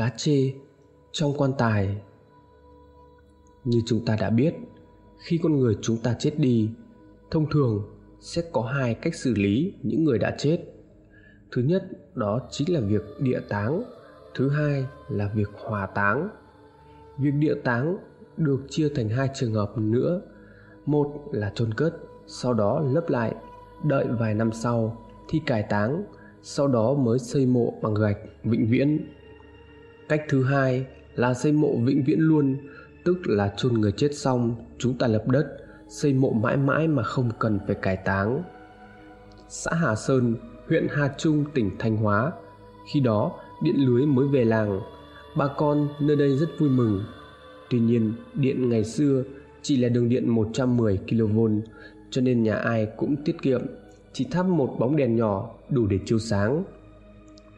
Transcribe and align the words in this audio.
cá 0.00 0.10
chê 0.16 0.52
trong 1.12 1.34
quan 1.36 1.52
tài. 1.58 1.96
Như 3.64 3.80
chúng 3.86 4.04
ta 4.04 4.16
đã 4.20 4.30
biết, 4.30 4.54
khi 5.18 5.40
con 5.42 5.56
người 5.56 5.78
chúng 5.82 5.96
ta 5.96 6.14
chết 6.18 6.38
đi, 6.38 6.70
thông 7.30 7.50
thường 7.50 7.82
sẽ 8.20 8.42
có 8.52 8.62
hai 8.62 8.94
cách 8.94 9.14
xử 9.14 9.34
lý 9.34 9.74
những 9.82 10.04
người 10.04 10.18
đã 10.18 10.34
chết. 10.38 10.58
Thứ 11.52 11.62
nhất, 11.62 11.88
đó 12.14 12.40
chính 12.50 12.74
là 12.74 12.80
việc 12.80 13.02
địa 13.18 13.40
táng. 13.48 13.82
Thứ 14.34 14.48
hai 14.48 14.86
là 15.08 15.30
việc 15.34 15.48
hòa 15.56 15.86
táng. 15.86 16.28
Việc 17.18 17.34
địa 17.34 17.54
táng 17.54 17.96
được 18.36 18.60
chia 18.68 18.88
thành 18.94 19.08
hai 19.08 19.28
trường 19.34 19.54
hợp 19.54 19.78
nữa. 19.78 20.22
Một 20.86 21.22
là 21.32 21.52
chôn 21.54 21.74
cất, 21.74 21.96
sau 22.26 22.54
đó 22.54 22.80
lấp 22.80 23.08
lại, 23.08 23.34
đợi 23.84 24.06
vài 24.18 24.34
năm 24.34 24.52
sau 24.52 25.06
thì 25.28 25.40
cải 25.46 25.62
táng, 25.62 26.04
sau 26.42 26.68
đó 26.68 26.94
mới 26.94 27.18
xây 27.18 27.46
mộ 27.46 27.74
bằng 27.82 27.94
gạch 27.94 28.18
vĩnh 28.44 28.66
viễn 28.70 29.06
cách 30.10 30.24
thứ 30.28 30.44
hai 30.44 30.86
là 31.14 31.34
xây 31.34 31.52
mộ 31.52 31.76
vĩnh 31.76 32.04
viễn 32.04 32.20
luôn, 32.20 32.56
tức 33.04 33.18
là 33.24 33.54
chôn 33.56 33.74
người 33.74 33.92
chết 33.92 34.08
xong 34.14 34.54
chúng 34.78 34.98
ta 34.98 35.06
lập 35.06 35.28
đất, 35.28 35.46
xây 35.88 36.12
mộ 36.12 36.32
mãi 36.32 36.56
mãi 36.56 36.88
mà 36.88 37.02
không 37.02 37.30
cần 37.38 37.58
phải 37.66 37.74
cải 37.74 37.96
táng. 37.96 38.42
Xã 39.48 39.70
hà 39.74 39.94
sơn, 39.94 40.34
huyện 40.68 40.86
hà 40.90 41.14
trung, 41.18 41.44
tỉnh 41.54 41.70
thanh 41.78 41.96
hóa, 41.96 42.32
khi 42.92 43.00
đó 43.00 43.32
điện 43.62 43.74
lưới 43.78 44.06
mới 44.06 44.28
về 44.28 44.44
làng, 44.44 44.80
bà 45.36 45.46
con 45.56 45.88
nơi 46.00 46.16
đây 46.16 46.38
rất 46.38 46.48
vui 46.58 46.70
mừng. 46.70 47.04
Tuy 47.70 47.80
nhiên, 47.80 48.12
điện 48.34 48.68
ngày 48.68 48.84
xưa 48.84 49.22
chỉ 49.62 49.76
là 49.76 49.88
đường 49.88 50.08
điện 50.08 50.28
110 50.28 50.98
kV 51.08 51.38
cho 52.10 52.20
nên 52.20 52.42
nhà 52.42 52.54
ai 52.54 52.88
cũng 52.96 53.16
tiết 53.24 53.42
kiệm, 53.42 53.62
chỉ 54.12 54.26
thắp 54.30 54.46
một 54.46 54.76
bóng 54.78 54.96
đèn 54.96 55.16
nhỏ 55.16 55.54
đủ 55.68 55.86
để 55.86 55.98
chiếu 56.04 56.18
sáng. 56.18 56.64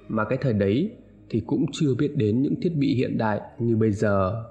Mà 0.09 0.25
cái 0.25 0.39
thời 0.43 0.53
đấy 0.53 0.91
thì 1.33 1.41
cũng 1.47 1.67
chưa 1.73 1.95
biết 1.95 2.17
đến 2.17 2.43
những 2.43 2.55
thiết 2.63 2.73
bị 2.77 2.95
hiện 2.95 3.19
đại 3.19 3.41
như 3.59 3.77
bây 3.77 3.93
giờ. 3.93 4.45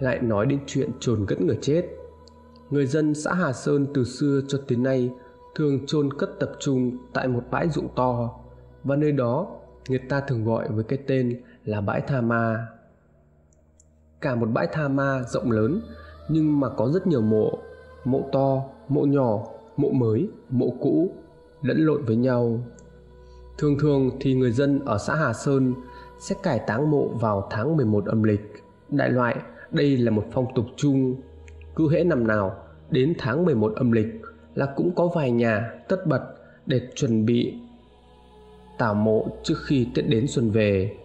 Lại 0.00 0.18
nói 0.22 0.46
đến 0.46 0.58
chuyện 0.66 0.90
chôn 1.00 1.26
cất 1.26 1.40
người 1.40 1.58
chết. 1.60 1.84
Người 2.70 2.86
dân 2.86 3.14
xã 3.14 3.34
hà 3.34 3.52
sơn 3.52 3.86
từ 3.94 4.04
xưa 4.04 4.40
cho 4.48 4.58
tới 4.68 4.78
nay 4.78 5.10
thường 5.54 5.86
chôn 5.86 6.12
cất 6.18 6.30
tập 6.40 6.52
trung 6.60 6.96
tại 7.12 7.28
một 7.28 7.42
bãi 7.50 7.68
ruộng 7.68 7.88
to, 7.96 8.40
và 8.84 8.96
nơi 8.96 9.12
đó 9.12 9.60
người 9.88 10.00
ta 10.08 10.20
thường 10.20 10.44
gọi 10.44 10.68
với 10.68 10.84
cái 10.84 10.98
tên 11.06 11.42
là 11.64 11.80
bãi 11.80 12.00
tha 12.00 12.20
ma. 12.20 12.66
Cả 14.20 14.34
một 14.34 14.48
bãi 14.52 14.66
tha 14.72 14.88
ma 14.88 15.22
rộng 15.28 15.50
lớn, 15.50 15.80
nhưng 16.28 16.60
mà 16.60 16.68
có 16.68 16.88
rất 16.88 17.06
nhiều 17.06 17.20
mộ 17.20 17.58
mộ 18.04 18.22
to, 18.32 18.62
mộ 18.88 19.02
nhỏ, 19.02 19.46
mộ 19.76 19.90
mới, 19.90 20.28
mộ 20.50 20.70
cũ, 20.80 21.12
lẫn 21.62 21.78
lộn 21.78 22.04
với 22.04 22.16
nhau 22.16 22.60
thường 23.58 23.78
thường 23.78 24.10
thì 24.20 24.34
người 24.34 24.52
dân 24.52 24.84
ở 24.84 24.98
xã 24.98 25.14
hà 25.14 25.32
sơn 25.32 25.74
sẽ 26.18 26.36
cải 26.42 26.58
táng 26.66 26.90
mộ 26.90 27.08
vào 27.08 27.48
tháng 27.50 27.76
11 27.76 28.04
âm 28.06 28.22
lịch 28.22 28.52
đại 28.88 29.10
loại 29.10 29.36
đây 29.70 29.96
là 29.96 30.10
một 30.10 30.24
phong 30.32 30.46
tục 30.54 30.66
chung 30.76 31.16
cứ 31.76 31.90
hễ 31.90 32.04
năm 32.04 32.26
nào 32.26 32.56
đến 32.90 33.14
tháng 33.18 33.44
11 33.44 33.72
âm 33.76 33.92
lịch 33.92 34.20
là 34.54 34.66
cũng 34.76 34.94
có 34.94 35.08
vài 35.14 35.30
nhà 35.30 35.70
tất 35.88 36.06
bật 36.06 36.34
để 36.66 36.80
chuẩn 36.94 37.26
bị 37.26 37.54
tảo 38.78 38.94
mộ 38.94 39.26
trước 39.42 39.58
khi 39.64 39.86
Tết 39.94 40.08
đến 40.08 40.26
xuân 40.26 40.50
về. 40.50 40.96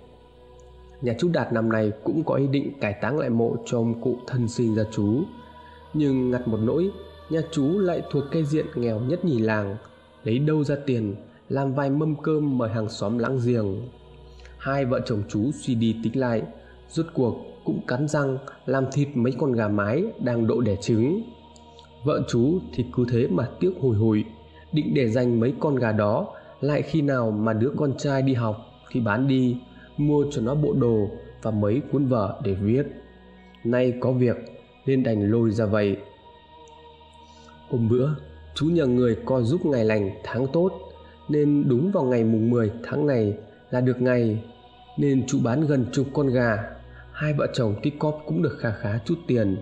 Nhà 1.01 1.13
chú 1.19 1.29
Đạt 1.33 1.53
năm 1.53 1.71
nay 1.71 1.91
cũng 2.03 2.23
có 2.23 2.35
ý 2.35 2.47
định 2.47 2.71
cải 2.81 2.93
táng 2.93 3.19
lại 3.19 3.29
mộ 3.29 3.55
cho 3.65 3.77
ông 3.77 4.01
cụ 4.01 4.17
thân 4.27 4.47
sinh 4.47 4.75
ra 4.75 4.83
chú. 4.91 5.23
Nhưng 5.93 6.31
ngặt 6.31 6.47
một 6.47 6.59
nỗi, 6.63 6.89
nhà 7.29 7.41
chú 7.51 7.79
lại 7.79 8.01
thuộc 8.11 8.23
cây 8.31 8.45
diện 8.45 8.65
nghèo 8.75 8.99
nhất 8.99 9.25
nhì 9.25 9.39
làng, 9.39 9.75
lấy 10.23 10.39
đâu 10.39 10.63
ra 10.63 10.75
tiền 10.85 11.15
làm 11.49 11.73
vài 11.73 11.89
mâm 11.89 12.15
cơm 12.15 12.57
mời 12.57 12.69
hàng 12.69 12.89
xóm 12.89 13.17
láng 13.17 13.39
giềng. 13.45 13.89
Hai 14.57 14.85
vợ 14.85 14.99
chồng 15.05 15.23
chú 15.29 15.51
suy 15.51 15.75
đi 15.75 15.95
tính 16.03 16.19
lại, 16.19 16.41
rốt 16.89 17.05
cuộc 17.13 17.35
cũng 17.63 17.85
cắn 17.87 18.07
răng 18.07 18.37
làm 18.65 18.85
thịt 18.91 19.07
mấy 19.13 19.33
con 19.39 19.51
gà 19.51 19.67
mái 19.67 20.03
đang 20.19 20.47
độ 20.47 20.61
đẻ 20.61 20.75
trứng. 20.75 21.23
Vợ 22.03 22.21
chú 22.27 22.59
thì 22.73 22.85
cứ 22.93 23.05
thế 23.11 23.27
mà 23.27 23.49
tiếc 23.59 23.71
hùi 23.81 23.95
hùi, 23.95 24.25
định 24.71 24.93
để 24.93 25.09
dành 25.09 25.39
mấy 25.39 25.53
con 25.59 25.75
gà 25.75 25.91
đó 25.91 26.27
lại 26.61 26.81
khi 26.81 27.01
nào 27.01 27.31
mà 27.31 27.53
đứa 27.53 27.71
con 27.77 27.97
trai 27.97 28.21
đi 28.21 28.33
học 28.33 28.65
thì 28.91 28.99
bán 28.99 29.27
đi 29.27 29.57
mua 29.97 30.25
cho 30.31 30.41
nó 30.41 30.55
bộ 30.55 30.73
đồ 30.73 31.09
và 31.41 31.51
mấy 31.51 31.81
cuốn 31.91 32.05
vở 32.05 32.41
để 32.43 32.53
viết 32.53 32.83
nay 33.63 33.93
có 33.99 34.11
việc 34.11 34.35
nên 34.85 35.03
đành 35.03 35.31
lôi 35.31 35.51
ra 35.51 35.65
vậy 35.65 35.97
hôm 37.69 37.89
bữa 37.89 38.09
chú 38.55 38.65
nhờ 38.65 38.85
người 38.85 39.17
co 39.25 39.41
giúp 39.41 39.65
ngày 39.65 39.85
lành 39.85 40.11
tháng 40.23 40.47
tốt 40.53 40.88
nên 41.29 41.69
đúng 41.69 41.91
vào 41.91 42.03
ngày 42.03 42.23
mùng 42.23 42.49
10 42.49 42.71
tháng 42.83 43.07
này 43.07 43.37
là 43.71 43.81
được 43.81 44.01
ngày, 44.01 44.43
nên 44.97 45.27
chú 45.27 45.39
bán 45.43 45.67
gần 45.67 45.85
chục 45.91 46.07
con 46.13 46.27
gà. 46.27 46.57
Hai 47.11 47.33
vợ 47.33 47.47
chồng 47.53 47.75
tích 47.83 47.99
cóp 47.99 48.21
cũng 48.25 48.41
được 48.41 48.57
khá 48.59 48.71
khá 48.71 48.99
chút 49.05 49.15
tiền. 49.27 49.57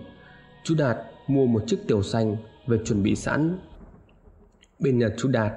Chú 0.64 0.74
đạt 0.78 0.96
mua 1.26 1.46
một 1.46 1.62
chiếc 1.66 1.78
tiểu 1.88 2.02
xanh 2.02 2.36
về 2.66 2.78
chuẩn 2.84 3.02
bị 3.02 3.16
sẵn. 3.16 3.58
Bên 4.78 4.98
nhà 4.98 5.08
chú 5.16 5.28
đạt 5.28 5.52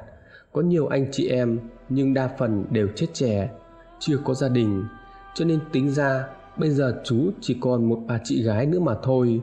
có 0.51 0.61
nhiều 0.61 0.87
anh 0.87 1.07
chị 1.11 1.27
em, 1.27 1.59
nhưng 1.89 2.13
đa 2.13 2.29
phần 2.39 2.65
đều 2.71 2.87
chết 2.95 3.07
trẻ, 3.13 3.49
chưa 3.99 4.17
có 4.25 4.33
gia 4.33 4.49
đình. 4.49 4.83
Cho 5.35 5.45
nên 5.45 5.59
tính 5.71 5.89
ra, 5.89 6.27
bây 6.57 6.69
giờ 6.69 7.01
chú 7.03 7.31
chỉ 7.41 7.57
còn 7.61 7.89
một 7.89 7.99
bà 8.07 8.19
chị 8.23 8.43
gái 8.43 8.65
nữa 8.65 8.79
mà 8.79 8.95
thôi. 9.03 9.41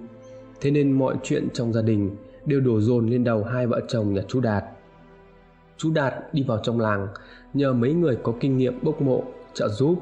Thế 0.61 0.71
nên 0.71 0.93
mọi 0.93 1.17
chuyện 1.23 1.49
trong 1.55 1.73
gia 1.73 1.83
đình 1.83 2.17
đều 2.45 2.61
đổ 2.61 2.81
dồn 2.81 3.09
lên 3.11 3.25
đầu 3.25 3.45
hai 3.45 3.67
vợ 3.67 3.81
chồng 3.89 4.15
nhà 4.15 4.23
chú 4.29 4.41
đạt 4.41 4.65
chú 5.78 5.91
đạt 5.91 6.15
đi 6.33 6.43
vào 6.43 6.59
trong 6.62 6.81
làng, 6.81 7.09
nhờ 7.55 7.72
mấy 7.72 7.93
người 7.93 8.19
có 8.22 8.33
kinh 8.41 8.56
nghiệm 8.56 8.78
bốc 8.83 9.03
mộ, 9.03 9.25
trợ 9.55 9.69
giúp. 9.69 9.97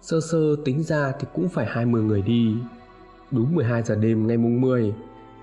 Sơ 0.00 0.20
sơ 0.20 0.56
tính 0.64 0.82
ra 0.82 1.12
thì 1.20 1.26
cũng 1.34 1.48
phải 1.48 1.66
20 1.66 2.02
người 2.02 2.22
đi. 2.22 2.56
Đúng 3.30 3.54
12 3.54 3.82
giờ 3.82 3.94
đêm 3.94 4.26
ngày 4.26 4.36
mùng 4.36 4.60
10 4.60 4.94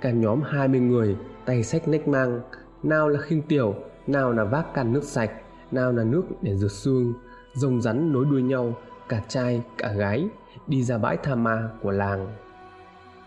cả 0.01 0.12
nhóm 0.12 0.41
20 0.41 0.79
người 0.79 1.18
tay 1.45 1.63
sách 1.63 1.88
nách 1.88 2.07
mang, 2.07 2.41
nào 2.84 3.09
là 3.09 3.22
khinh 3.22 3.41
tiểu, 3.41 3.75
nào 4.07 4.31
là 4.31 4.44
vác 4.44 4.73
can 4.73 4.94
nước 4.94 5.03
sạch, 5.03 5.31
nào 5.72 5.91
là 5.91 6.03
nước 6.03 6.23
để 6.41 6.56
rửa 6.56 6.68
xương, 6.68 7.13
rồng 7.53 7.81
rắn 7.81 8.13
nối 8.13 8.25
đuôi 8.25 8.41
nhau, 8.41 8.73
cả 9.09 9.22
trai, 9.28 9.62
cả 9.78 9.94
gái, 9.94 10.28
đi 10.68 10.84
ra 10.84 10.97
bãi 10.97 11.18
tha 11.18 11.35
ma 11.35 11.69
của 11.81 11.91
làng. 11.91 12.28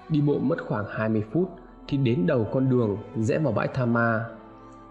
Đi 0.09 0.21
bộ 0.21 0.39
mất 0.39 0.67
khoảng 0.67 0.85
20 0.91 1.25
phút 1.33 1.51
thì 1.89 1.97
đến 1.97 2.27
đầu 2.27 2.47
con 2.53 2.71
đường 2.71 2.99
rẽ 3.17 3.39
vào 3.39 3.53
bãi 3.53 3.69
tha 3.69 3.87
ma 3.87 4.25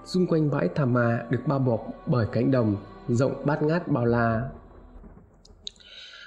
xung 0.06 0.28
quanh 0.28 0.52
bãi 0.52 0.70
thả 0.76 0.86
ma 0.86 1.24
được 1.30 1.40
bao 1.48 1.60
bọc 1.60 1.88
bởi 2.08 2.26
cánh 2.32 2.52
đồng 2.52 2.78
rộng 3.08 3.46
bát 3.46 3.64
ngát 3.64 3.88
bao 3.88 4.06
la. 4.06 4.50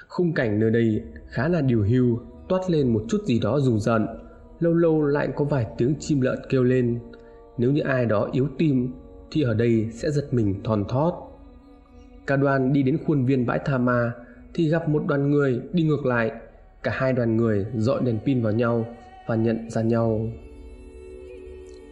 Khung 0.09 0.33
cảnh 0.33 0.59
nơi 0.59 0.71
đây 0.71 1.03
khá 1.29 1.49
là 1.49 1.61
điều 1.61 1.83
hưu, 1.83 2.21
toát 2.49 2.71
lên 2.71 2.93
một 2.93 3.05
chút 3.09 3.25
gì 3.25 3.41
đó 3.41 3.61
rùng 3.61 3.81
rợn. 3.81 4.07
Lâu 4.61 4.75
lâu 4.75 5.03
lại 5.03 5.29
có 5.37 5.45
vài 5.45 5.67
tiếng 5.79 5.95
chim 6.01 6.21
lợn 6.21 6.39
kêu 6.49 6.65
lên. 6.65 6.99
Nếu 7.59 7.73
như 7.73 7.83
ai 7.83 8.07
đó 8.07 8.29
yếu 8.33 8.49
tim 8.59 8.93
thì 9.31 9.43
ở 9.43 9.55
đây 9.55 9.89
sẽ 9.93 10.11
giật 10.11 10.35
mình 10.35 10.63
thòn 10.65 10.85
thót. 10.89 11.13
Cả 12.27 12.37
đoàn 12.37 12.73
đi 12.73 12.83
đến 12.83 12.99
khuôn 13.07 13.27
viên 13.27 13.47
bãi 13.47 13.59
tha 13.65 13.79
ma 13.79 14.13
thì 14.55 14.69
gặp 14.69 14.89
một 14.89 15.03
đoàn 15.07 15.31
người 15.31 15.61
đi 15.73 15.83
ngược 15.83 16.07
lại. 16.07 16.33
Cả 16.83 16.93
hai 16.95 17.13
đoàn 17.13 17.37
người 17.37 17.67
dọi 17.77 18.01
đèn 18.05 18.19
pin 18.27 18.43
vào 18.43 18.53
nhau 18.53 18.87
và 19.27 19.35
nhận 19.35 19.71
ra 19.71 19.83
nhau. 19.83 20.29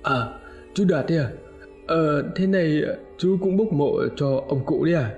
À 0.02 0.38
chú 0.74 0.84
đạt 0.88 1.06
đấy 1.08 1.18
à? 1.18 1.30
Ờ 1.86 2.22
thế 2.36 2.46
này, 2.46 2.82
chú 3.18 3.36
cũng 3.40 3.56
bốc 3.56 3.72
mộ 3.72 3.92
cho 4.16 4.42
ông 4.48 4.64
cụ 4.66 4.84
đấy 4.84 4.94
à? 4.94 5.14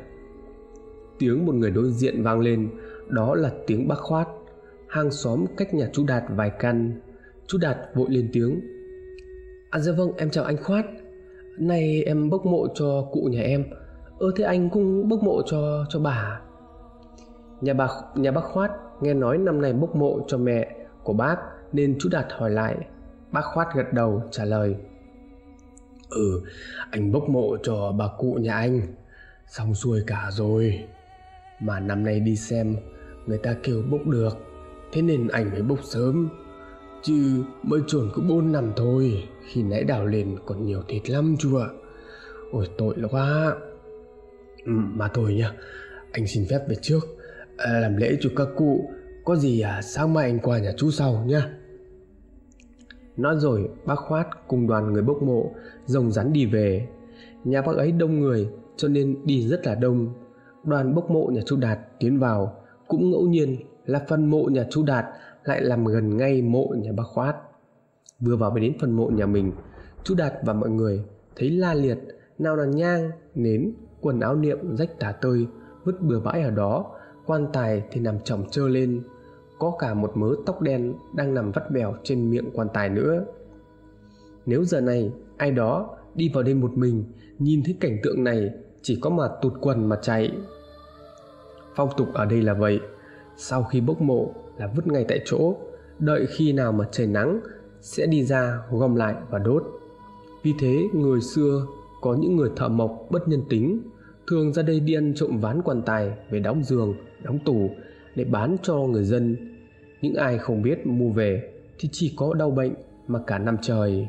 Tiếng 1.19 1.47
một 1.47 1.55
người 1.55 1.71
đối 1.71 1.91
diện 1.91 2.23
vang 2.23 2.41
lên, 2.41 2.71
đó 3.09 3.35
là 3.35 3.51
tiếng 3.67 3.89
bác 3.89 3.99
khoát. 3.99 4.29
Hàng 4.89 5.11
xóm 5.11 5.45
cách 5.57 5.75
nhà 5.75 5.89
chú 5.93 6.05
đạt 6.07 6.25
vài 6.29 6.51
căn. 6.59 7.01
Chú 7.47 7.59
đạt 7.59 7.77
vội 7.95 8.07
lên 8.11 8.29
tiếng. 8.33 8.61
À 9.71 9.79
dạ 9.79 9.93
vâng 9.93 10.13
em 10.17 10.31
chào 10.31 10.45
anh 10.45 10.57
khoát. 10.57 10.87
Nay 11.59 12.03
em 12.07 12.31
bốc 12.31 12.47
mộ 12.47 12.67
cho 12.75 13.09
cụ 13.13 13.29
nhà 13.31 13.41
em. 13.41 13.65
Ơ 14.19 14.31
thế 14.37 14.45
anh 14.45 14.71
cũng 14.71 15.09
bốc 15.09 15.23
mộ 15.23 15.43
cho 15.47 15.85
cho 15.89 16.01
bà 16.01 16.11
à? 16.11 16.41
Nhà 17.61 17.75
bà, 17.75 17.89
nhà 18.15 18.31
bác 18.31 18.45
Khoát 18.45 18.71
nghe 19.01 19.15
nói 19.15 19.39
năm 19.39 19.61
nay 19.61 19.73
bốc 19.73 19.97
mộ 19.97 20.21
cho 20.27 20.39
mẹ 20.39 20.77
của 21.03 21.13
bác, 21.13 21.37
Nên 21.73 21.97
chú 21.99 22.09
Đạt 22.13 22.27
hỏi 22.31 22.51
lại. 22.51 22.77
Bác 23.33 23.41
Khoát 23.55 23.69
gật 23.75 23.93
đầu, 23.93 24.23
trả 24.31 24.45
lời. 24.45 24.77
Ừ 26.11 26.43
anh 26.91 27.13
bốc 27.13 27.29
mộ 27.29 27.57
cho 27.63 27.93
bà 27.93 28.09
cụ 28.19 28.39
nhà 28.41 28.55
anh. 28.55 28.81
Xong 29.47 29.75
xuôi 29.75 30.03
cả 30.07 30.31
rồi. 30.33 30.85
Mà 31.61 31.81
năm 31.81 32.05
nay 32.05 32.21
đi 32.21 32.37
xem 32.37 32.77
Người 33.27 33.39
ta 33.39 33.57
kêu 33.63 33.83
bốc 33.91 34.07
được. 34.07 34.37
Thế 34.93 35.03
nên 35.03 35.29
anh 35.29 35.51
mới 35.51 35.63
bốc 35.63 35.79
sớm. 35.83 36.29
Chứ 37.03 37.45
mới 37.63 37.81
chuẩn 37.87 38.11
có 38.15 38.23
4 38.23 38.53
năm 38.53 38.73
thôi. 38.77 39.29
Khi 39.47 39.63
nãy 39.63 39.85
đào 39.85 40.07
lên 40.07 40.37
còn 40.47 40.67
nhiều 40.67 40.83
thịt 40.89 41.11
lắm 41.11 41.37
chú 41.39 41.57
ạ. 41.57 41.69
Ôi 42.53 42.69
tội 42.79 42.95
quá. 43.11 43.55
Ừ, 44.65 44.73
mà 44.73 45.09
thôi 45.15 45.35
nhá. 45.35 45.53
Anh 46.13 46.27
xin 46.27 46.47
phép 46.51 46.61
về 46.69 46.77
trước. 46.83 47.01
À, 47.57 47.73
làm 47.73 47.97
lễ 47.97 48.17
cho 48.21 48.31
các 48.37 48.49
cụ. 48.57 48.91
Có 49.25 49.37
gì 49.37 49.61
à 49.61 49.83
sáng 49.83 50.15
mai 50.15 50.25
anh 50.25 50.39
qua 50.39 50.59
nhà 50.59 50.73
chú 50.77 50.91
sau 50.91 51.25
nhá 51.27 51.51
nói 53.17 53.37
rồi 53.39 53.71
bác 53.85 53.97
khoát 53.97 54.49
cùng 54.49 54.67
đoàn 54.67 54.93
người 54.93 55.03
bốc 55.03 55.23
mộ 55.23 55.51
rồng 55.87 56.11
rắn 56.11 56.33
đi 56.33 56.47
về. 56.47 56.89
Nhà 57.45 57.63
bác 57.63 57.77
ấy 57.77 57.93
đông 57.93 58.21
người 58.21 58.49
cho 58.77 58.89
nên 58.89 59.17
đi 59.25 59.49
rất 59.49 59.67
là 59.67 59.75
đông. 59.75 60.09
Đoàn 60.65 60.95
bốc 60.95 61.11
mộ 61.11 61.31
nhà 61.33 61.41
chú 61.47 61.57
đạt 61.57 61.79
tiến 61.99 62.19
vào. 62.19 62.57
Cũng 62.89 63.11
ngẫu 63.11 63.23
nhiên 63.23 63.57
là 63.87 64.05
phần 64.09 64.27
mộ 64.27 64.45
nhà 64.45 64.67
chú 64.71 64.83
Đạt 64.83 65.05
lại 65.45 65.63
làm 65.63 65.85
gần 65.85 66.17
ngay 66.17 66.43
mộ 66.43 66.75
nhà 66.77 66.93
bác 66.93 67.05
Khoát. 67.07 67.37
Vừa 68.21 68.37
vào 68.37 68.57
đến 68.57 68.73
phần 68.81 68.93
mộ 68.93 69.11
nhà 69.11 69.27
mình, 69.27 69.53
chú 70.05 70.15
Đạt 70.15 70.33
và 70.43 70.53
mọi 70.53 70.71
người 70.71 71.05
thấy 71.37 71.51
la 71.51 71.75
liệt, 71.75 71.99
nào 72.39 72.57
là 72.57 72.65
nhang, 72.65 73.11
nến, 73.35 73.75
quần 74.01 74.21
áo 74.21 74.37
niệm 74.37 74.77
rách 74.77 74.99
tả 74.99 75.13
tơi, 75.13 75.47
vứt 75.85 76.01
bừa 76.01 76.21
bãi 76.21 76.43
ở 76.43 76.51
đó, 76.51 76.87
quan 77.27 77.47
tài 77.53 77.83
thì 77.91 78.01
nằm 78.01 78.21
chỏng 78.21 78.45
trơ 78.51 78.69
lên, 78.69 79.03
có 79.65 79.77
cả 79.79 79.95
một 79.95 80.17
mớ 80.17 80.35
tóc 80.47 80.61
đen 80.61 80.95
đang 81.15 81.35
nằm 81.35 81.53
vắt 81.53 81.71
vẻo 81.71 81.95
trên 82.03 82.31
miệng 82.31 82.51
quan 82.55 82.69
tài 82.75 82.89
nữa. 82.89 83.25
Nếu 84.47 84.65
giờ 84.65 84.81
này 84.81 85.13
ai 85.37 85.51
đó 85.51 85.97
đi 86.15 86.31
vào 86.35 86.43
đêm 86.43 86.61
một 86.61 86.71
mình 86.75 87.05
nhìn 87.39 87.63
thấy 87.65 87.77
cảnh 87.81 87.99
tượng 88.03 88.25
này 88.25 88.51
chỉ 88.83 88.99
có 89.01 89.11
mà 89.11 89.29
tụt 89.43 89.53
quần 89.61 89.89
mà 89.89 89.97
chạy. 90.03 90.33
Phong 91.75 91.89
tục 91.97 92.09
ở 92.15 92.25
đây 92.25 92.43
là 92.43 92.55
vậy, 92.55 92.81
sau 93.37 93.63
khi 93.63 93.81
bốc 93.81 94.01
mộ 94.01 94.35
là 94.59 94.73
vứt 94.77 94.87
ngay 94.87 95.05
tại 95.09 95.21
chỗ, 95.25 95.57
đợi 95.99 96.27
khi 96.31 96.53
nào 96.53 96.73
mà 96.73 96.85
trời 96.91 97.07
nắng 97.07 97.41
sẽ 97.81 98.07
đi 98.07 98.25
ra 98.25 98.59
gom 98.71 98.95
lại 98.95 99.15
và 99.31 99.39
đốt. 99.39 99.65
Vì 100.43 100.53
thế 100.61 100.83
người 100.93 101.21
xưa 101.21 101.67
có 102.01 102.15
những 102.15 102.37
người 102.37 102.51
thợ 102.57 102.69
mộc 102.69 103.07
bất 103.11 103.29
nhân 103.29 103.43
tính 103.49 103.81
thường 104.27 104.53
ra 104.53 104.63
đây 104.63 104.81
đi 104.81 104.95
ăn 104.95 105.13
trộm 105.17 105.41
ván 105.41 105.63
quan 105.63 105.83
tài 105.83 106.13
về 106.31 106.41
đóng 106.41 106.65
giường, 106.65 106.95
đóng 107.23 107.39
tủ 107.45 107.71
để 108.15 108.25
bán 108.25 108.57
cho 108.63 108.77
người 108.77 109.05
dân. 109.05 109.54
Những 110.05 110.15
ai 110.15 110.39
không 110.39 110.63
biết 110.63 110.87
mua 110.87 111.11
về 111.11 111.51
thì 111.79 111.89
chỉ 111.93 112.15
có 112.17 112.35
đau 112.35 112.51
bệnh 112.51 112.75
mà 113.07 113.19
cả 113.27 113.39
năm 113.39 113.57
trời. 113.63 114.09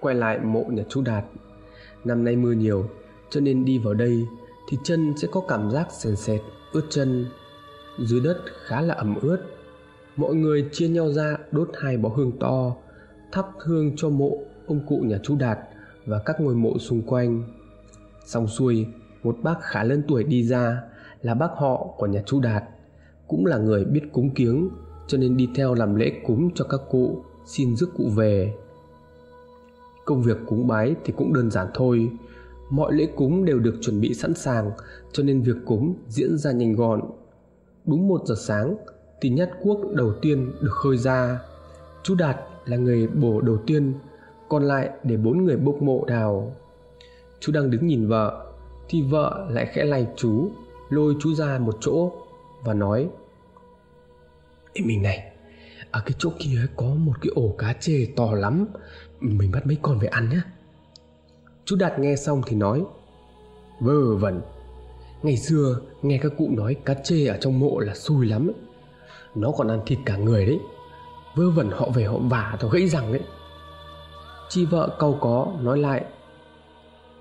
Quay 0.00 0.14
lại 0.14 0.38
mộ 0.38 0.64
nhà 0.70 0.82
chú 0.88 1.02
Đạt. 1.02 1.24
Năm 2.04 2.24
nay 2.24 2.36
mưa 2.36 2.52
nhiều 2.52 2.88
cho 3.30 3.40
nên 3.40 3.64
đi 3.64 3.78
vào 3.78 3.94
đây 3.94 4.26
thì 4.70 4.78
chân 4.84 5.14
sẽ 5.16 5.28
có 5.32 5.40
cảm 5.48 5.70
giác 5.70 5.86
sền 5.90 6.16
sệt, 6.16 6.40
ướt 6.72 6.82
chân. 6.90 7.26
Dưới 7.98 8.20
đất 8.20 8.36
khá 8.66 8.80
là 8.80 8.94
ẩm 8.94 9.14
ướt. 9.22 9.38
Mọi 10.16 10.34
người 10.34 10.68
chia 10.72 10.88
nhau 10.88 11.12
ra 11.12 11.36
đốt 11.52 11.70
hai 11.80 11.96
bó 11.96 12.08
hương 12.08 12.32
to, 12.40 12.74
thắp 13.32 13.46
hương 13.58 13.92
cho 13.96 14.08
mộ 14.08 14.38
ông 14.66 14.80
cụ 14.86 14.96
nhà 14.96 15.18
chú 15.22 15.36
Đạt 15.36 15.58
và 16.06 16.18
các 16.26 16.40
ngôi 16.40 16.54
mộ 16.54 16.78
xung 16.78 17.02
quanh. 17.02 17.42
Xong 18.24 18.46
xuôi, 18.46 18.86
một 19.22 19.36
bác 19.42 19.60
khá 19.60 19.84
lớn 19.84 20.02
tuổi 20.08 20.24
đi 20.24 20.44
ra 20.44 20.82
là 21.22 21.34
bác 21.34 21.50
họ 21.56 21.94
của 21.96 22.06
nhà 22.06 22.22
chú 22.26 22.40
Đạt, 22.40 22.64
cũng 23.28 23.46
là 23.46 23.58
người 23.58 23.84
biết 23.84 24.02
cúng 24.12 24.30
kiếng 24.30 24.68
cho 25.06 25.18
nên 25.18 25.36
đi 25.36 25.48
theo 25.54 25.74
làm 25.74 25.94
lễ 25.94 26.12
cúng 26.26 26.50
cho 26.54 26.64
các 26.64 26.80
cụ, 26.90 27.22
xin 27.44 27.76
rước 27.76 27.88
cụ 27.96 28.04
về. 28.16 28.54
Công 30.04 30.22
việc 30.22 30.36
cúng 30.46 30.66
bái 30.66 30.94
thì 31.04 31.12
cũng 31.16 31.34
đơn 31.34 31.50
giản 31.50 31.66
thôi, 31.74 32.10
mọi 32.70 32.92
lễ 32.92 33.08
cúng 33.16 33.44
đều 33.44 33.58
được 33.58 33.74
chuẩn 33.80 34.00
bị 34.00 34.14
sẵn 34.14 34.34
sàng 34.34 34.70
cho 35.12 35.22
nên 35.22 35.42
việc 35.42 35.56
cúng 35.66 35.94
diễn 36.08 36.38
ra 36.38 36.52
nhanh 36.52 36.74
gọn. 36.74 37.00
Đúng 37.84 38.08
một 38.08 38.20
giờ 38.26 38.34
sáng 38.38 38.76
thì 39.20 39.30
nhát 39.30 39.50
cuốc 39.62 39.94
đầu 39.94 40.12
tiên 40.22 40.52
được 40.60 40.72
khơi 40.72 40.96
ra. 40.96 41.40
Chú 42.02 42.14
Đạt 42.14 42.36
là 42.64 42.76
người 42.76 43.06
bổ 43.06 43.40
đầu 43.40 43.56
tiên, 43.66 43.92
còn 44.48 44.62
lại 44.62 44.90
để 45.04 45.16
bốn 45.16 45.44
người 45.44 45.56
bốc 45.56 45.82
mộ 45.82 46.04
đào. 46.04 46.56
Chú 47.40 47.52
đang 47.52 47.70
đứng 47.70 47.86
nhìn 47.86 48.08
vợ 48.08 48.46
thì 48.88 49.02
vợ 49.02 49.46
lại 49.50 49.66
khẽ 49.72 49.84
lay 49.84 50.06
chú 50.16 50.50
lôi 50.88 51.16
chú 51.20 51.34
ra 51.34 51.58
một 51.58 51.76
chỗ 51.80 52.10
và 52.68 52.74
nói, 52.74 53.08
Ê, 54.72 54.84
mình 54.84 55.02
này, 55.02 55.32
ở 55.90 56.02
cái 56.06 56.14
chỗ 56.18 56.30
kia 56.38 56.66
có 56.76 56.86
một 56.86 57.12
cái 57.20 57.30
ổ 57.34 57.54
cá 57.58 57.72
chê 57.72 58.06
to 58.16 58.32
lắm, 58.32 58.66
mình 59.20 59.50
bắt 59.52 59.66
mấy 59.66 59.76
con 59.82 59.98
về 59.98 60.08
ăn 60.08 60.28
nhé 60.30 60.40
chú 61.68 61.76
đạt 61.76 61.98
nghe 61.98 62.16
xong 62.16 62.42
thì 62.46 62.56
nói, 62.56 62.84
vơ 63.80 64.16
vẩn. 64.16 64.40
Ngày 65.22 65.36
xưa 65.36 65.80
nghe 66.02 66.18
các 66.22 66.32
cụ 66.38 66.48
nói 66.50 66.76
cá 66.84 66.94
chê 66.94 67.26
ở 67.26 67.38
trong 67.40 67.60
mộ 67.60 67.78
là 67.78 67.94
xui 67.94 68.26
lắm 68.26 68.48
ấy. 68.48 68.54
nó 69.34 69.50
còn 69.50 69.68
ăn 69.68 69.80
thịt 69.86 69.98
cả 70.04 70.16
người 70.16 70.46
đấy. 70.46 70.58
Vơ 71.34 71.50
vẩn 71.50 71.70
họ 71.70 71.88
về 71.94 72.04
họ 72.04 72.18
vả 72.18 72.56
tao 72.60 72.70
gãy 72.70 72.88
răng 72.88 73.12
đấy. 73.12 73.22
Chị 74.48 74.64
vợ 74.64 74.96
câu 74.98 75.18
có, 75.20 75.52
nói 75.60 75.78
lại, 75.78 76.04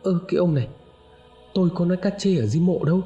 ơ, 0.03 0.19
cái 0.27 0.37
ông 0.37 0.53
này, 0.53 0.67
tôi 1.53 1.69
có 1.75 1.85
nói 1.85 1.97
cá 1.97 2.09
chê 2.09 2.37
ở 2.37 2.45
dưới 2.45 2.61
mộ 2.61 2.83
đâu 2.85 3.01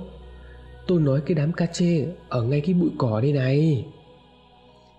tôi 0.92 1.02
nói 1.02 1.22
cái 1.26 1.36
đám 1.36 1.54
cá 1.54 1.66
chê 1.66 2.08
ở 2.30 2.44
ngay 2.44 2.62
cái 2.62 2.74
bụi 2.74 2.90
cỏ 2.98 3.22
đây 3.22 3.34
này. 3.34 3.86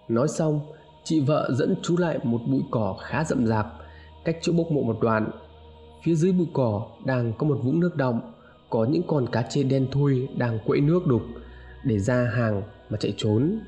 Nói 0.08 0.28
xong, 0.28 0.60
chị 1.04 1.20
vợ 1.20 1.50
dẫn 1.54 1.74
chú 1.82 1.96
lại 1.96 2.18
một 2.22 2.40
bụi 2.46 2.62
cỏ 2.70 2.96
khá 3.02 3.24
rậm 3.24 3.46
rạp, 3.46 3.66
cách 4.24 4.38
chỗ 4.42 4.52
bốc 4.52 4.70
mộ 4.70 4.82
một 4.82 4.98
đoạn. 5.00 5.30
Phía 6.02 6.14
dưới 6.14 6.32
bụi 6.32 6.46
cỏ 6.52 6.86
đang 7.04 7.32
có 7.38 7.46
một 7.46 7.58
vũng 7.62 7.80
nước 7.80 7.96
động 7.96 8.32
có 8.70 8.84
những 8.84 9.02
con 9.06 9.26
cá 9.32 9.42
chê 9.42 9.62
đen 9.62 9.86
thui 9.90 10.28
đang 10.36 10.58
quẫy 10.66 10.80
nước 10.80 11.06
đục 11.06 11.22
để 11.84 11.98
ra 11.98 12.30
hàng 12.34 12.62
mà 12.90 12.96
chạy 12.96 13.14
trốn. 13.16 13.58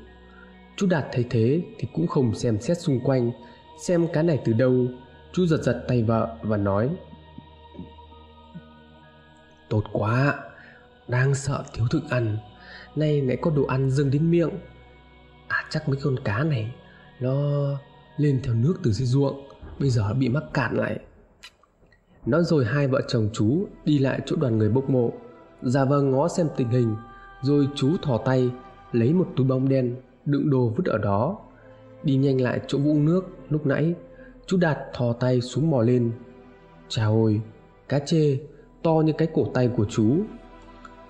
Chú 0.77 0.87
đạt 0.87 1.05
thấy 1.11 1.25
thế 1.29 1.61
thì 1.77 1.87
cũng 1.93 2.07
không 2.07 2.35
xem 2.35 2.59
xét 2.59 2.77
xung 2.77 2.99
quanh, 2.99 3.31
xem 3.81 4.07
cá 4.13 4.21
này 4.21 4.39
từ 4.45 4.53
đâu. 4.53 4.85
Chú 5.33 5.45
giật 5.45 5.63
giật 5.63 5.85
tay 5.87 6.03
vợ 6.03 6.37
và 6.41 6.57
nói, 6.57 6.89
tốt 9.69 9.83
quá 9.91 10.35
đang 11.07 11.35
sợ 11.35 11.63
thiếu 11.73 11.87
thức 11.91 12.03
ăn. 12.09 12.37
Nay 12.95 13.21
lại 13.21 13.37
có 13.41 13.51
đồ 13.51 13.65
ăn 13.65 13.91
dâng 13.91 14.11
đến 14.11 14.31
miệng. 14.31 14.49
À 15.47 15.65
chắc 15.69 15.89
mấy 15.89 15.97
con 16.03 16.15
cá 16.23 16.43
này, 16.43 16.73
nó 17.19 17.33
lên 18.17 18.41
theo 18.43 18.53
nước 18.53 18.75
từ 18.83 18.91
dưới 18.91 19.07
ruộng, 19.07 19.47
bây 19.79 19.89
giờ 19.89 20.13
bị 20.13 20.29
mắc 20.29 20.43
cạn 20.53 20.77
lại. 20.77 20.99
Nói 22.25 22.43
rồi 22.43 22.65
hai 22.65 22.87
vợ 22.87 23.01
chồng 23.07 23.29
chú 23.33 23.67
đi 23.85 23.97
lại 23.97 24.19
chỗ 24.25 24.35
đoàn 24.35 24.57
người 24.57 24.69
bốc 24.69 24.89
mộ. 24.89 25.11
Ra 25.61 25.85
vờ 25.85 26.01
ngó 26.01 26.27
xem 26.27 26.47
tình 26.57 26.69
hình, 26.69 26.95
rồi 27.41 27.67
chú 27.75 27.97
thò 28.01 28.17
tay, 28.17 28.49
lấy 28.91 29.13
một 29.13 29.27
túi 29.35 29.47
bông 29.47 29.69
đen, 29.69 29.95
đựng 30.25 30.49
đồ 30.49 30.73
vứt 30.77 30.85
ở 30.85 30.97
đó. 30.97 31.39
Đi 32.03 32.15
nhanh 32.15 32.41
lại 32.41 32.59
chỗ 32.67 32.77
vũng 32.77 33.05
nước 33.05 33.25
lúc 33.49 33.65
nãy, 33.65 33.93
chú 34.45 34.57
đạt 34.57 34.77
thò 34.93 35.13
tay 35.13 35.41
xuống 35.41 35.69
mò 35.71 35.81
lên. 35.81 36.11
Chà 36.89 37.05
ôi 37.05 37.41
cá 37.89 37.99
chê 37.99 38.39
to 38.83 38.91
như 38.91 39.13
cái 39.17 39.27
cổ 39.33 39.51
tay 39.53 39.69
của 39.77 39.85
chú 39.89 40.17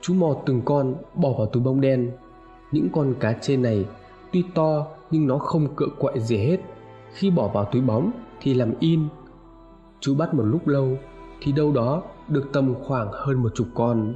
chú 0.05 0.13
mò 0.13 0.35
từng 0.45 0.61
con 0.65 0.95
bỏ 1.15 1.29
vào 1.37 1.47
túi 1.47 1.63
bông 1.63 1.81
đen. 1.81 2.11
Những 2.71 2.89
con 2.93 3.13
cá 3.19 3.33
chê 3.33 3.57
này 3.57 3.85
tuy 4.31 4.43
to 4.55 4.85
nhưng 5.11 5.27
nó 5.27 5.37
không 5.37 5.75
cựa 5.75 5.87
quậy 5.99 6.19
gì 6.19 6.37
hết. 6.37 6.57
Khi 7.13 7.31
bỏ 7.31 7.47
vào 7.47 7.65
túi 7.65 7.81
bóng 7.81 8.11
thì 8.41 8.53
làm 8.53 8.73
in. 8.79 9.07
Chú 9.99 10.15
bắt 10.15 10.33
một 10.33 10.43
lúc 10.43 10.67
lâu 10.67 10.97
thì 11.41 11.51
đâu 11.51 11.71
đó 11.71 12.03
được 12.27 12.49
tầm 12.53 12.73
khoảng 12.83 13.09
hơn 13.11 13.43
một 13.43 13.55
chục 13.55 13.67
con. 13.73 14.15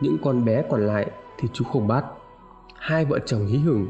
Những 0.00 0.16
con 0.24 0.44
bé 0.44 0.62
còn 0.70 0.86
lại 0.86 1.10
thì 1.38 1.48
chú 1.52 1.64
không 1.64 1.88
bắt. 1.88 2.04
Hai 2.74 3.04
vợ 3.04 3.18
chồng 3.26 3.46
hí 3.46 3.58
hửng, 3.58 3.86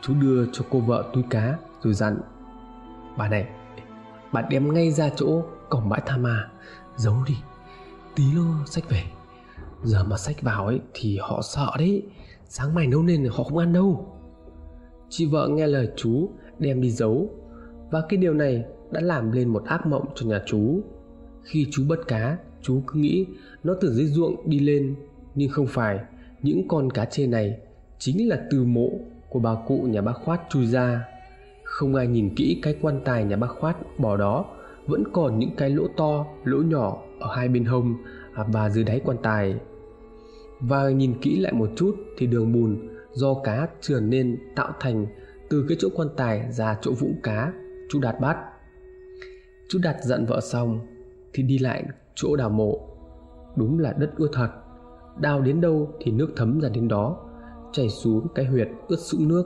chú 0.00 0.14
đưa 0.20 0.46
cho 0.52 0.64
cô 0.70 0.80
vợ 0.80 1.04
túi 1.12 1.22
cá 1.30 1.58
rồi 1.82 1.94
dặn, 1.94 2.20
bà 3.16 3.28
này, 3.28 3.48
bà 4.32 4.42
đem 4.42 4.74
ngay 4.74 4.90
ra 4.90 5.08
chỗ 5.16 5.42
cổng 5.68 5.88
bãi 5.88 6.02
tha 6.06 6.16
ma, 6.16 6.48
giấu 6.96 7.16
đi, 7.26 7.36
tí 8.14 8.24
lô 8.34 8.44
sách 8.66 8.84
về 8.88 9.02
giờ 9.84 10.04
mà 10.04 10.16
sách 10.16 10.42
vào 10.42 10.66
ấy, 10.66 10.80
thì 10.94 11.18
họ 11.22 11.42
sợ 11.42 11.70
đấy. 11.78 12.02
Sáng 12.48 12.74
mai 12.74 12.86
nấu 12.86 13.02
nên 13.02 13.24
họ 13.24 13.44
không 13.44 13.58
ăn 13.58 13.72
đâu. 13.72 14.16
Chị 15.08 15.26
vợ 15.26 15.48
nghe 15.48 15.66
lời 15.66 15.88
chú, 15.96 16.30
đem 16.58 16.80
đi 16.80 16.90
giấu. 16.90 17.30
Và 17.90 18.02
cái 18.08 18.16
điều 18.16 18.34
này 18.34 18.64
đã 18.90 19.00
làm 19.00 19.32
lên 19.32 19.48
một 19.48 19.64
ác 19.64 19.86
mộng 19.86 20.06
cho 20.14 20.26
nhà 20.26 20.42
chú. 20.46 20.80
Khi 21.42 21.66
chú 21.70 21.82
bắt 21.88 21.98
cá, 22.08 22.38
chú 22.62 22.82
cứ 22.86 23.00
nghĩ 23.00 23.26
nó 23.64 23.74
từ 23.80 23.92
dưới 23.92 24.06
ruộng 24.06 24.50
đi 24.50 24.58
lên. 24.58 24.94
Nhưng 25.34 25.50
không 25.50 25.66
phải, 25.66 25.98
những 26.42 26.68
con 26.68 26.90
cá 26.90 27.04
chê 27.04 27.26
này 27.26 27.58
chính 27.98 28.28
là 28.28 28.46
từ 28.50 28.64
mộ 28.64 28.90
của 29.28 29.38
bà 29.38 29.54
cụ 29.66 29.86
nhà 29.90 30.02
bác 30.02 30.12
khoát 30.24 30.40
chui 30.50 30.66
ra. 30.66 31.04
Không 31.64 31.94
ai 31.94 32.06
nhìn 32.06 32.34
kỹ 32.34 32.60
cái 32.62 32.76
quan 32.82 33.00
tài 33.04 33.24
nhà 33.24 33.36
bác 33.36 33.50
khoát 33.60 33.76
bỏ 33.98 34.16
đó, 34.16 34.44
vẫn 34.86 35.04
còn 35.12 35.38
những 35.38 35.50
cái 35.56 35.70
lỗ 35.70 35.88
to, 35.96 36.26
lỗ 36.44 36.62
nhỏ 36.62 37.02
ở 37.20 37.34
hai 37.36 37.48
bên 37.48 37.64
hông 37.64 37.94
à, 38.34 38.44
và 38.48 38.70
dưới 38.70 38.84
đáy 38.84 39.00
quan 39.04 39.16
tài 39.22 39.54
và 40.60 40.90
nhìn 40.90 41.14
kỹ 41.20 41.40
lại 41.40 41.52
một 41.52 41.70
chút 41.76 41.96
thì 42.18 42.26
đường 42.26 42.52
bùn 42.52 42.88
do 43.12 43.34
cá 43.44 43.68
trườn 43.80 44.10
nên 44.10 44.38
tạo 44.56 44.72
thành 44.80 45.06
từ 45.50 45.64
cái 45.68 45.76
chỗ 45.80 45.88
quan 45.96 46.08
tài 46.16 46.52
ra 46.52 46.76
chỗ 46.82 46.92
vũng 46.92 47.14
cá. 47.22 47.52
Chú 47.90 48.00
đạt 48.00 48.20
bắt. 48.20 48.36
Chú 49.68 49.78
đạt 49.82 49.96
giận 50.02 50.26
vợ 50.26 50.40
xong 50.40 50.80
thì 51.32 51.42
đi 51.42 51.58
lại 51.58 51.84
chỗ 52.14 52.36
đào 52.36 52.50
mộ. 52.50 52.80
Đúng 53.56 53.78
là 53.78 53.92
đất 53.92 54.10
ưa 54.16 54.28
thật. 54.32 54.48
Đào 55.20 55.40
đến 55.40 55.60
đâu 55.60 55.94
thì 56.00 56.12
nước 56.12 56.32
thấm 56.36 56.60
ra 56.60 56.68
đến 56.68 56.88
đó, 56.88 57.16
chảy 57.72 57.88
xuống 57.88 58.26
cái 58.34 58.44
huyệt 58.44 58.68
ướt 58.88 58.98
sũng 58.98 59.28
nước. 59.28 59.44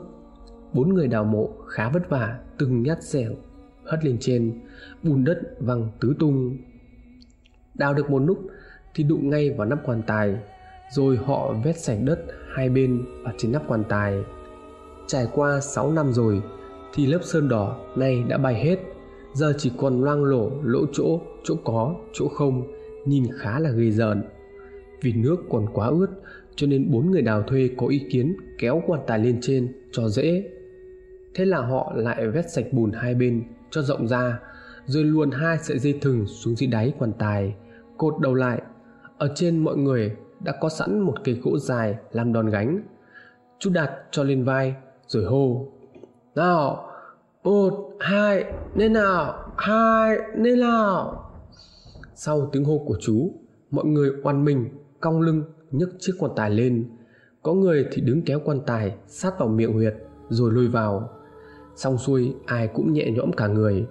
Bốn 0.73 0.95
người 0.95 1.09
đào 1.09 1.25
mộ 1.25 1.51
khá 1.69 1.89
vất 1.89 2.11
vả, 2.11 2.39
từng 2.59 2.83
nhát 2.83 3.05
xẻng 3.05 3.35
hất 3.85 4.05
lên 4.05 4.17
trên, 4.21 4.61
bùn 5.03 5.25
đất 5.25 5.39
văng 5.59 5.89
tứ 6.01 6.15
tung. 6.19 6.57
Đào 7.75 7.95
được 7.95 8.11
một 8.11 8.19
lúc 8.19 8.39
thì 8.95 9.05
đụng 9.05 9.31
ngay 9.31 9.51
vào 9.51 9.67
nắp 9.67 9.79
quan 9.87 10.03
tài 10.07 10.37
rồi 10.91 11.19
họ 11.25 11.55
vét 11.65 11.79
sạch 11.79 11.99
đất 12.05 12.25
hai 12.55 12.69
bên 12.69 13.05
và 13.23 13.33
trên 13.39 13.53
nắp 13.53 13.63
quan 13.69 13.85
tài. 13.89 14.25
Trải 15.07 15.27
qua 15.33 15.61
6 15.61 15.93
năm 15.93 16.13
rồi, 16.13 16.43
thì 16.95 17.07
lớp 17.07 17.21
sơn 17.23 17.49
đỏ 17.49 17.77
nay 17.97 18.25
đã 18.29 18.39
bay 18.39 18.55
hết. 18.55 18.77
Giờ 19.35 19.53
chỉ 19.59 19.73
còn 19.77 20.05
loang 20.05 20.25
lổ 20.25 20.51
lỗ 20.63 20.87
chỗ 20.93 21.21
chỗ 21.45 21.55
có, 21.65 21.95
chỗ 22.13 22.29
không, 22.29 22.63
nhìn 23.05 23.25
khá 23.39 23.59
là 23.59 23.71
ghê 23.71 23.91
rợn. 23.91 24.23
Vì 25.03 25.13
nước 25.13 25.37
còn 25.51 25.67
quá 25.73 25.87
ướt, 25.87 26.07
cho 26.57 26.67
nên 26.67 26.91
bốn 26.91 27.11
người 27.11 27.23
đào 27.23 27.43
thuê 27.43 27.71
có 27.77 27.87
ý 27.87 28.07
kiến 28.11 28.37
kéo 28.59 28.83
quan 28.87 29.01
tài 29.07 29.19
lên 29.19 29.39
trên 29.43 29.73
cho 29.93 30.09
dễ. 30.09 30.51
Thế 31.35 31.45
là 31.45 31.59
họ 31.59 31.93
lại 31.97 32.29
vét 32.29 32.51
sạch 32.51 32.67
bùn 32.73 32.93
hai 32.93 33.15
bên 33.15 33.45
cho 33.71 33.83
rộng 33.83 34.09
ra, 34.09 34.41
rồi 34.87 35.05
luồn 35.05 35.31
hai 35.31 35.59
sợi 35.59 35.79
dây 35.79 35.99
thừng 36.01 36.27
xuống 36.27 36.57
dưới 36.57 36.67
đáy 36.67 36.93
quan 36.99 37.13
tài, 37.19 37.55
cột 37.99 38.15
đầu 38.21 38.35
lại. 38.35 38.63
Ở 39.19 39.33
trên 39.35 39.59
mọi 39.59 39.77
người 39.77 40.17
đã 40.45 40.53
có 40.61 40.69
sẵn 40.69 41.01
một 41.01 41.15
cây 41.25 41.41
gỗ 41.43 41.59
dài 41.59 41.97
làm 42.13 42.33
đòn 42.33 42.51
gánh. 42.51 42.81
Chú 43.59 43.71
đặt 43.71 43.91
cho 44.11 44.23
lên 44.23 44.45
vai, 44.45 44.75
rồi 45.07 45.25
hô, 45.25 45.67
nào, 46.35 46.91
một, 47.45 47.91
hai, 48.01 48.45
lên 48.75 48.93
nào, 48.93 49.53
hai, 49.57 50.19
lên 50.37 50.61
nào. 50.61 51.31
Sau 52.15 52.49
tiếng 52.53 52.65
hô 52.65 52.79
của 52.87 52.97
chú, 53.01 53.31
mọi 53.71 53.85
người 53.85 54.11
oan 54.25 54.45
mình, 54.45 54.69
cong 55.01 55.21
lưng, 55.21 55.43
nhấc 55.71 55.89
chiếc 55.99 56.13
quan 56.19 56.33
tài 56.37 56.51
lên. 56.51 56.89
Có 57.43 57.55
người 57.55 57.87
thì 57.93 58.03
đứng 58.03 58.23
kéo 58.23 58.41
quan 58.45 58.61
tài 58.67 58.97
sát 59.07 59.39
vào 59.39 59.49
miệng 59.49 59.73
huyệt, 59.73 59.95
rồi 60.29 60.53
lôi 60.53 60.67
vào. 60.67 61.11
Xong 61.77 61.99
xuôi, 61.99 62.35
ai 62.47 62.69
cũng 62.69 62.93
nhẹ 62.93 63.11
nhõm 63.11 63.33
cả 63.33 63.47
người. 63.47 63.87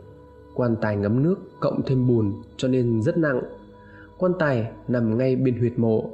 Quan 0.56 0.76
tài 0.82 0.96
ngấm 0.96 1.24
nước 1.24 1.36
cộng 1.60 1.82
thêm 1.86 2.08
bùn 2.08 2.34
cho 2.58 2.68
nên 2.68 3.02
rất 3.02 3.18
nặng. 3.18 3.42
Quan 4.18 4.32
tài 4.40 4.72
nằm 4.88 5.18
ngay 5.18 5.36
bên 5.36 5.60
huyệt 5.60 5.80
mộ 5.80 6.10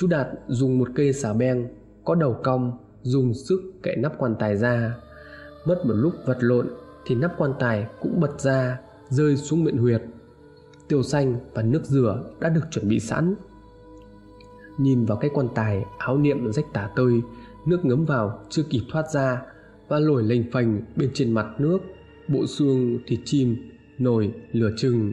chú 0.00 0.06
đạt 0.06 0.28
dùng 0.46 0.78
một 0.78 0.88
cây 0.94 1.12
xà 1.12 1.32
beng 1.32 1.68
có 2.04 2.14
đầu 2.14 2.36
cong, 2.44 2.78
dùng 3.02 3.34
sức 3.34 3.72
cậy 3.82 3.96
nắp 3.96 4.18
quan 4.18 4.34
tài 4.38 4.56
ra. 4.56 4.96
Mất 5.64 5.86
một 5.86 5.94
lúc 5.94 6.14
vật 6.26 6.36
lộn 6.40 6.66
thì 7.06 7.14
nắp 7.14 7.34
quan 7.38 7.52
tài 7.58 7.86
cũng 8.00 8.20
bật 8.20 8.40
ra, 8.40 8.80
rơi 9.08 9.36
xuống 9.36 9.64
miệng 9.64 9.76
huyệt. 9.76 10.02
Tiêu 10.88 11.02
xanh 11.02 11.36
và 11.54 11.62
nước 11.62 11.84
rửa 11.84 12.22
đã 12.40 12.48
được 12.48 12.60
chuẩn 12.70 12.88
bị 12.88 13.00
sẵn. 13.00 13.34
Nhìn 14.78 15.04
vào 15.04 15.18
cái 15.18 15.30
quan 15.34 15.48
tài 15.54 15.84
áo 15.98 16.18
niệm 16.18 16.52
rách 16.52 16.72
tả 16.72 16.90
tơi, 16.96 17.12
nước 17.66 17.84
ngấm 17.84 18.04
vào 18.04 18.38
chưa 18.50 18.62
kịp 18.70 18.82
thoát 18.92 19.10
ra 19.10 19.42
và 19.88 19.98
nổi 19.98 20.22
lềnh 20.22 20.50
phành 20.52 20.82
bên 20.96 21.10
trên 21.14 21.32
mặt 21.32 21.46
nước, 21.58 21.78
bộ 22.28 22.46
xương 22.46 22.98
thì 23.06 23.18
chim 23.24 23.56
nổi 23.98 24.32
lửa 24.52 24.70
chừng. 24.76 25.12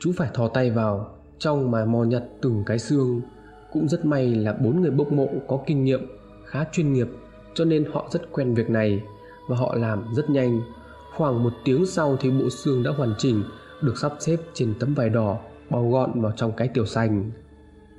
Chú 0.00 0.12
phải 0.16 0.30
thò 0.34 0.48
tay 0.48 0.70
vào, 0.70 1.18
trong 1.38 1.70
mà 1.70 1.84
mò 1.84 2.04
nhặt 2.04 2.22
từng 2.42 2.62
cái 2.66 2.78
xương 2.78 3.20
cũng 3.72 3.88
rất 3.88 4.04
may 4.04 4.34
là 4.34 4.52
bốn 4.52 4.80
người 4.80 4.90
bốc 4.90 5.12
mộ 5.12 5.28
có 5.48 5.60
kinh 5.66 5.84
nghiệm, 5.84 6.06
khá 6.44 6.64
chuyên 6.72 6.92
nghiệp, 6.92 7.08
cho 7.54 7.64
nên 7.64 7.84
họ 7.92 8.08
rất 8.10 8.32
quen 8.32 8.54
việc 8.54 8.70
này 8.70 9.02
và 9.48 9.56
họ 9.56 9.74
làm 9.74 10.04
rất 10.14 10.30
nhanh. 10.30 10.60
Khoảng 11.16 11.42
một 11.42 11.52
tiếng 11.64 11.86
sau 11.86 12.16
thì 12.20 12.30
bộ 12.30 12.50
xương 12.50 12.82
đã 12.82 12.90
hoàn 12.90 13.14
chỉnh, 13.18 13.42
được 13.82 13.98
sắp 13.98 14.12
xếp 14.18 14.36
trên 14.54 14.74
tấm 14.80 14.94
vải 14.94 15.08
đỏ, 15.08 15.38
bao 15.70 15.90
gọn 15.90 16.20
vào 16.20 16.32
trong 16.36 16.52
cái 16.56 16.68
tiểu 16.68 16.86
sành. 16.86 17.30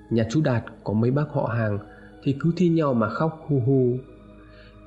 Nhà 0.09 0.23
chú 0.31 0.41
đạt 0.41 0.63
có 0.83 0.93
mấy 0.93 1.11
bác 1.11 1.29
họ 1.33 1.45
hàng 1.45 1.79
thì 2.23 2.35
cứ 2.39 2.51
thi 2.57 2.69
nhau 2.69 2.93
mà 2.93 3.09
khóc 3.09 3.45
hu 3.47 3.59
hu. 3.65 3.97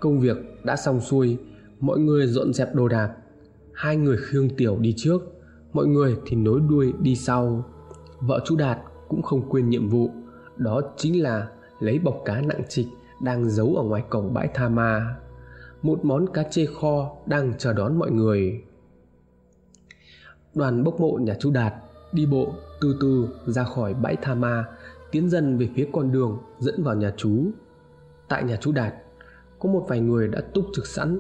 Công 0.00 0.20
việc 0.20 0.36
đã 0.64 0.76
xong 0.76 1.00
xuôi, 1.00 1.38
mọi 1.80 1.98
người 1.98 2.26
dọn 2.26 2.52
dẹp 2.52 2.74
đồ 2.74 2.88
đạc. 2.88 3.12
Hai 3.74 3.96
người 3.96 4.16
khương 4.16 4.48
tiểu 4.56 4.78
đi 4.80 4.94
trước, 4.96 5.22
mọi 5.72 5.86
người 5.86 6.16
thì 6.26 6.36
nối 6.36 6.60
đuôi 6.70 6.92
đi 7.00 7.16
sau. 7.16 7.64
Vợ 8.20 8.40
chú 8.44 8.56
đạt 8.56 8.78
cũng 9.08 9.22
không 9.22 9.48
quên 9.48 9.68
nhiệm 9.68 9.88
vụ 9.88 10.10
đó 10.56 10.82
chính 10.97 11.23
là 11.23 11.49
lấy 11.80 11.99
bọc 11.99 12.23
cá 12.25 12.40
nặng 12.40 12.62
trịch 12.68 12.87
đang 13.21 13.50
giấu 13.50 13.75
ở 13.76 13.82
ngoài 13.82 14.02
cổng 14.11 14.35
bãi 14.35 14.49
tha 14.54 14.68
ma. 14.68 15.16
Một 15.82 16.04
món 16.04 16.26
cá 16.32 16.42
chê 16.42 16.66
kho 16.66 17.16
đang 17.26 17.52
chờ 17.59 17.73
đón 17.73 17.99
mọi 17.99 18.11
người. 18.11 18.64
Đoàn 20.54 20.85
bốc 20.85 21.00
mộ 21.00 21.18
nhà 21.21 21.37
chú 21.40 21.50
đạt 21.50 21.75
đi 22.12 22.26
bộ 22.26 22.52
từ 22.80 22.97
từ 23.00 23.28
ra 23.47 23.64
khỏi 23.64 23.94
bãi 23.94 24.16
tha 24.23 24.35
ma, 24.35 24.64
tiến 25.11 25.30
dần 25.30 25.59
về 25.59 25.68
phía 25.75 25.88
con 25.92 26.12
đường 26.12 26.38
dẫn 26.59 26.82
vào 26.82 26.94
nhà 26.97 27.12
chú. 27.16 27.50
Tại 28.28 28.44
nhà 28.44 28.56
chú 28.61 28.73
đạt, 28.73 28.94
có 29.59 29.68
một 29.68 29.85
vài 29.88 30.00
người 30.00 30.28
đã 30.28 30.40
túc 30.54 30.64
trực 30.75 30.87
sẵn. 30.87 31.18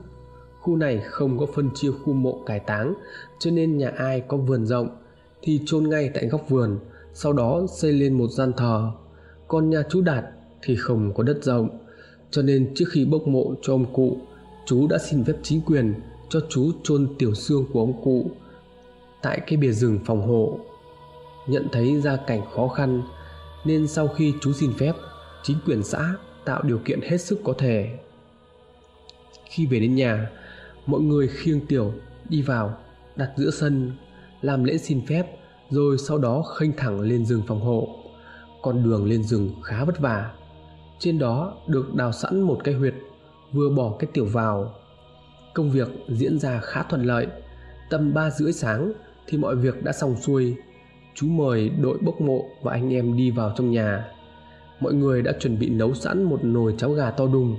Khu 0.60 0.76
này 0.76 1.02
không 1.10 1.38
có 1.38 1.46
phân 1.54 1.70
chia 1.74 1.90
khu 2.04 2.12
mộ 2.12 2.42
cải 2.46 2.60
táng, 2.60 2.94
cho 3.38 3.50
nên 3.50 3.78
nhà 3.78 3.92
ai 3.96 4.20
có 4.28 4.36
vườn 4.36 4.66
rộng 4.66 4.88
thì 5.42 5.60
chôn 5.66 5.88
ngay 5.88 6.10
tại 6.14 6.26
góc 6.26 6.48
vườn, 6.48 6.78
sau 7.14 7.32
đó 7.32 7.66
xây 7.68 7.92
lên 7.92 8.18
một 8.18 8.28
gian 8.28 8.52
thờ 8.56 8.92
con 9.52 9.70
nhà 9.70 9.82
chú 9.90 10.00
đạt 10.00 10.24
thì 10.62 10.76
không 10.76 11.14
có 11.14 11.22
đất 11.22 11.44
rộng. 11.44 11.68
Cho 12.30 12.42
nên 12.42 12.74
trước 12.74 12.84
khi 12.90 13.04
bốc 13.04 13.26
mộ 13.26 13.54
cho 13.62 13.74
ông 13.74 13.92
cụ, 13.92 14.16
chú 14.66 14.88
đã 14.88 14.98
xin 14.98 15.24
phép 15.24 15.32
chính 15.42 15.60
quyền 15.60 15.94
cho 16.28 16.40
chú 16.48 16.72
chôn 16.82 17.08
tiểu 17.18 17.34
xương 17.34 17.64
của 17.72 17.80
ông 17.80 18.02
cụ 18.04 18.30
tại 19.22 19.40
cái 19.46 19.56
bìa 19.56 19.72
rừng 19.72 19.98
phòng 20.04 20.28
hộ. 20.28 20.58
Nhận 21.48 21.66
thấy 21.72 22.00
gia 22.00 22.16
cảnh 22.16 22.40
khó 22.54 22.68
khăn, 22.68 23.02
nên 23.64 23.86
sau 23.86 24.08
khi 24.08 24.34
chú 24.40 24.52
xin 24.52 24.72
phép, 24.72 24.92
chính 25.42 25.56
quyền 25.66 25.82
xã 25.82 26.14
tạo 26.44 26.62
điều 26.62 26.78
kiện 26.78 27.00
hết 27.00 27.20
sức 27.20 27.40
có 27.44 27.54
thể. 27.58 27.98
Khi 29.44 29.66
về 29.66 29.80
đến 29.80 29.94
nhà, 29.94 30.30
mọi 30.86 31.00
người 31.00 31.28
khiêng 31.28 31.66
tiểu 31.66 31.92
đi 32.28 32.42
vào, 32.42 32.78
đặt 33.16 33.30
giữa 33.36 33.50
sân, 33.50 33.92
làm 34.42 34.64
lễ 34.64 34.78
xin 34.78 35.06
phép, 35.06 35.26
rồi 35.70 35.98
sau 35.98 36.18
đó 36.18 36.42
khênh 36.42 36.72
thẳng 36.76 37.00
lên 37.00 37.26
rừng 37.26 37.42
phòng 37.46 37.60
hộ 37.60 38.01
con 38.62 38.82
đường 38.84 39.04
lên 39.04 39.22
rừng 39.22 39.50
khá 39.62 39.84
vất 39.84 39.98
vả. 39.98 40.30
Trên 40.98 41.18
đó 41.18 41.54
được 41.66 41.94
đào 41.94 42.12
sẵn 42.12 42.40
một 42.40 42.60
cái 42.64 42.74
huyệt, 42.74 42.94
vừa 43.52 43.70
bỏ 43.70 43.92
cái 43.98 44.10
tiểu 44.12 44.24
vào. 44.24 44.74
Công 45.54 45.70
việc 45.70 45.88
diễn 46.08 46.38
ra 46.38 46.60
khá 46.60 46.82
thuận 46.82 47.04
lợi. 47.04 47.26
Tầm 47.90 48.14
ba 48.14 48.30
rưỡi 48.30 48.52
sáng 48.52 48.92
thì 49.26 49.38
mọi 49.38 49.56
việc 49.56 49.84
đã 49.84 49.92
xong 49.92 50.16
xuôi. 50.16 50.56
Chú 51.14 51.26
mời 51.26 51.68
đội 51.68 51.98
bốc 51.98 52.20
mộ 52.20 52.44
và 52.62 52.72
anh 52.72 52.92
em 52.92 53.16
đi 53.16 53.30
vào 53.30 53.52
trong 53.56 53.70
nhà. 53.70 54.08
Mọi 54.80 54.94
người 54.94 55.22
đã 55.22 55.32
chuẩn 55.40 55.58
bị 55.58 55.68
nấu 55.68 55.94
sẵn 55.94 56.22
một 56.22 56.44
nồi 56.44 56.74
cháo 56.78 56.90
gà 56.90 57.10
to 57.10 57.26
đùng, 57.26 57.56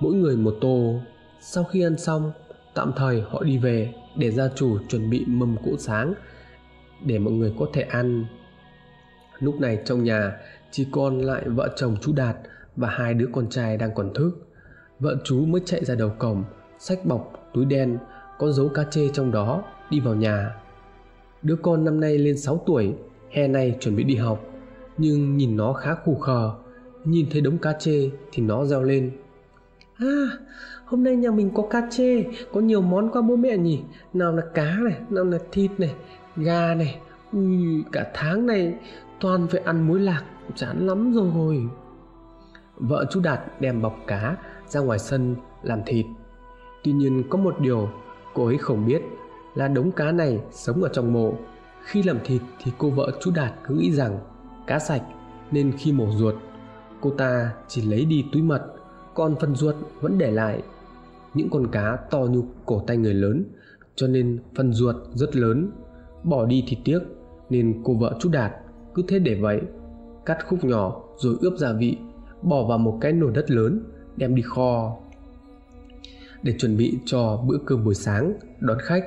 mỗi 0.00 0.14
người 0.14 0.36
một 0.36 0.54
tô. 0.60 0.94
Sau 1.40 1.64
khi 1.64 1.82
ăn 1.82 1.98
xong, 1.98 2.32
tạm 2.74 2.92
thời 2.96 3.20
họ 3.20 3.42
đi 3.42 3.58
về 3.58 3.94
để 4.16 4.30
gia 4.30 4.48
chủ 4.48 4.78
chuẩn 4.88 5.10
bị 5.10 5.24
mâm 5.26 5.56
cỗ 5.64 5.76
sáng 5.78 6.14
để 7.04 7.18
mọi 7.18 7.32
người 7.32 7.54
có 7.58 7.66
thể 7.72 7.82
ăn 7.82 8.26
lúc 9.38 9.60
này 9.60 9.78
trong 9.84 10.04
nhà, 10.04 10.32
chỉ 10.70 10.86
còn 10.92 11.18
lại 11.18 11.48
vợ 11.48 11.68
chồng 11.76 11.96
chú 12.00 12.12
đạt 12.12 12.36
và 12.76 12.88
hai 12.88 13.14
đứa 13.14 13.26
con 13.32 13.50
trai 13.50 13.76
đang 13.76 13.94
còn 13.94 14.14
thức. 14.14 14.30
Vợ 15.00 15.16
chú 15.24 15.44
mới 15.44 15.60
chạy 15.64 15.84
ra 15.84 15.94
đầu 15.94 16.10
cổng 16.18 16.44
sách 16.78 17.04
bọc, 17.04 17.50
túi 17.54 17.64
đen, 17.64 17.98
có 18.38 18.52
dấu 18.52 18.68
cá 18.68 18.84
chê 18.84 19.08
trong 19.08 19.32
đó, 19.32 19.62
đi 19.90 20.00
vào 20.00 20.14
nhà. 20.14 20.54
Đứa 21.42 21.56
con 21.56 21.84
năm 21.84 22.00
nay 22.00 22.18
lên 22.18 22.38
6 22.38 22.62
tuổi, 22.66 22.94
hè 23.30 23.48
này 23.48 23.76
chuẩn 23.80 23.96
bị 23.96 24.04
đi 24.04 24.16
học. 24.16 24.44
Nhưng 24.98 25.36
nhìn 25.36 25.56
nó 25.56 25.72
khá 25.72 25.94
khù 25.94 26.14
khờ, 26.14 26.52
nhìn 27.04 27.26
thấy 27.30 27.40
đống 27.40 27.58
cá 27.58 27.72
chê 27.72 28.10
thì 28.32 28.42
nó 28.42 28.64
reo 28.64 28.82
lên. 28.82 29.10
À 29.96 30.26
hôm 30.84 31.04
nay 31.04 31.16
nhà 31.16 31.30
mình 31.30 31.50
có 31.54 31.62
cá 31.70 31.82
chê, 31.90 32.24
có 32.52 32.60
nhiều 32.60 32.80
món 32.82 33.10
qua 33.10 33.22
bố 33.22 33.36
mẹ 33.36 33.56
nhỉ. 33.56 33.80
Nào 34.12 34.32
là 34.32 34.42
cá 34.54 34.76
này, 34.84 34.96
nào 35.10 35.24
là 35.24 35.38
thịt 35.52 35.70
này, 35.78 35.94
gà 36.36 36.74
này. 36.74 36.98
Ui, 37.32 37.84
cả 37.92 38.10
tháng 38.14 38.46
này 38.46 38.74
toàn 39.24 39.46
phải 39.48 39.60
ăn 39.60 39.88
muối 39.88 40.00
lạc, 40.00 40.24
chán 40.54 40.86
lắm 40.86 41.12
rồi. 41.12 41.68
Vợ 42.76 43.04
chú 43.10 43.20
đạt 43.20 43.40
đem 43.60 43.82
bọc 43.82 43.96
cá 44.06 44.36
ra 44.66 44.80
ngoài 44.80 44.98
sân 44.98 45.36
làm 45.62 45.80
thịt. 45.86 46.06
Tuy 46.82 46.92
nhiên 46.92 47.22
có 47.30 47.38
một 47.38 47.60
điều 47.60 47.88
cô 48.34 48.46
ấy 48.46 48.58
không 48.58 48.86
biết 48.86 49.02
là 49.54 49.68
đống 49.68 49.92
cá 49.92 50.12
này 50.12 50.40
sống 50.50 50.82
ở 50.82 50.88
trong 50.88 51.12
mộ. 51.12 51.34
Khi 51.84 52.02
làm 52.02 52.18
thịt 52.24 52.42
thì 52.62 52.72
cô 52.78 52.90
vợ 52.90 53.10
chú 53.20 53.30
đạt 53.34 53.52
cứ 53.66 53.74
nghĩ 53.74 53.92
rằng 53.92 54.18
cá 54.66 54.78
sạch 54.78 55.02
nên 55.50 55.72
khi 55.78 55.92
mổ 55.92 56.06
ruột, 56.10 56.34
cô 57.00 57.10
ta 57.10 57.52
chỉ 57.68 57.82
lấy 57.82 58.04
đi 58.04 58.24
túi 58.32 58.42
mật, 58.42 58.62
còn 59.14 59.36
phần 59.40 59.54
ruột 59.54 59.74
vẫn 60.00 60.18
để 60.18 60.30
lại. 60.30 60.62
Những 61.34 61.50
con 61.50 61.66
cá 61.66 61.96
to 62.10 62.18
như 62.18 62.42
cổ 62.66 62.82
tay 62.86 62.96
người 62.96 63.14
lớn, 63.14 63.44
cho 63.94 64.06
nên 64.06 64.38
phần 64.56 64.72
ruột 64.72 64.96
rất 65.14 65.36
lớn. 65.36 65.70
Bỏ 66.24 66.46
đi 66.46 66.64
thì 66.68 66.78
tiếc, 66.84 67.00
nên 67.50 67.82
cô 67.84 67.94
vợ 67.94 68.16
chú 68.20 68.28
đạt 68.28 68.52
cứ 68.94 69.02
thế 69.08 69.18
để 69.18 69.34
vậy 69.34 69.60
cắt 70.26 70.38
khúc 70.46 70.64
nhỏ 70.64 71.02
rồi 71.16 71.36
ướp 71.40 71.54
gia 71.58 71.72
vị 71.72 71.98
bỏ 72.42 72.64
vào 72.64 72.78
một 72.78 72.98
cái 73.00 73.12
nồi 73.12 73.32
đất 73.34 73.50
lớn 73.50 73.80
đem 74.16 74.34
đi 74.34 74.42
kho 74.42 74.96
để 76.42 76.54
chuẩn 76.58 76.76
bị 76.76 76.98
cho 77.04 77.42
bữa 77.46 77.58
cơm 77.66 77.84
buổi 77.84 77.94
sáng 77.94 78.34
đón 78.60 78.78
khách 78.80 79.04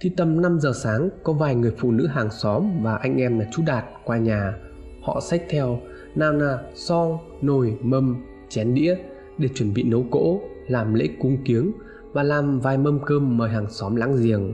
thì 0.00 0.10
tầm 0.16 0.42
5 0.42 0.60
giờ 0.60 0.72
sáng 0.74 1.08
có 1.22 1.32
vài 1.32 1.54
người 1.54 1.72
phụ 1.78 1.90
nữ 1.90 2.06
hàng 2.06 2.30
xóm 2.30 2.82
và 2.82 2.96
anh 2.96 3.16
em 3.16 3.38
là 3.38 3.46
chú 3.52 3.62
Đạt 3.66 3.84
qua 4.04 4.18
nhà. 4.18 4.54
Họ 5.02 5.20
xách 5.20 5.42
theo 5.48 5.78
nào 6.14 6.32
là 6.32 6.58
son, 6.74 7.18
nồi, 7.42 7.78
mâm, 7.82 8.16
chén 8.48 8.74
đĩa 8.74 8.96
để 9.38 9.48
chuẩn 9.54 9.74
bị 9.74 9.82
nấu 9.82 10.06
cỗ, 10.10 10.40
làm 10.68 10.94
lễ 10.94 11.08
cúng 11.20 11.38
kiếng 11.44 11.72
và 12.12 12.22
làm 12.22 12.60
vài 12.60 12.78
mâm 12.78 12.98
cơm 13.06 13.36
mời 13.36 13.50
hàng 13.50 13.70
xóm 13.70 13.96
láng 13.96 14.16
giềng. 14.22 14.52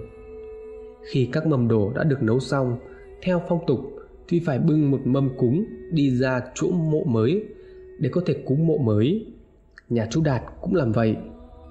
Khi 1.12 1.28
các 1.32 1.46
mâm 1.46 1.68
đồ 1.68 1.92
đã 1.94 2.04
được 2.04 2.22
nấu 2.22 2.40
xong, 2.40 2.78
theo 3.22 3.42
phong 3.48 3.66
tục 3.66 3.80
thì 4.30 4.40
phải 4.40 4.58
bưng 4.58 4.90
một 4.90 5.00
mâm 5.04 5.28
cúng 5.38 5.64
đi 5.92 6.16
ra 6.16 6.40
chỗ 6.54 6.70
mộ 6.70 7.04
mới 7.04 7.44
để 7.98 8.10
có 8.12 8.20
thể 8.26 8.42
cúng 8.46 8.66
mộ 8.66 8.78
mới. 8.78 9.26
Nhà 9.88 10.06
chú 10.10 10.22
Đạt 10.24 10.42
cũng 10.60 10.74
làm 10.74 10.92
vậy. 10.92 11.16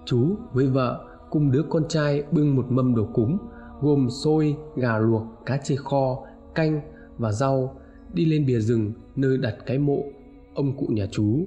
Chú 0.06 0.36
với 0.54 0.68
vợ 0.68 1.06
cùng 1.30 1.52
đứa 1.52 1.64
con 1.70 1.88
trai 1.90 2.24
bưng 2.32 2.56
một 2.56 2.66
mâm 2.70 2.96
đồ 2.96 3.08
cúng 3.14 3.38
gồm 3.82 4.10
xôi, 4.10 4.56
gà 4.76 4.98
luộc, 4.98 5.24
cá 5.46 5.58
chê 5.58 5.76
kho, 5.76 6.26
canh 6.56 6.82
và 7.18 7.32
rau 7.32 7.76
đi 8.14 8.26
lên 8.26 8.46
bìa 8.46 8.60
rừng 8.60 8.94
nơi 9.16 9.38
đặt 9.38 9.56
cái 9.66 9.78
mộ 9.78 10.04
ông 10.56 10.78
cụ 10.78 10.86
nhà 10.90 11.06
chú 11.12 11.46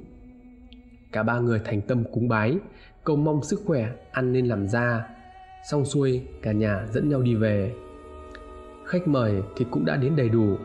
cả 1.12 1.23
ba 1.23 1.40
người 1.40 1.61
thành 1.64 1.81
tâm 1.81 2.04
cúng 2.12 2.28
bái 2.28 2.59
cầu 3.04 3.16
mong 3.16 3.42
sức 3.42 3.61
khỏe 3.66 3.88
ăn 4.12 4.33
nên 4.33 4.47
làm 4.47 4.69
ra 4.69 5.09
xong 5.71 5.85
xuôi 5.85 6.23
cả 6.42 6.52
nhà 6.52 6.87
dẫn 6.92 7.09
nhau 7.09 7.23
đi 7.23 7.35
về 7.35 7.73
khách 8.87 9.09
mời 9.09 9.42
thì 9.57 9.66
cũng 9.71 9.85
đã 9.85 9.97
đến 9.97 10.16
đầy 10.16 10.28
đủ 10.28 10.57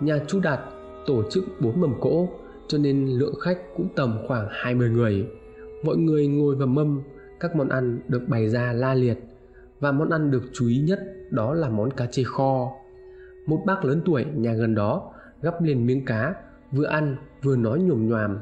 nhà 0.00 0.18
chú 0.26 0.40
đạt 0.40 0.60
tổ 1.06 1.22
chức 1.30 1.44
bốn 1.60 1.80
mâm 1.80 2.00
cỗ, 2.00 2.28
cho 2.68 2.78
nên 2.78 3.06
lượng 3.06 3.34
khách 3.40 3.58
cũng 3.76 3.88
tầm 3.96 4.18
khoảng 4.28 4.48
20 4.50 4.90
người. 4.90 5.26
Mọi 5.84 5.96
người 5.96 6.26
ngồi 6.26 6.56
vào 6.56 6.66
mâm, 6.66 7.02
các 7.40 7.56
món 7.56 7.68
ăn 7.68 8.00
được 8.08 8.22
bày 8.28 8.48
ra 8.48 8.72
la 8.72 8.94
liệt. 8.94 9.18
Và 9.80 9.92
món 9.92 10.10
ăn 10.10 10.30
được 10.30 10.42
chú 10.52 10.68
ý 10.68 10.78
nhất 10.78 11.00
đó 11.30 11.54
là 11.54 11.68
món 11.68 11.90
cá 11.90 12.06
chê 12.06 12.22
kho. 12.22 12.72
Một 13.46 13.62
bác 13.66 13.84
lớn 13.84 14.02
tuổi 14.04 14.24
nhà 14.34 14.52
gần 14.52 14.74
đó 14.74 15.12
gắp 15.42 15.62
liền 15.62 15.86
miếng 15.86 16.04
cá, 16.04 16.34
vừa 16.72 16.86
ăn 16.86 17.16
vừa 17.42 17.56
nói 17.56 17.80
nhồm 17.80 18.08
nhoàm 18.08 18.38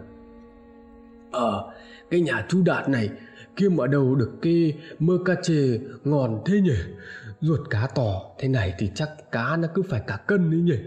ờ 1.31 1.71
cái 2.11 2.21
nhà 2.21 2.47
chú 2.49 2.63
đạt 2.65 2.89
này 2.89 3.11
kia 3.57 3.69
mở 3.69 3.87
đầu 3.87 4.15
được 4.15 4.31
cái 4.43 4.79
mơ 4.99 5.19
cá 5.25 5.35
chê 5.43 5.81
ngon 6.05 6.43
thế 6.47 6.61
nhỉ? 6.61 6.77
Ruột 7.41 7.61
cá 7.71 7.89
to 7.95 8.23
thế 8.39 8.49
này 8.49 8.75
thì 8.79 8.91
chắc 8.95 9.09
cá 9.33 9.57
nó 9.57 9.69
cứ 9.75 9.83
phải 9.83 10.03
cả 10.07 10.17
cân 10.27 10.51
đấy 10.51 10.61
nhỉ? 10.61 10.79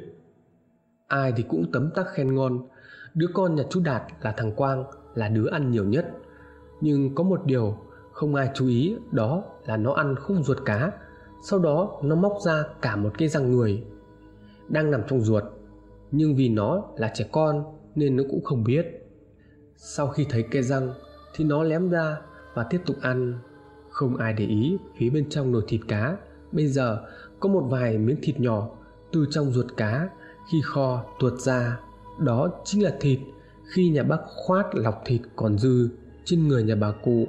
Ai 1.12 1.34
thì 1.36 1.44
cũng 1.44 1.72
tấm 1.72 1.89
tắc 1.96 2.06
khen 2.13 2.36
ngon. 2.36 2.68
Đứa 3.13 3.27
con 3.34 3.56
nhà 3.56 3.63
chú 3.70 3.82
đạt 3.84 4.03
là 4.22 4.34
thằng 4.38 4.51
quang, 4.51 4.86
là 5.15 5.30
đứa 5.30 5.48
ăn 5.51 5.72
nhiều 5.72 5.86
nhất. 5.86 6.12
Nhưng 6.82 7.15
có 7.15 7.24
một 7.24 7.46
điều, 7.46 7.77
không 8.12 8.36
ai 8.36 8.50
chú 8.53 8.68
ý, 8.68 8.96
đó 9.12 9.44
là 9.65 9.77
nó 9.77 9.94
ăn 9.94 10.15
khúc 10.15 10.38
ruột 10.44 10.58
cá. 10.65 10.91
Sau 11.44 11.60
đó, 11.60 12.00
nó 12.03 12.15
móc 12.15 12.38
ra 12.46 12.63
cả 12.82 12.96
một 12.96 13.10
cái 13.18 13.27
răng 13.27 13.51
người, 13.51 13.84
đang 14.70 14.91
nằm 14.91 15.01
trong 15.08 15.22
ruột. 15.22 15.44
Nhưng 16.12 16.36
vì 16.36 16.50
nó 16.50 16.84
là 16.98 17.12
trẻ 17.13 17.25
con, 17.32 17.63
nên 17.96 18.15
nó 18.15 18.24
cũng 18.30 18.44
không 18.44 18.63
biết. 18.63 18.86
Sau 19.75 20.08
khi 20.08 20.25
thấy 20.30 20.44
cây 20.51 20.63
răng, 20.63 20.94
thì 21.36 21.46
nó 21.46 21.63
lém 21.63 21.89
ra 21.89 22.18
và 22.53 22.63
tiếp 22.63 22.82
tục 22.86 22.96
ăn. 23.01 23.39
Không 23.89 24.18
ai 24.18 24.34
để 24.34 24.46
ý, 24.46 24.77
phía 24.98 25.10
bên 25.10 25.30
trong 25.30 25.51
nồi 25.51 25.63
thịt 25.68 25.82
cá. 25.88 26.18
Bây 26.51 26.68
giờ, 26.68 27.06
có 27.39 27.50
một 27.50 27.68
vài 27.70 27.98
miếng 27.98 28.18
thịt 28.22 28.39
nhỏ 28.39 28.70
từ 29.12 29.25
trong 29.30 29.51
ruột 29.51 29.65
cá 29.77 30.10
khi 30.50 30.62
kho 30.63 31.03
tuột 31.19 31.33
ra, 31.33 31.79
đó 32.19 32.50
chính 32.65 32.83
là 32.83 32.93
thịt. 33.00 33.19
Khi 33.74 33.89
nhà 33.89 34.03
bác 34.03 34.19
khoát 34.25 34.65
lọc 34.74 35.01
thịt 35.05 35.21
còn 35.36 35.57
dư 35.57 35.89
trên 36.25 36.48
người 36.48 36.63
nhà 36.63 36.75
bà 36.75 36.91
cụ. 36.91 37.27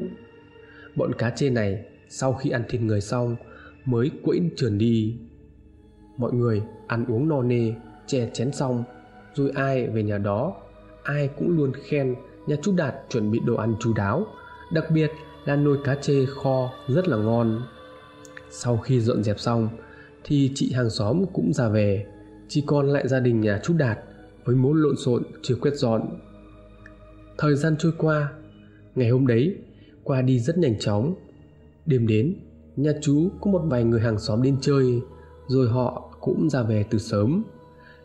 Bọn 0.96 1.12
cá 1.18 1.30
chê 1.30 1.50
này, 1.50 1.84
sau 2.08 2.32
khi 2.32 2.50
ăn 2.50 2.64
thịt 2.68 2.80
người 2.80 3.00
xong, 3.00 3.36
mới 3.84 4.10
quẫy 4.22 4.40
trườn 4.56 4.78
đi. 4.78 5.16
Mọi 6.16 6.32
người 6.32 6.62
ăn 6.86 7.06
uống 7.06 7.28
no 7.28 7.42
nê 7.42 7.72
chè 8.06 8.30
chén 8.32 8.52
xong, 8.52 8.84
rồi 9.34 9.50
ai 9.54 9.86
về 9.86 10.02
nhà 10.02 10.18
đó, 10.18 10.54
ai 11.02 11.28
cũng 11.38 11.56
luôn 11.56 11.72
khen 11.72 12.14
nhà 12.46 12.56
chú 12.62 12.72
đạt 12.76 12.94
chuẩn 13.08 13.30
bị 13.30 13.40
đồ 13.44 13.54
ăn 13.54 13.74
chú 13.80 13.92
đáo. 13.92 14.26
Đặc 14.72 14.84
biệt 14.90 15.10
là 15.44 15.56
nồi 15.56 15.78
cá 15.84 15.94
chê 15.94 16.26
kho 16.26 16.70
rất 16.88 17.08
là 17.08 17.16
ngon. 17.16 17.62
Sau 18.50 18.76
khi 18.76 19.00
dọn 19.00 19.22
dẹp 19.22 19.40
xong, 19.40 19.68
thì 20.24 20.52
chị 20.54 20.72
hàng 20.72 20.90
xóm 20.90 21.24
cũng 21.32 21.52
ra 21.52 21.68
về 21.68 22.06
chỉ 22.54 22.62
còn 22.66 22.88
lại 22.88 23.08
gia 23.08 23.20
đình 23.20 23.40
nhà 23.40 23.60
chú 23.62 23.74
đạt 23.78 23.98
với 24.44 24.56
mối 24.56 24.72
lộn 24.76 24.96
xộn 24.96 25.22
chưa 25.42 25.54
quét 25.54 25.74
dọn. 25.74 26.08
Thời 27.38 27.54
gian 27.54 27.76
trôi 27.78 27.92
qua, 27.98 28.32
ngày 28.94 29.08
hôm 29.08 29.26
đấy, 29.26 29.56
qua 30.04 30.22
đi 30.22 30.38
rất 30.38 30.58
nhanh 30.58 30.78
chóng. 30.78 31.14
Đêm 31.86 32.06
đến, 32.06 32.34
nhà 32.76 32.92
chú 33.02 33.28
có 33.40 33.50
một 33.50 33.62
vài 33.64 33.84
người 33.84 34.00
hàng 34.00 34.18
xóm 34.18 34.42
đến 34.42 34.56
chơi, 34.60 35.00
rồi 35.46 35.68
họ 35.68 36.10
cũng 36.20 36.50
ra 36.50 36.62
về 36.62 36.84
từ 36.90 36.98
sớm. 36.98 37.42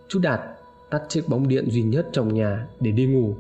Chú 0.08 0.20
đạt 0.20 0.42
tắt 0.90 1.02
chiếc 1.10 1.30
bóng 1.30 1.48
điện 1.48 1.70
duy 1.70 1.84
nhất 1.84 2.08
trong 2.12 2.34
nhà 2.34 2.68
để 2.80 2.92
đi 2.92 3.06
ngủ. 3.06 3.36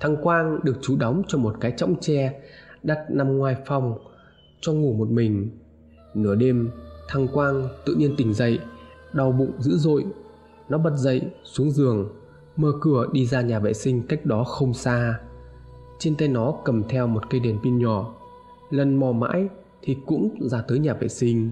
Thằng 0.00 0.16
quang 0.22 0.60
được 0.64 0.78
chú 0.82 0.96
đóng 0.96 1.22
cho 1.28 1.38
một 1.38 1.56
cái 1.60 1.72
chõng 1.76 1.94
tre, 2.00 2.40
đặt 2.82 2.98
nằm 3.10 3.38
ngoài 3.38 3.56
phòng, 3.66 3.98
cho 4.60 4.72
ngủ 4.72 4.92
một 4.92 5.08
mình. 5.10 5.50
Nửa 6.14 6.34
đêm, 6.34 6.70
thằng 7.08 7.28
quang 7.28 7.68
tự 7.86 7.94
nhiên 7.94 8.14
tỉnh 8.16 8.34
dậy 8.34 8.58
đau 9.16 9.32
bụng 9.32 9.52
dữ 9.58 9.76
dội. 9.76 10.06
Nó 10.68 10.78
bật 10.78 10.96
dậy, 10.96 11.22
xuống 11.44 11.70
giường, 11.70 12.08
mở 12.56 12.72
cửa 12.80 13.06
đi 13.12 13.26
ra 13.26 13.40
nhà 13.40 13.58
vệ 13.58 13.72
sinh 13.72 14.02
cách 14.08 14.26
đó 14.26 14.44
không 14.44 14.74
xa. 14.74 15.20
Trên 15.98 16.16
tay 16.16 16.28
nó 16.28 16.54
cầm 16.64 16.82
theo 16.88 17.06
một 17.06 17.30
cây 17.30 17.40
đèn 17.40 17.58
pin 17.62 17.78
nhỏ. 17.78 18.14
Lần 18.70 18.96
mò 18.96 19.12
mãi 19.12 19.48
thì 19.82 19.96
cũng 20.06 20.34
ra 20.40 20.62
tới 20.62 20.78
nhà 20.78 20.94
vệ 20.94 21.08
sinh. 21.08 21.50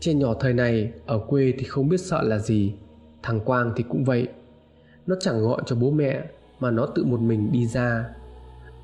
Trẻ 0.00 0.14
nhỏ 0.14 0.34
thời 0.40 0.54
này, 0.54 0.92
ở 1.06 1.18
quê 1.18 1.54
thì 1.58 1.64
không 1.64 1.88
biết 1.88 2.00
sợ 2.00 2.22
là 2.22 2.38
gì. 2.38 2.74
Thằng 3.22 3.40
quang 3.40 3.72
thì 3.76 3.84
cũng 3.88 4.04
vậy. 4.04 4.28
Nó 5.06 5.16
chẳng 5.20 5.42
gọi 5.42 5.62
cho 5.66 5.76
bố 5.76 5.90
mẹ, 5.90 6.24
mà 6.60 6.70
nó 6.70 6.86
tự 6.86 7.04
một 7.04 7.20
mình 7.20 7.52
đi 7.52 7.66
ra. 7.66 8.08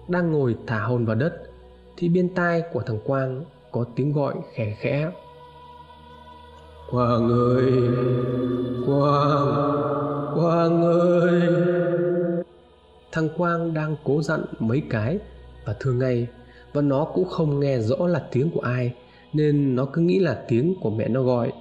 Đang 0.08 0.32
ngồi 0.32 0.56
thả 0.66 0.80
hồn 0.80 1.04
vào 1.04 1.16
đất, 1.16 1.42
thì 1.96 2.08
bên 2.08 2.34
tai 2.34 2.62
của 2.72 2.82
thằng 2.82 2.98
quang 3.04 3.44
có 3.72 3.84
tiếng 3.96 4.12
gọi 4.12 4.34
khẽ 4.52 4.76
khẽ 4.78 5.10
quang 6.90 7.28
ơi 7.28 7.72
quang 8.86 9.46
quang 10.34 10.82
ơi 10.82 11.40
thằng 13.12 13.28
quang 13.36 13.74
đang 13.74 13.96
cố 14.04 14.22
dặn 14.22 14.44
mấy 14.58 14.82
cái 14.90 15.18
và 15.64 15.74
thường 15.80 15.98
ngày 15.98 16.26
và 16.72 16.82
nó 16.82 17.04
cũng 17.04 17.24
không 17.24 17.60
nghe 17.60 17.78
rõ 17.78 18.06
là 18.06 18.26
tiếng 18.32 18.50
của 18.50 18.60
ai 18.60 18.94
nên 19.32 19.76
nó 19.76 19.84
cứ 19.92 20.02
nghĩ 20.02 20.18
là 20.18 20.44
tiếng 20.48 20.74
của 20.80 20.90
mẹ 20.90 21.08
nó 21.08 21.22
gọi. 21.22 21.52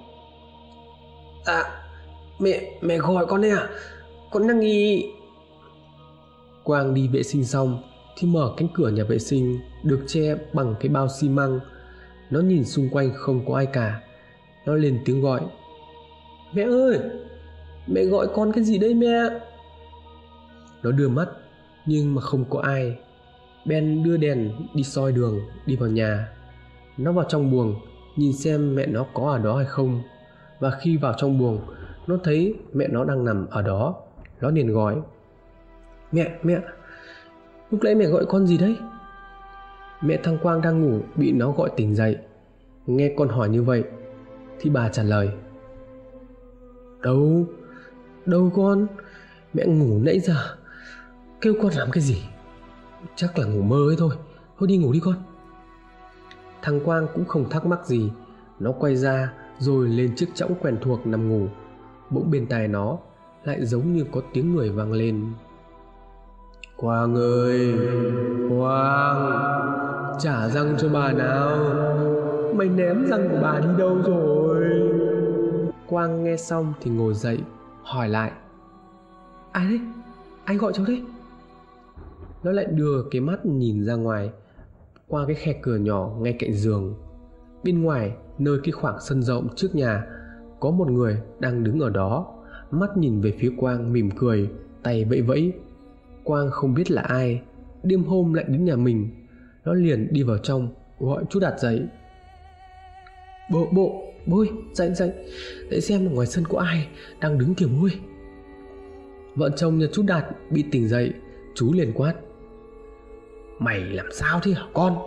À 1.46 1.64
mẹ 2.40 2.72
mẹ 2.82 2.98
gọi 2.98 3.26
con 3.26 3.42
đấy 3.42 3.52
à? 3.52 3.70
Con 4.32 4.48
đang 4.48 4.60
nghi. 4.60 5.12
Quang 6.64 6.94
đi 6.94 7.08
vệ 7.08 7.24
sinh 7.24 7.46
xong 7.46 7.84
thì 8.18 8.28
mở 8.28 8.54
cánh 8.58 8.68
cửa 8.74 8.90
nhà 8.90 9.04
vệ 9.04 9.20
sinh 9.20 9.60
được 9.84 10.04
che 10.08 10.36
bằng 10.54 10.76
cái 10.80 10.90
bao 10.90 11.08
xi 11.20 11.30
măng. 11.30 11.60
Nó 12.30 12.40
nhìn 12.40 12.66
xung 12.66 12.90
quanh 12.90 13.12
không 13.16 13.46
có 13.48 13.56
ai 13.56 13.66
cả 13.66 14.02
nó 14.68 14.76
lên 14.76 15.00
tiếng 15.06 15.22
gọi. 15.22 15.42
Mẹ 16.54 16.64
ơi, 16.64 17.00
mẹ 17.88 18.04
gọi 18.04 18.28
con 18.36 18.52
cái 18.52 18.64
gì 18.64 18.78
đây 18.78 18.94
mẹ? 18.94 19.08
Nó 20.84 20.92
đưa 20.92 21.10
mắt, 21.10 21.30
nhưng 21.86 22.16
mà 22.16 22.22
không 22.22 22.46
có 22.50 22.60
ai. 22.60 22.98
Ben 23.66 24.04
đưa 24.04 24.18
đèn 24.18 24.52
đi 24.74 24.84
soi 24.84 25.12
đường, 25.12 25.40
đi 25.66 25.76
vào 25.76 25.90
nhà. 25.90 26.28
Nó 26.98 27.12
vào 27.12 27.26
trong 27.30 27.52
buồng, 27.52 27.76
nhìn 28.16 28.34
xem 28.34 28.76
mẹ 28.76 28.86
nó 28.86 29.06
có 29.14 29.32
ở 29.32 29.38
đó 29.38 29.58
hay 29.58 29.66
không. 29.66 30.02
Và 30.60 30.72
khi 30.72 30.98
vào 30.98 31.14
trong 31.18 31.38
buồng, 31.40 31.60
nó 32.08 32.18
thấy 32.24 32.56
mẹ 32.74 32.88
nó 32.88 33.04
đang 33.04 33.26
nằm 33.26 33.48
ở 33.50 33.62
đó. 33.62 33.96
Nó 34.42 34.50
liền 34.50 34.74
gọi. 34.74 34.96
Mẹ 36.12 36.32
mẹ, 36.44 36.58
lúc 37.72 37.84
nãy 37.84 37.96
mẹ 37.96 38.06
gọi 38.06 38.26
con 38.26 38.48
gì 38.48 38.58
đấy? 38.58 38.76
Mẹ 40.02 40.18
thăng 40.24 40.38
quang 40.38 40.62
đang 40.62 40.82
ngủ 40.82 41.00
bị 41.16 41.32
nó 41.32 41.52
gọi 41.52 41.70
tỉnh 41.78 41.96
dậy. 41.96 42.18
Nghe 42.86 43.14
con 43.18 43.30
hỏi 43.30 43.50
như 43.50 43.64
vậy 43.64 43.84
thì 44.60 44.70
bà 44.70 44.90
trả 44.90 45.04
lời, 45.04 45.30
đâu 47.02 47.46
đâu 48.26 48.52
con, 48.56 48.88
mẹ 49.54 49.66
ngủ 49.66 50.00
nãy 50.04 50.20
giờ. 50.20 50.36
Kêu 51.42 51.54
con 51.62 51.72
làm 51.74 51.92
cái 51.92 52.04
gì? 52.04 52.24
Chắc 53.16 53.38
là 53.40 53.48
ngủ 53.48 53.62
mơ 53.62 53.78
ấy 53.90 53.96
thôi. 54.00 54.16
Thôi 54.60 54.68
đi 54.68 54.78
ngủ 54.78 54.94
đi 54.94 55.00
con. 55.04 55.16
Thằng 56.62 56.80
quang 56.80 57.08
cũng 57.14 57.26
không 57.26 57.50
thắc 57.50 57.66
mắc 57.66 57.86
gì. 57.86 58.12
Nó 58.60 58.72
quay 58.72 58.96
ra 58.96 59.34
rồi 59.60 59.88
lên 59.88 60.16
chiếc 60.16 60.28
chõng 60.36 60.56
quen 60.62 60.78
thuộc 60.82 61.08
nằm 61.08 61.30
ngủ. 61.30 61.48
Bỗng 62.10 62.32
bên 62.32 62.48
tai 62.48 62.68
nó 62.68 62.98
lại 63.44 63.66
giống 63.66 63.94
như 63.94 64.06
có 64.12 64.22
tiếng 64.34 64.56
người 64.56 64.70
vang 64.70 64.92
lên. 64.92 65.34
Quang 66.76 67.16
ơi, 67.16 67.76
quang, 68.50 69.32
trả 70.20 70.48
răng 70.48 70.76
cho 70.78 70.90
bà 70.90 71.12
nào 71.12 71.58
mày 72.58 72.70
ném 72.70 73.06
răng 73.06 73.30
của 73.30 73.40
bà 73.42 73.60
đi 73.60 73.68
đâu 73.78 73.98
rồi? 74.06 74.66
Quang 75.88 76.24
nghe 76.24 76.38
xong 76.38 76.74
thì 76.82 76.92
ngồi 76.92 77.14
dậy 77.14 77.40
hỏi 77.84 78.10
lại. 78.10 78.32
Ai 79.52 79.68
đấy 79.68 79.80
ai 80.46 80.58
gọi 80.58 80.74
cháu 80.74 80.86
đấy 80.86 81.04
nó 82.44 82.52
lại 82.52 82.66
đưa 82.66 83.04
cái 83.12 83.22
mắt 83.22 83.46
nhìn 83.46 83.86
ra 83.86 83.96
ngoài 83.96 84.32
qua 85.08 85.26
cái 85.26 85.36
khe 85.36 85.54
cửa 85.62 85.76
nhỏ 85.76 86.12
ngay 86.20 86.34
cạnh 86.40 86.54
giường. 86.54 86.96
Bên 87.64 87.82
ngoài 87.82 88.16
nơi 88.38 88.60
cái 88.64 88.72
khoảng 88.72 88.98
sân 89.02 89.22
rộng 89.22 89.48
trước 89.56 89.76
nhà 89.76 90.06
có 90.60 90.72
một 90.72 90.92
người 90.92 91.22
đang 91.40 91.64
đứng 91.64 91.80
ở 91.80 91.90
đó. 91.90 92.34
Mắt 92.72 92.98
nhìn 92.98 93.22
về 93.22 93.34
phía 93.40 93.52
quang 93.58 93.94
mỉm 93.94 94.10
cười 94.18 94.50
tay 94.84 95.06
vẫy 95.06 95.22
vẫy. 95.22 95.54
Quang 96.24 96.52
không 96.52 96.74
biết 96.74 96.92
là 96.92 97.02
ai. 97.02 97.42
Đêm 97.84 98.04
hôm 98.04 98.34
lại 98.34 98.46
đến 98.48 98.66
nhà 98.66 98.76
mình. 98.76 99.10
Nó 99.66 99.74
liền 99.74 100.14
đi 100.14 100.24
vào 100.24 100.38
trong 100.38 100.70
gọi 101.00 101.24
chú 101.30 101.40
đạt 101.40 101.60
dậy 101.60 101.88
bộ 103.52 103.68
bộ 103.72 104.04
bôi 104.26 104.50
dậy 104.74 104.94
dậy 104.94 105.12
để 105.70 105.82
xem 105.82 106.08
ở 106.08 106.10
ngoài 106.10 106.28
sân 106.28 106.44
có 106.50 106.60
ai 106.60 106.88
đang 107.22 107.38
đứng 107.38 107.56
kiểu 107.56 107.70
bôi. 107.82 107.92
Vợ 109.36 109.50
chồng 109.56 109.78
nhà 109.78 109.86
chú 109.94 110.04
đạt 110.04 110.26
bị 110.50 110.64
tỉnh 110.72 110.88
dậy 110.88 111.14
chú 111.56 111.74
liền 111.74 111.94
quát. 111.94 112.14
Mày 113.60 113.80
làm 113.80 114.06
sao 114.12 114.40
thế 114.44 114.52
hả 114.52 114.64
con? 114.74 114.98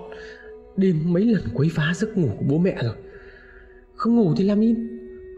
Đêm 0.77 0.97
mấy 1.07 1.25
lần 1.25 1.43
quấy 1.55 1.69
phá 1.73 1.93
giấc 1.95 2.19
ngủ 2.19 2.29
của 2.39 2.45
bố 2.49 2.59
mẹ 2.59 2.77
rồi. 2.83 2.95
Không 3.95 4.17
ngủ 4.17 4.35
thì 4.37 4.45
làm 4.45 4.61
im 4.61 4.89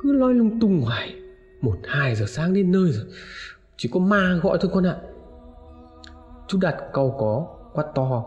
cứ 0.02 0.12
loi 0.12 0.34
lung 0.34 0.60
tung 0.60 0.80
ngoài 0.80 1.14
một 1.60 1.76
hai 1.84 2.14
giờ 2.14 2.26
sáng 2.28 2.54
đến 2.54 2.72
nơi 2.72 2.92
rồi 2.92 3.04
chỉ 3.76 3.88
có 3.92 4.00
ma 4.00 4.40
gọi 4.42 4.58
thôi 4.60 4.70
con 4.74 4.86
ạ. 4.86 4.96
Chú 6.48 6.58
Đạt 6.60 6.74
cau 6.92 7.16
có, 7.18 7.46
quát 7.72 7.84
to. 7.94 8.24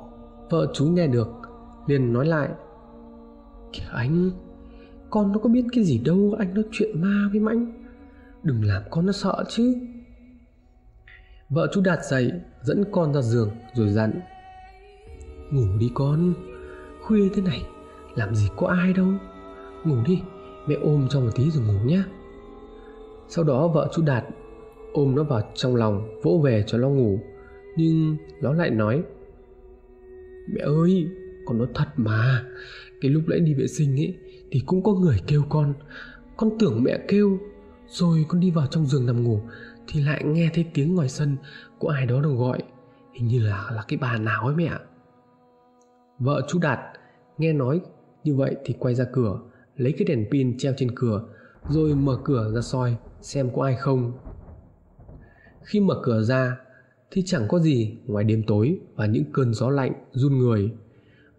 Vợ 0.50 0.68
chú 0.74 0.86
nghe 0.86 1.08
được, 1.08 1.28
liền 1.88 2.14
nói 2.14 2.26
lại. 2.26 2.50
Kìa 3.74 3.84
anh, 3.94 4.32
con 5.16 5.32
nó 5.32 5.40
có 5.40 5.50
biết 5.50 5.64
cái 5.72 5.84
gì 5.84 5.98
đâu 6.06 6.36
anh 6.40 6.54
nói 6.54 6.64
chuyện 6.72 7.02
ma 7.02 7.30
với 7.32 7.40
Mãnh. 7.40 7.72
Đừng 8.44 8.64
làm 8.64 8.84
con 8.90 9.06
nó 9.06 9.12
sợ 9.12 9.44
chứ. 9.50 9.76
Vợ 11.50 11.68
chú 11.74 11.82
Đạt 11.82 12.00
dậy, 12.10 12.32
dẫn 12.62 12.84
con 12.92 13.14
ra 13.14 13.22
giường 13.22 13.50
rồi 13.74 13.90
dặn. 13.90 14.20
Ngủ 15.52 15.78
đi 15.80 15.92
con, 15.94 16.34
khuya 17.02 17.30
thế 17.36 17.42
này, 17.42 17.62
làm 18.16 18.36
gì 18.36 18.48
có 18.56 18.68
ai 18.68 18.94
đâu. 18.94 19.08
Ngủ 19.84 19.96
đi, 20.08 20.22
mẹ 20.68 20.76
ôm 20.82 21.08
cho 21.10 21.20
một 21.20 21.30
tí 21.36 21.52
rồi 21.52 21.64
ngủ 21.64 21.80
nhé. 21.86 22.04
Sau 23.28 23.44
đó 23.44 23.68
vợ 23.68 23.90
chú 23.96 24.02
Đạt 24.02 24.24
ôm 24.94 25.16
nó 25.16 25.24
vào 25.24 25.42
trong 25.56 25.76
lòng 25.76 26.20
vỗ 26.24 26.42
về 26.44 26.64
cho 26.68 26.78
nó 26.78 26.90
ngủ 26.90 27.20
nhưng 27.78 28.18
nó 28.42 28.54
lại 28.54 28.70
nói 28.70 29.04
mẹ 30.54 30.62
ơi 30.62 31.08
con 31.46 31.58
nói 31.58 31.68
thật 31.74 31.88
mà 31.96 32.46
cái 33.02 33.12
lúc 33.12 33.24
nãy 33.28 33.40
đi 33.40 33.54
vệ 33.54 33.68
sinh 33.68 34.00
ấy 34.00 34.18
thì 34.56 34.62
cũng 34.66 34.84
có 34.84 34.94
người 34.94 35.22
kêu 35.28 35.44
con. 35.50 35.74
Con 36.38 36.50
tưởng 36.60 36.84
mẹ 36.84 37.00
kêu, 37.08 37.40
rồi 37.88 38.26
con 38.28 38.40
đi 38.40 38.52
vào 38.52 38.68
trong 38.68 38.86
giường 38.86 39.06
nằm 39.06 39.24
ngủ, 39.24 39.40
thì 39.88 40.02
lại 40.04 40.24
nghe 40.26 40.50
thấy 40.54 40.66
tiếng 40.74 40.96
ngoài 40.96 41.10
sân 41.10 41.38
của 41.80 41.90
ai 41.90 42.06
đó 42.06 42.22
đang 42.22 42.38
gọi. 42.38 42.64
Hình 43.14 43.28
như 43.28 43.40
là 43.40 43.72
là 43.76 43.84
cái 43.88 43.98
bà 44.02 44.18
nào 44.18 44.46
ấy 44.46 44.56
mẹ 44.56 44.72
vợ 46.20 46.42
chú 46.48 46.60
đạt 46.60 46.80
nghe 47.38 47.54
nói 47.54 47.82
như 48.24 48.36
vậy 48.36 48.56
thì 48.66 48.76
quay 48.80 48.96
ra 48.96 49.06
cửa, 49.14 49.40
lấy 49.78 49.94
cái 49.98 50.06
đèn 50.08 50.26
pin 50.32 50.58
treo 50.58 50.74
trên 50.78 50.92
cửa, 50.96 51.24
rồi 51.70 51.96
mở 51.96 52.18
cửa 52.24 52.52
ra 52.56 52.62
soi 52.62 52.96
xem 53.22 53.50
có 53.56 53.64
ai 53.64 53.76
không. 53.76 54.14
Khi 55.64 55.80
mở 55.80 56.00
cửa 56.04 56.22
ra 56.22 56.58
thì 57.12 57.24
chẳng 57.26 57.48
có 57.48 57.60
gì 57.60 57.98
ngoài 58.06 58.24
đêm 58.24 58.44
tối 58.48 58.80
và 58.96 59.06
những 59.06 59.24
cơn 59.34 59.54
gió 59.54 59.70
lạnh 59.70 59.94
run 60.12 60.38
người. 60.38 60.72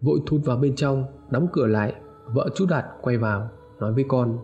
Vội 0.01 0.19
thụt 0.25 0.41
vào 0.45 0.57
bên 0.57 0.75
trong, 0.75 1.05
đóng 1.29 1.47
cửa 1.53 1.67
lại 1.67 1.93
vợ 2.33 2.49
chú 2.55 2.65
đạt 2.65 2.85
quay 3.01 3.17
vào, 3.17 3.49
nói 3.79 3.93
với 3.93 4.05
con, 4.07 4.39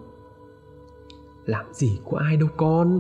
làm 1.46 1.66
gì 1.74 2.00
có 2.12 2.18
ai 2.18 2.38
đâu 2.38 2.50
con. 2.58 3.00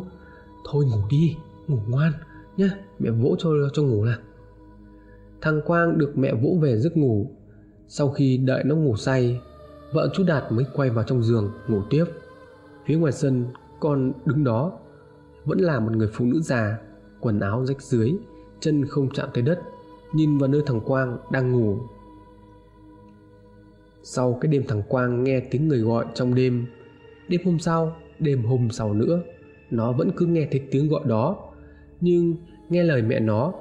Thôi 0.65 0.86
ngủ 0.86 1.02
đi, 1.10 1.38
ngủ 1.67 1.78
ngoan 1.88 2.12
nhé 2.58 2.69
mẹ 3.00 3.10
vỗ 3.10 3.36
cho 3.39 3.50
cho 3.74 3.84
ngủ 3.84 4.06
nào. 4.06 4.17
Thằng 5.41 5.62
quang 5.65 5.98
được 5.98 6.17
mẹ 6.17 6.34
vỗ 6.34 6.58
về 6.62 6.78
giấc 6.78 6.98
ngủ. 6.98 7.32
Sau 7.88 8.10
khi 8.10 8.38
đợi 8.38 8.63
nó 8.63 8.76
ngủ 8.76 8.96
say, 8.96 9.41
vợ 9.93 10.10
chú 10.13 10.24
đạt 10.24 10.52
mới 10.52 10.65
quay 10.74 10.89
vào 10.89 11.04
trong 11.04 11.24
giường 11.24 11.52
ngủ 11.67 11.82
tiếp. 11.89 12.06
Phía 12.86 12.98
ngoài 12.98 13.12
sân, 13.12 13.46
con 13.80 14.13
đứng 14.26 14.43
đó, 14.43 14.72
vẫn 15.46 15.60
là 15.60 15.80
một 15.80 15.91
người 15.91 16.10
phụ 16.13 16.26
nữ 16.26 16.41
già, 16.41 16.78
quần 17.19 17.39
áo 17.39 17.65
rách 17.65 17.82
dưới 17.82 18.13
chân 18.60 18.86
không 18.86 19.10
chạm 19.13 19.30
tới 19.34 19.43
đất, 19.43 19.60
nhìn 20.13 20.38
vào 20.38 20.50
nơi 20.50 20.62
thằng 20.65 20.82
quang 20.82 21.17
đang 21.32 21.52
ngủ 21.52 21.78
sau 24.04 24.38
cái 24.42 24.52
đêm 24.52 24.63
thằng 24.68 24.82
quang 24.88 25.24
nghe 25.24 25.39
tiếng 25.39 25.68
người 25.68 25.80
gọi 25.80 26.06
trong 26.13 26.36
đêm 26.36 26.66
đêm 27.28 27.42
hôm 27.46 27.60
sau, 27.60 27.96
đêm 28.20 28.44
hôm 28.44 28.70
sau 28.72 28.94
nữa, 28.94 29.22
nó 29.72 29.92
vẫn 29.92 30.12
cứ 30.16 30.26
nghe 30.26 30.48
thấy 30.52 30.62
tiếng 30.72 30.88
gọi 30.88 31.02
đó. 31.06 31.38
Nhưng 32.02 32.36
nghe 32.70 32.84
lời 32.84 33.02
mẹ 33.02 33.20
nó 33.20 33.54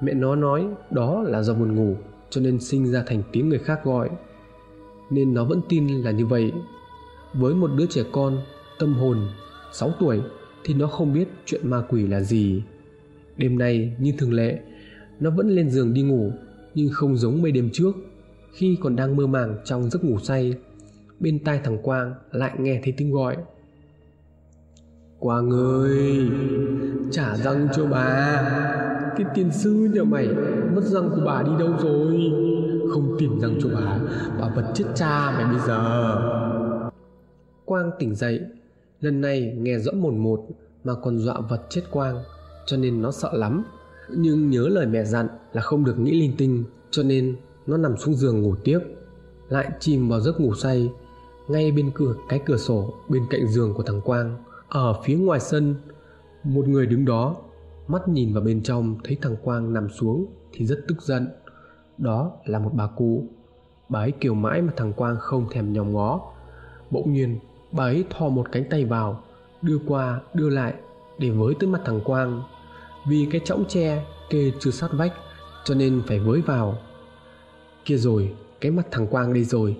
mẹ 0.00 0.14
nó 0.14 0.36
nói 0.36 0.66
đó 0.90 1.22
là 1.22 1.42
do 1.42 1.54
buồn 1.54 1.74
ngủ, 1.74 1.96
cho 2.30 2.40
nên 2.40 2.60
sinh 2.60 2.86
ra 2.86 3.02
thành 3.06 3.22
tiếng 3.32 3.48
người 3.48 3.58
khác 3.58 3.84
gọi. 3.84 4.10
Nên 5.10 5.34
nó 5.34 5.44
vẫn 5.44 5.60
tin 5.68 5.88
là 5.88 6.10
như 6.10 6.26
vậy. 6.26 6.52
Với 7.34 7.54
một 7.54 7.70
đứa 7.76 7.86
trẻ 7.86 8.02
con, 8.12 8.38
tâm 8.78 8.94
hồn 8.94 9.18
6 9.72 9.90
tuổi, 10.00 10.20
thì 10.64 10.74
nó 10.74 10.86
không 10.86 11.14
biết 11.14 11.28
chuyện 11.46 11.70
ma 11.70 11.82
quỷ 11.88 12.06
là 12.06 12.20
gì. 12.20 12.62
Đêm 13.36 13.58
nay, 13.58 13.96
như 13.98 14.12
thường 14.18 14.32
lệ, 14.32 14.58
nó 15.20 15.30
vẫn 15.30 15.48
lên 15.48 15.70
giường 15.70 15.94
đi 15.94 16.02
ngủ, 16.02 16.32
nhưng 16.74 16.88
không 16.92 17.16
giống 17.16 17.42
mấy 17.42 17.52
đêm 17.52 17.70
trước 17.72 17.92
khi 18.54 18.78
còn 18.82 18.96
đang 18.96 19.16
mơ 19.16 19.26
màng 19.26 19.56
trong 19.64 19.90
giấc 19.90 20.04
ngủ 20.04 20.18
say, 20.18 20.54
bên 21.20 21.44
tai 21.44 21.60
thằng 21.64 21.78
quang 21.82 22.14
lại 22.32 22.52
nghe 22.58 22.80
thấy 22.84 22.94
tiếng 22.96 23.12
gọi. 23.12 23.36
Quang 25.18 25.50
ơi, 25.50 26.28
trả 27.10 27.36
răng 27.36 27.68
cho 27.76 27.86
bà. 27.86 28.42
Cái 29.16 29.26
tiền 29.34 29.50
sư 29.52 29.90
nhà 29.94 30.04
mày 30.04 30.28
mất 30.74 30.84
răng 30.84 31.10
của 31.10 31.22
bà 31.26 31.42
đi 31.42 31.50
đâu 31.58 31.74
rồi? 31.82 32.32
Không 32.90 33.16
tìm 33.18 33.40
răng 33.40 33.58
cho 33.62 33.68
bà 33.74 33.98
bà 34.40 34.54
vật 34.54 34.72
chết 34.74 34.84
cha 34.94 35.30
mày 35.30 35.54
bây 35.54 35.66
giờ. 35.66 36.16
Quang 37.64 37.90
tỉnh 37.98 38.14
dậy. 38.14 38.40
Lần 39.00 39.20
này 39.20 39.54
nghe 39.58 39.78
rõ 39.78 39.92
mồn 39.92 40.18
một 40.18 40.46
mà 40.84 40.92
còn 41.02 41.18
dọa 41.18 41.40
vật 41.40 41.62
chết 41.70 41.82
quang, 41.90 42.22
cho 42.66 42.76
nên 42.76 43.02
nó 43.02 43.10
sợ 43.10 43.30
lắm. 43.32 43.64
Nhưng 44.10 44.50
nhớ 44.50 44.68
lời 44.68 44.86
mẹ 44.86 45.04
dặn 45.04 45.28
là 45.52 45.62
không 45.62 45.84
được 45.84 45.98
nghĩ 45.98 46.20
linh 46.20 46.32
tinh, 46.38 46.64
cho 46.90 47.02
nên 47.02 47.36
nó 47.66 47.76
nằm 47.76 47.96
xuống 47.96 48.14
giường 48.14 48.42
ngủ 48.42 48.54
tiếp, 48.64 48.78
lại 49.48 49.70
chìm 49.80 50.08
vào 50.08 50.20
giấc 50.20 50.40
ngủ 50.40 50.54
say 50.54 50.90
ngay 51.48 51.72
bên 51.72 51.90
cửa, 51.94 52.14
cái 52.28 52.40
cửa 52.46 52.56
sổ 52.56 52.94
bên 53.08 53.22
cạnh 53.30 53.46
giường 53.48 53.74
của 53.74 53.82
thằng 53.82 54.00
quang. 54.00 54.36
Ở 54.68 55.00
phía 55.04 55.16
ngoài 55.16 55.40
sân, 55.40 55.74
một 56.44 56.68
người 56.68 56.86
đứng 56.86 57.04
đó 57.04 57.36
mắt 57.88 58.08
nhìn 58.08 58.32
vào 58.32 58.42
bên 58.42 58.62
trong 58.62 58.96
thấy 59.04 59.16
thằng 59.22 59.36
quang 59.42 59.72
nằm 59.72 59.88
xuống 59.88 60.26
thì 60.52 60.66
rất 60.66 60.84
tức 60.88 61.02
giận. 61.02 61.28
Đó 61.98 62.32
là 62.44 62.58
một 62.58 62.70
bà 62.74 62.86
cụ. 62.86 63.24
Bà 63.88 64.00
ấy 64.00 64.12
kêu 64.20 64.34
mãi 64.34 64.62
mà 64.62 64.72
thằng 64.76 64.92
quang 64.92 65.16
không 65.20 65.46
thèm 65.50 65.72
nhòm 65.72 65.92
ngó. 65.92 66.20
Bỗng 66.90 67.12
nhiên, 67.12 67.38
bà 67.72 67.84
ấy 67.84 68.04
thò 68.10 68.28
một 68.28 68.46
cánh 68.52 68.64
tay 68.70 68.84
vào, 68.84 69.24
đưa 69.62 69.78
qua, 69.86 70.20
đưa 70.34 70.48
lại 70.48 70.74
để 71.18 71.30
với 71.30 71.54
tới 71.60 71.68
mặt 71.68 71.80
thằng 71.84 72.00
quang. 72.04 72.42
Vì 73.08 73.28
cái 73.30 73.40
chõng 73.44 73.64
tre 73.68 74.06
kê 74.30 74.52
chưa 74.60 74.70
sát 74.70 74.90
vách 74.92 75.12
cho 75.64 75.74
nên 75.74 76.02
phải 76.06 76.18
với 76.18 76.40
vào 76.40 76.78
kia 77.84 77.96
rồi, 77.96 78.32
cái 78.60 78.70
mặt 78.70 78.86
thằng 78.90 79.06
quang 79.06 79.32
đi 79.32 79.44
rồi. 79.44 79.76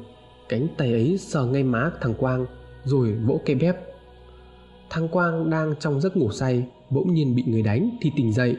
Cánh 0.49 0.67
tay 0.77 0.93
ấy 0.93 1.19
sờ 1.19 1.47
ngay 1.47 1.63
má 1.63 1.91
thằng 2.01 2.15
quang, 2.15 2.47
rồi 2.85 3.13
vỗ 3.13 3.41
cây 3.47 3.57
bếp. 3.57 3.77
Thằng 4.91 5.09
quang 5.09 5.51
đang 5.51 5.75
trong 5.81 6.01
giấc 6.01 6.17
ngủ 6.17 6.31
say, 6.31 6.65
bỗng 6.91 7.15
nhiên 7.15 7.35
bị 7.35 7.45
người 7.47 7.63
đánh 7.63 7.91
thì 8.01 8.13
tỉnh 8.17 8.33
dậy. 8.33 8.57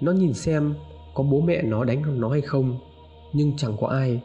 Nó 0.00 0.12
nhìn 0.12 0.34
xem 0.34 0.74
có 1.14 1.24
bố 1.24 1.40
mẹ 1.40 1.62
nó 1.62 1.84
đánh 1.84 2.20
nó 2.20 2.28
hay 2.28 2.40
không, 2.40 2.78
nhưng 3.32 3.56
chẳng 3.56 3.76
có 3.80 3.86
ai. 3.86 4.22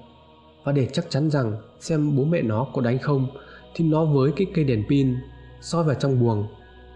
Và 0.64 0.72
để 0.72 0.88
chắc 0.94 1.10
chắn 1.10 1.30
rằng 1.30 1.54
xem 1.80 2.16
bố 2.16 2.24
mẹ 2.24 2.42
nó 2.42 2.68
có 2.74 2.82
đánh 2.82 3.00
không, 3.00 3.28
thì 3.76 3.86
nó 3.86 4.06
với 4.06 4.32
cái 4.36 4.48
cây 4.54 4.66
đèn 4.66 4.84
pin 4.90 5.16
soi 5.62 5.84
vào 5.84 5.96
trong 5.96 6.20
buồng. 6.20 6.48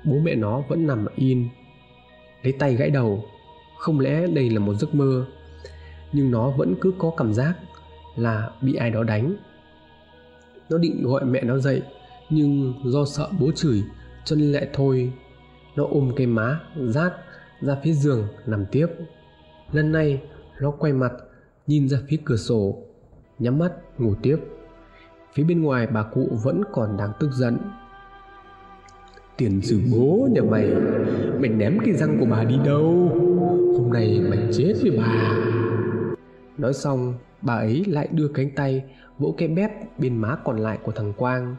Bố 0.06 0.16
mẹ 0.24 0.36
nó 0.36 0.64
vẫn 0.70 0.88
nằm 0.88 1.06
in. 1.16 1.48
Lấy 2.44 2.54
tay 2.54 2.76
gãy 2.76 2.90
đầu, 2.90 3.24
không 3.78 4.00
lẽ 4.00 4.28
đây 4.28 4.50
là 4.50 4.60
một 4.60 4.74
giấc 4.74 4.96
mơ? 4.96 5.26
Nhưng 6.14 6.32
nó 6.32 6.50
vẫn 6.50 6.76
cứ 6.82 6.94
có 6.98 7.12
cảm 7.18 7.34
giác 7.34 7.54
là 8.16 8.50
bị 8.62 8.74
ai 8.76 8.90
đó 8.90 9.04
đánh. 9.04 9.36
Nó 10.70 10.78
định 10.78 11.04
gọi 11.04 11.26
mẹ 11.26 11.42
nó 11.42 11.58
dậy, 11.58 11.82
nhưng 12.30 12.74
do 12.86 13.06
sợ 13.06 13.30
bố 13.40 13.52
chửi, 13.52 13.84
cho 14.26 14.36
nên 14.36 14.52
lại 14.52 14.68
thôi. 14.74 15.14
Nó 15.76 15.86
ôm 15.90 16.12
cây 16.16 16.28
má 16.28 16.60
rát 16.88 17.14
ra 17.62 17.78
phía 17.84 17.94
giường 17.94 18.28
nằm 18.46 18.66
tiếp. 18.66 18.88
Lần 19.72 19.92
này, 19.92 20.22
nó 20.62 20.72
quay 20.72 20.94
mặt, 20.94 21.12
nhìn 21.68 21.90
ra 21.90 21.98
phía 22.08 22.18
cửa 22.26 22.36
sổ, 22.36 22.78
nhắm 23.40 23.60
mắt, 23.60 23.72
ngủ 23.98 24.16
tiếp. 24.22 24.38
Phía 25.34 25.44
bên 25.44 25.62
ngoài 25.62 25.88
bà 25.88 26.04
cụ 26.04 26.30
vẫn 26.44 26.62
còn 26.72 26.98
đang 26.98 27.12
tức 27.20 27.32
giận. 27.32 27.58
Tiền 29.38 29.62
sử 29.62 29.80
bố 29.92 30.28
nhà 30.32 30.42
mày 30.42 30.74
mày 31.40 31.50
ném 31.50 31.78
cái 31.86 31.94
răng 31.94 32.18
của 32.20 32.26
bà 32.26 32.44
đi 32.44 32.56
đâu? 32.66 33.10
Hôm 33.78 33.90
nay 33.94 34.22
mày 34.30 34.40
chết 34.54 34.74
với 34.82 34.98
bà 34.98 35.51
nói 36.62 36.74
xong, 36.74 37.14
bà 37.42 37.54
ấy 37.54 37.86
lại 37.88 38.08
đưa 38.12 38.28
cánh 38.28 38.56
tay 38.56 38.84
vỗ 39.18 39.36
cái 39.38 39.48
bếp 39.48 40.00
bên 40.00 40.18
má 40.18 40.36
còn 40.44 40.58
lại 40.58 40.78
của 40.84 40.92
thằng 40.92 41.14
quang. 41.14 41.56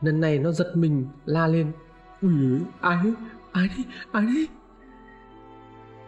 Lần 0.00 0.20
này 0.20 0.38
nó 0.38 0.52
giật 0.52 0.72
mình, 0.74 1.06
la 1.26 1.46
lên 1.46 1.72
ui 2.22 2.32
ai 2.80 2.98
đấy 3.04 3.14
ai 3.52 3.68
đấy 3.68 3.84
ai 4.12 4.26
đấy? 4.26 4.48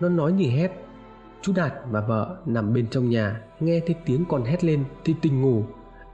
Nó 0.01 0.09
nói 0.09 0.33
như 0.33 0.51
hét. 0.51 0.85
Chú 1.43 1.53
đạt 1.57 1.73
và 1.91 2.01
vợ 2.01 2.37
nằm 2.47 2.73
bên 2.73 2.87
trong 2.91 3.11
nhà, 3.11 3.41
nghe 3.61 3.81
thấy 3.87 3.97
tiếng 4.07 4.25
con 4.29 4.45
hét 4.45 4.65
lên 4.65 4.85
thì 5.05 5.15
tình 5.23 5.43
ngủ. 5.43 5.65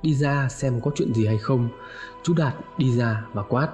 Đi 0.02 0.14
ra 0.14 0.48
xem 0.48 0.80
có 0.80 0.90
chuyện 0.94 1.14
gì 1.14 1.26
hay 1.26 1.38
không. 1.38 1.68
Chú 2.22 2.34
đạt 2.34 2.54
đi 2.78 2.96
ra 2.96 3.26
và 3.32 3.42
quát. 3.42 3.68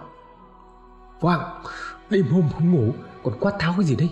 Quang, 1.21 1.63
Đêm 2.11 2.27
hôm 2.27 2.49
không 2.55 2.73
ngủ, 2.73 2.93
Còn 3.23 3.35
quát 3.41 3.53
tháo 3.59 3.75
cái 3.77 3.85
gì 3.85 3.97
đấy? 3.97 4.11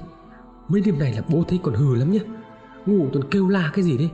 Mấy 0.68 0.80
đêm 0.80 0.98
này 0.98 1.12
là 1.12 1.22
bố 1.28 1.44
thấy 1.48 1.60
còn 1.62 1.74
hừ 1.74 1.94
lắm 1.94 2.12
nhá. 2.12 2.20
Ngủ 2.86 3.08
còn 3.14 3.22
kêu 3.30 3.48
la 3.48 3.70
cái 3.74 3.84
gì 3.84 3.98
đấy? 3.98 4.10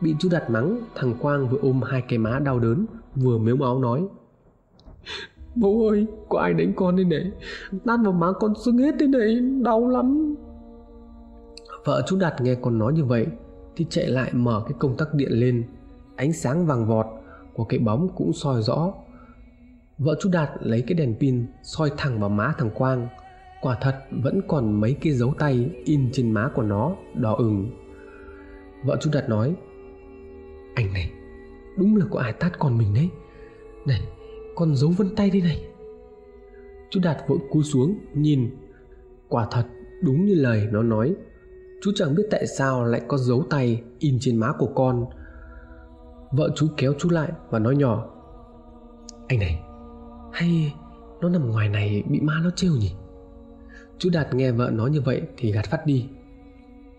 Bị 0.00 0.14
chú 0.18 0.28
đặt 0.32 0.50
mắng 0.50 0.80
Thằng 0.94 1.14
Quang 1.14 1.48
vừa 1.48 1.58
ôm 1.62 1.82
hai 1.82 2.02
cái 2.08 2.18
má 2.18 2.38
đau 2.38 2.58
đớn 2.58 2.86
Vừa 3.14 3.38
mếu 3.38 3.56
máu 3.56 3.78
nói. 3.78 4.06
Bố 5.54 5.88
ơi 5.88 6.06
có 6.28 6.38
ai 6.38 6.54
đánh 6.54 6.72
con 6.76 6.96
đây 6.96 7.04
này? 7.04 7.30
Tát 7.84 8.00
vào 8.04 8.12
má 8.12 8.26
con 8.40 8.54
sưng 8.64 8.78
hết 8.78 8.94
thế 9.00 9.06
này 9.06 9.40
Đau 9.62 9.88
lắm. 9.88 10.34
Vợ 11.84 12.02
chú 12.06 12.16
Đạt 12.16 12.40
nghe 12.40 12.54
con 12.54 12.78
nói 12.78 12.92
như 12.92 13.04
vậy 13.04 13.26
Thì 13.76 13.86
chạy 13.90 14.06
lại 14.06 14.30
mở 14.32 14.62
cái 14.68 14.76
công 14.78 14.96
tắc 14.96 15.14
điện 15.14 15.32
lên. 15.32 15.64
Ánh 16.16 16.32
sáng 16.32 16.66
vàng 16.66 16.86
vọt 16.86 17.06
Của 17.54 17.64
cái 17.64 17.78
bóng 17.78 18.08
cũng 18.16 18.32
soi 18.32 18.62
rõ. 18.62 18.92
Vợ 19.98 20.14
chú 20.20 20.30
Đạt 20.32 20.50
lấy 20.60 20.84
cái 20.86 20.94
đèn 20.94 21.14
pin 21.20 21.46
soi 21.62 21.90
thẳng 21.96 22.20
vào 22.20 22.30
má 22.30 22.54
thằng 22.58 22.70
Quang. 22.70 23.08
Quả 23.60 23.76
thật 23.80 23.94
vẫn 24.10 24.40
còn 24.48 24.80
mấy 24.80 24.96
cái 25.00 25.12
dấu 25.12 25.34
tay 25.38 25.70
in 25.84 26.08
trên 26.12 26.30
má 26.30 26.50
của 26.54 26.62
nó 26.62 26.92
đỏ 27.14 27.34
ửng. 27.34 27.70
Vợ 28.84 28.96
chú 29.00 29.10
đạt 29.12 29.28
nói 29.28 29.54
anh 30.78 30.92
này, 30.92 31.12
đúng 31.76 31.96
là 31.96 32.06
có 32.10 32.20
ai 32.20 32.32
tát 32.32 32.58
con 32.58 32.78
mình 32.78 32.94
đấy. 32.94 33.10
Này, 33.86 34.00
con 34.54 34.76
giấu 34.76 34.90
vân 34.90 35.14
tay 35.16 35.30
đây 35.30 35.42
này. 35.42 35.62
Chú 36.90 37.00
đạt 37.02 37.16
vội 37.28 37.38
cúi 37.50 37.64
xuống, 37.64 37.98
nhìn. 38.14 38.56
Quả 39.28 39.46
thật, 39.50 39.64
đúng 40.02 40.24
như 40.24 40.34
lời 40.34 40.68
nó 40.72 40.82
nói, 40.82 41.14
chú 41.82 41.90
chẳng 41.94 42.14
biết 42.14 42.22
tại 42.30 42.46
sao 42.46 42.84
lại 42.84 43.02
có 43.08 43.16
dấu 43.16 43.44
tay 43.50 43.82
in 43.98 44.18
trên 44.20 44.36
má 44.36 44.52
của 44.58 44.70
con. 44.74 45.06
Vợ 46.32 46.50
chú 46.56 46.66
kéo 46.76 46.94
chú 46.98 47.10
lại 47.10 47.32
và 47.50 47.58
nói 47.58 47.76
nhỏ, 47.76 48.10
anh 49.28 49.38
này, 49.38 49.62
hay 50.32 50.74
nó 51.20 51.28
nằm 51.28 51.50
ngoài 51.50 51.68
này 51.68 52.02
bị 52.08 52.20
ma 52.20 52.40
nó 52.44 52.50
trêu 52.50 52.72
nhỉ? 52.72 52.92
Chú 53.98 54.10
đạt 54.12 54.34
nghe 54.34 54.52
vợ 54.52 54.70
nói 54.70 54.90
như 54.90 55.00
vậy 55.00 55.22
thì 55.36 55.52
gạt 55.52 55.66
phát 55.66 55.86
đi. 55.86 56.08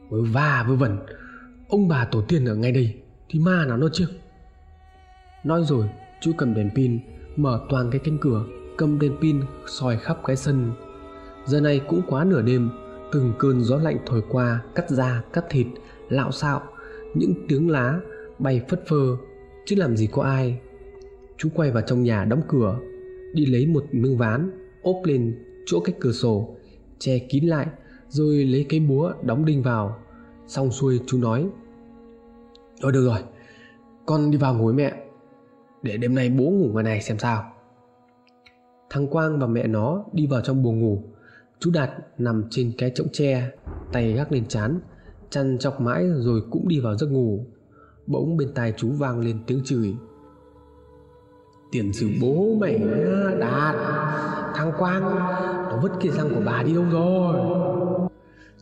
Vớ 0.10 0.22
va 0.34 0.66
vớ 0.68 0.76
vẩn 0.76 0.98
ông 1.70 1.88
bà 1.88 2.06
tổ 2.06 2.22
tiên 2.22 2.46
ở 2.46 2.56
ngay 2.56 2.72
đây 2.72 2.99
thì 3.30 3.40
ma 3.40 3.66
nào 3.66 3.78
nó 3.78 3.88
chứ? 3.94 4.08
Nói 5.44 5.64
rồi, 5.64 5.90
chú 6.22 6.32
cầm 6.38 6.54
đèn 6.54 6.70
pin, 6.76 7.00
mở 7.36 7.62
toàn 7.70 7.92
cái 7.92 8.02
cánh 8.04 8.18
cửa, 8.22 8.46
cầm 8.78 9.00
đèn 9.00 9.18
pin 9.22 9.42
soi 9.68 9.98
khắp 9.98 10.18
cái 10.26 10.36
sân. 10.36 10.72
Giờ 11.46 11.62
này 11.62 11.82
cũng 11.88 12.02
quá 12.08 12.24
nửa 12.24 12.42
đêm, 12.42 12.70
từng 13.12 13.34
cơn 13.40 13.62
gió 13.62 13.78
lạnh 13.78 13.98
thổi 14.06 14.22
qua, 14.30 14.62
cắt 14.76 14.90
da, 14.90 15.24
cắt 15.34 15.46
thịt, 15.50 15.68
lạo 16.10 16.32
xạo. 16.32 16.62
Những 17.16 17.34
tiếng 17.48 17.70
lá 17.70 18.00
bay 18.40 18.62
phất 18.70 18.88
phơ, 18.88 19.18
chứ 19.66 19.76
làm 19.76 19.98
gì 19.98 20.08
có 20.12 20.24
ai. 20.24 20.60
Chú 21.38 21.50
quay 21.56 21.72
vào 21.72 21.84
trong 21.88 22.04
nhà 22.04 22.26
đóng 22.26 22.42
cửa, 22.48 22.80
đi 23.34 23.46
lấy 23.46 23.68
một 23.68 23.86
miếng 23.92 24.18
ván, 24.18 24.52
ốp 24.82 24.96
lên 25.06 25.44
chỗ 25.66 25.80
cách 25.80 25.96
cửa 26.00 26.12
sổ, 26.12 26.56
che 27.00 27.20
kín 27.20 27.44
lại, 27.44 27.68
rồi 28.08 28.44
lấy 28.46 28.66
cái 28.70 28.80
búa 28.80 29.14
đóng 29.22 29.46
đinh 29.46 29.64
vào. 29.64 30.00
Xong 30.48 30.72
xuôi 30.72 31.00
chú 31.06 31.18
nói 31.18 31.50
thôi 32.82 32.92
được 32.92 33.06
rồi, 33.06 33.20
con 34.06 34.32
đi 34.32 34.38
vào 34.38 34.56
ngủ 34.56 34.66
với 34.66 34.74
mẹ, 34.74 34.94
để 35.82 35.98
đêm 35.98 36.16
nay 36.16 36.30
bố 36.30 36.44
ngủ 36.44 36.70
ngoài 36.72 36.84
này 36.84 37.02
xem 37.02 37.20
sao. 37.20 37.44
Thằng 38.90 39.08
quang 39.08 39.40
và 39.40 39.48
mẹ 39.48 39.68
nó 39.68 40.06
đi 40.14 40.28
vào 40.28 40.42
trong 40.42 40.64
buồng 40.64 40.80
ngủ. 40.80 41.04
Chú 41.60 41.72
đạt 41.74 41.92
nằm 42.18 42.44
trên 42.50 42.72
cái 42.78 42.92
chõng 42.96 43.08
tre, 43.12 43.52
tay 43.92 44.14
gác 44.14 44.32
lên 44.32 44.46
chán 44.46 44.80
chăn 45.30 45.58
chọc 45.58 45.82
mãi 45.82 46.10
rồi 46.16 46.42
cũng 46.52 46.68
đi 46.68 46.80
vào 46.80 46.98
giấc 46.98 47.08
ngủ. 47.08 47.46
Bỗng 48.08 48.38
bên 48.38 48.54
tai 48.56 48.74
chú 48.78 48.92
vang 48.92 49.20
lên 49.20 49.40
tiếng 49.48 49.62
chửi. 49.66 49.96
Tiền 51.72 51.94
sử 51.94 52.10
bố 52.22 52.56
mày 52.60 52.80
đạt, 53.40 53.76
thằng 54.56 54.72
quang, 54.78 55.02
nó 55.70 55.80
vứt 55.82 55.92
cái 56.02 56.12
răng 56.12 56.30
của 56.36 56.42
bà 56.46 56.64
đi 56.64 56.74
đâu 56.74 56.86
rồi? 56.92 57.36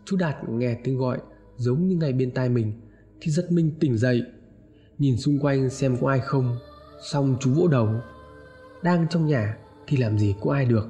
Chú 0.05 0.17
đạt 0.17 0.49
nghe 0.49 0.77
tiếng 0.83 0.97
gọi 0.97 1.17
giống 1.55 1.87
như 1.87 1.95
ngay 1.95 2.13
bên 2.13 2.31
tai 2.31 2.49
mình 2.49 2.73
thì 3.21 3.31
giật 3.31 3.51
mình 3.51 3.71
tỉnh 3.79 3.97
dậy, 3.97 4.23
nhìn 4.97 5.17
xung 5.17 5.39
quanh 5.39 5.69
xem 5.69 5.97
có 6.01 6.09
ai 6.09 6.19
không. 6.19 6.57
Xong 7.11 7.37
chú 7.39 7.53
vỗ 7.53 7.67
đầu, 7.67 7.89
đang 8.83 9.07
trong 9.09 9.25
nhà 9.25 9.57
thì 9.87 9.97
làm 9.97 10.19
gì 10.19 10.35
có 10.41 10.53
ai 10.53 10.65
được? 10.65 10.87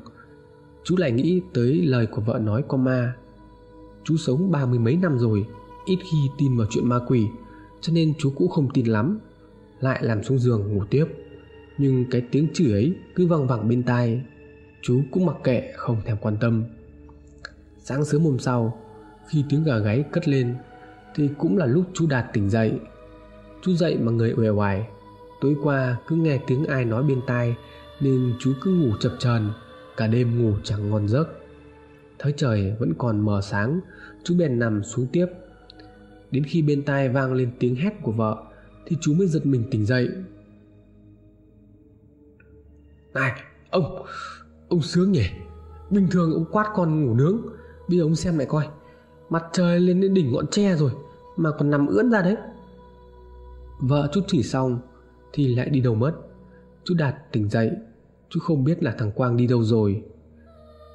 Chú 0.83 0.97
lại 0.97 1.11
nghĩ 1.11 1.41
tới 1.53 1.81
lời 1.85 2.05
của 2.05 2.21
vợ 2.21 2.39
nói 2.39 2.63
con 2.67 2.83
ma. 2.83 3.15
Chú 4.03 4.17
sống 4.17 4.51
ba 4.51 4.65
mươi 4.65 4.79
mấy 4.79 4.95
năm 4.95 5.19
rồi, 5.19 5.45
ít 5.85 5.97
khi 6.11 6.17
tin 6.37 6.57
vào 6.57 6.67
chuyện 6.69 6.89
ma 6.89 6.99
quỷ, 7.07 7.27
cho 7.81 7.93
nên 7.93 8.13
chú 8.17 8.33
cũng 8.35 8.49
không 8.49 8.69
tin 8.73 8.85
lắm, 8.85 9.19
lại 9.79 9.99
làm 10.03 10.23
xuống 10.23 10.39
giường 10.39 10.73
ngủ 10.73 10.83
tiếp. 10.89 11.05
Nhưng 11.77 12.05
cái 12.11 12.21
tiếng 12.31 12.47
chửi 12.53 12.71
ấy 12.71 12.95
cứ 13.15 13.27
văng 13.27 13.47
vẳng 13.47 13.69
bên 13.69 13.83
tai, 13.83 14.21
chú 14.81 15.01
cũng 15.11 15.25
mặc 15.25 15.35
kệ, 15.43 15.71
không 15.75 16.01
thèm 16.05 16.17
quan 16.21 16.37
tâm. 16.41 16.63
Sáng 17.83 18.05
sớm 18.05 18.23
hôm 18.23 18.39
sau, 18.39 18.79
khi 19.27 19.43
tiếng 19.49 19.63
gà 19.63 19.77
gáy 19.77 20.03
cất 20.11 20.27
lên 20.27 20.55
thì 21.17 21.29
cũng 21.37 21.57
là 21.57 21.65
lúc 21.65 21.85
chú 21.93 22.07
đạt 22.07 22.25
tỉnh 22.33 22.49
dậy. 22.49 22.79
Chú 23.61 23.73
dậy 23.73 23.97
mà 23.97 24.11
người 24.11 24.33
uể 24.37 24.49
oải. 24.49 24.87
Tối 25.41 25.55
qua 25.63 25.97
cứ 26.07 26.15
nghe 26.15 26.39
tiếng 26.47 26.65
ai 26.65 26.85
nói 26.85 27.03
bên 27.03 27.21
tai, 27.27 27.55
nên 27.99 28.33
chú 28.39 28.53
cứ 28.61 28.71
ngủ 28.71 28.97
chập 28.99 29.11
chờn, 29.19 29.49
cả 29.97 30.07
đêm 30.07 30.43
ngủ 30.43 30.57
chẳng 30.63 30.89
ngon 30.89 31.07
giấc. 31.07 31.27
Thấy 32.19 32.33
trời 32.37 32.75
vẫn 32.79 32.93
còn 32.97 33.25
mờ 33.25 33.41
sáng, 33.41 33.79
chú 34.23 34.35
bèn 34.39 34.59
nằm 34.59 34.83
xuống 34.83 35.07
tiếp. 35.11 35.25
Đến 36.31 36.43
khi 36.43 36.61
bên 36.61 36.83
tai 36.83 37.09
vang 37.09 37.33
lên 37.33 37.51
tiếng 37.59 37.75
hét 37.75 37.93
của 38.01 38.11
vợ, 38.11 38.43
thì 38.85 38.97
chú 39.01 39.13
mới 39.13 39.27
giật 39.27 39.45
mình 39.45 39.63
tỉnh 39.71 39.85
dậy. 39.85 40.09
Này, 43.13 43.31
ông 43.69 44.05
ông 44.69 44.81
sướng 44.81 45.11
nhỉ? 45.11 45.25
Bình 45.89 46.07
thường 46.11 46.33
ông 46.33 46.45
quát 46.51 46.71
con 46.75 47.05
ngủ 47.05 47.13
nướng, 47.13 47.41
bây 47.89 47.97
giờ 47.97 48.03
ông 48.03 48.15
xem 48.15 48.37
lại 48.37 48.47
coi. 48.49 48.67
Mặt 49.29 49.43
trời 49.53 49.79
lên 49.79 50.01
đến 50.01 50.13
đỉnh 50.13 50.31
ngọn 50.31 50.47
tre 50.47 50.75
rồi 50.75 50.91
mà 51.37 51.51
còn 51.51 51.69
nằm 51.69 51.87
ưỡn 51.87 52.11
ra 52.11 52.21
đấy. 52.21 52.35
Vợ 53.79 54.09
chút 54.13 54.21
chỉ 54.27 54.43
xong 54.43 54.79
thì 55.33 55.55
lại 55.55 55.69
đi 55.69 55.81
đâu 55.81 55.95
mất. 55.95 56.13
Chú 56.83 56.93
đạt 56.97 57.15
tỉnh 57.31 57.49
dậy, 57.49 57.71
chú 58.29 58.39
không 58.39 58.63
biết 58.63 58.83
là 58.83 58.95
thằng 58.97 59.11
quang 59.11 59.37
đi 59.37 59.47
đâu 59.47 59.63
rồi. 59.63 60.03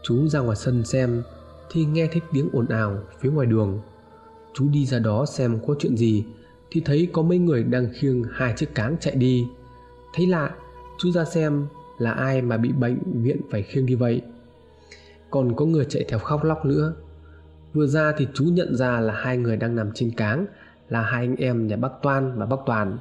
Chú 0.02 0.28
ra 0.28 0.40
ngoài 0.40 0.56
sân 0.56 0.84
xem 0.84 1.22
thì 1.70 1.84
nghe 1.84 2.06
thấy 2.12 2.20
tiếng 2.32 2.48
ồn 2.52 2.66
ào 2.66 2.98
phía 3.20 3.30
ngoài 3.30 3.46
đường. 3.46 3.80
Chú 4.54 4.68
đi 4.68 4.86
ra 4.86 4.98
đó 4.98 5.26
xem 5.26 5.58
có 5.66 5.74
chuyện 5.78 5.96
gì 5.96 6.24
thì 6.70 6.82
thấy 6.84 7.08
có 7.12 7.22
mấy 7.22 7.38
người 7.38 7.64
đang 7.64 7.88
khiêng 7.94 8.24
hai 8.32 8.54
chiếc 8.56 8.74
cáng 8.74 8.96
chạy 9.00 9.14
đi. 9.14 9.46
Thấy 10.14 10.26
lạ, 10.26 10.54
chú 10.98 11.10
ra 11.10 11.24
xem 11.24 11.66
là 11.98 12.12
ai 12.12 12.42
mà 12.42 12.56
bị 12.56 12.72
bệnh 12.72 13.22
viện 13.22 13.40
phải 13.50 13.62
khiêng 13.62 13.86
đi 13.86 13.94
vậy. 13.94 14.22
Còn 15.30 15.56
có 15.56 15.64
người 15.64 15.84
chạy 15.88 16.04
theo 16.08 16.18
khóc 16.18 16.44
lóc 16.44 16.64
nữa 16.64 16.94
vừa 17.74 17.86
ra 17.86 18.12
thì 18.16 18.28
chú 18.34 18.44
nhận 18.44 18.76
ra 18.76 19.00
là 19.00 19.14
hai 19.14 19.36
người 19.36 19.56
đang 19.56 19.76
nằm 19.76 19.90
trên 19.94 20.10
cáng, 20.10 20.46
là 20.88 21.02
hai 21.02 21.24
anh 21.24 21.36
em 21.36 21.66
nhà 21.66 21.76
bác 21.76 21.92
toan 22.02 22.38
và 22.38 22.46
bác 22.46 22.56
toàn. 22.66 22.98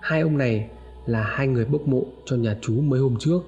Hai 0.00 0.20
ông 0.20 0.38
này 0.38 0.70
là 1.06 1.22
hai 1.22 1.46
người 1.46 1.64
bốc 1.64 1.88
mộ 1.88 2.02
cho 2.26 2.36
nhà 2.36 2.56
chú 2.60 2.80
mấy 2.80 3.00
hôm 3.00 3.16
trước. 3.18 3.40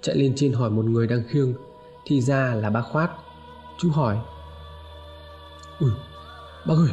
Chạy 0.00 0.16
lên 0.16 0.32
trên 0.36 0.52
hỏi 0.52 0.70
một 0.70 0.84
người 0.84 1.06
đang 1.06 1.22
khiêng, 1.28 1.54
thì 2.06 2.20
ra 2.20 2.54
là 2.54 2.70
bác 2.70 2.82
khoát. 2.82 3.10
Chú 3.78 3.90
hỏi, 3.90 4.16
ui, 5.80 5.90
bác 6.66 6.74
ơi, 6.74 6.90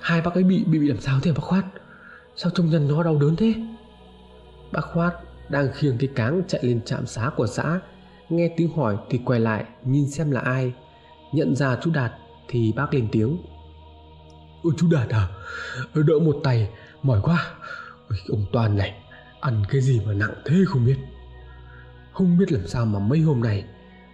hai 0.00 0.20
bác 0.20 0.34
ấy 0.34 0.44
bị 0.44 0.64
bị 0.64 0.78
bị 0.78 0.88
làm 0.88 1.00
sao 1.00 1.18
thế 1.22 1.32
bác 1.32 1.42
khoát? 1.42 1.64
Sao 2.36 2.52
trông 2.54 2.70
nhân 2.70 2.88
nó 2.88 3.02
đau 3.02 3.18
đớn 3.18 3.36
thế? 3.36 3.54
Bác 4.72 4.84
khoát 4.92 5.14
đang 5.48 5.68
khiêng 5.72 5.98
cái 5.98 6.10
cáng 6.14 6.42
chạy 6.48 6.64
lên 6.64 6.80
trạm 6.84 7.06
xá 7.06 7.30
của 7.36 7.46
xã, 7.46 7.80
nghe 8.28 8.54
tiếng 8.56 8.76
hỏi 8.76 8.96
thì 9.10 9.20
quay 9.24 9.40
lại 9.40 9.64
nhìn 9.84 10.10
xem 10.10 10.30
là 10.30 10.40
ai, 10.40 10.72
nhận 11.32 11.56
ra 11.56 11.76
chú 11.82 11.90
đạt 11.90 12.12
thì 12.48 12.72
bác 12.76 12.94
lên 12.94 13.08
tiếng. 13.12 13.38
Ôi 14.62 14.72
chú 14.76 14.88
đạt 14.92 15.08
à 15.08 15.28
đỡ 15.94 16.18
một 16.18 16.40
tay 16.44 16.68
mỏi 17.02 17.20
quá. 17.22 17.46
Ôi, 18.08 18.18
ông 18.28 18.46
toàn 18.52 18.76
này 18.76 18.94
ăn 19.40 19.62
cái 19.68 19.80
gì 19.80 20.00
mà 20.06 20.12
nặng 20.12 20.34
thế 20.44 20.56
không 20.66 20.84
biết. 20.84 20.96
Không 22.12 22.38
biết 22.38 22.52
làm 22.52 22.66
sao 22.66 22.86
mà 22.86 22.98
mấy 22.98 23.20
hôm 23.20 23.40
này 23.40 23.64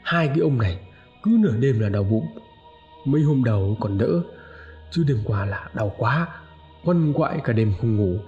hai 0.02 0.28
cái 0.28 0.38
ông 0.38 0.58
này 0.58 0.78
cứ 1.22 1.36
nửa 1.40 1.56
đêm 1.56 1.80
là 1.80 1.88
đau 1.88 2.04
bụng. 2.04 2.26
Mấy 3.04 3.22
hôm 3.22 3.44
đầu 3.44 3.76
còn 3.80 3.98
đỡ 3.98 4.22
chứ 4.90 5.04
đêm 5.08 5.18
qua 5.24 5.44
là 5.44 5.68
đau 5.74 5.94
quá 5.98 6.28
quằn 6.84 7.12
quại 7.12 7.40
cả 7.44 7.52
đêm 7.52 7.74
không 7.80 7.96
ngủ. 7.96 8.18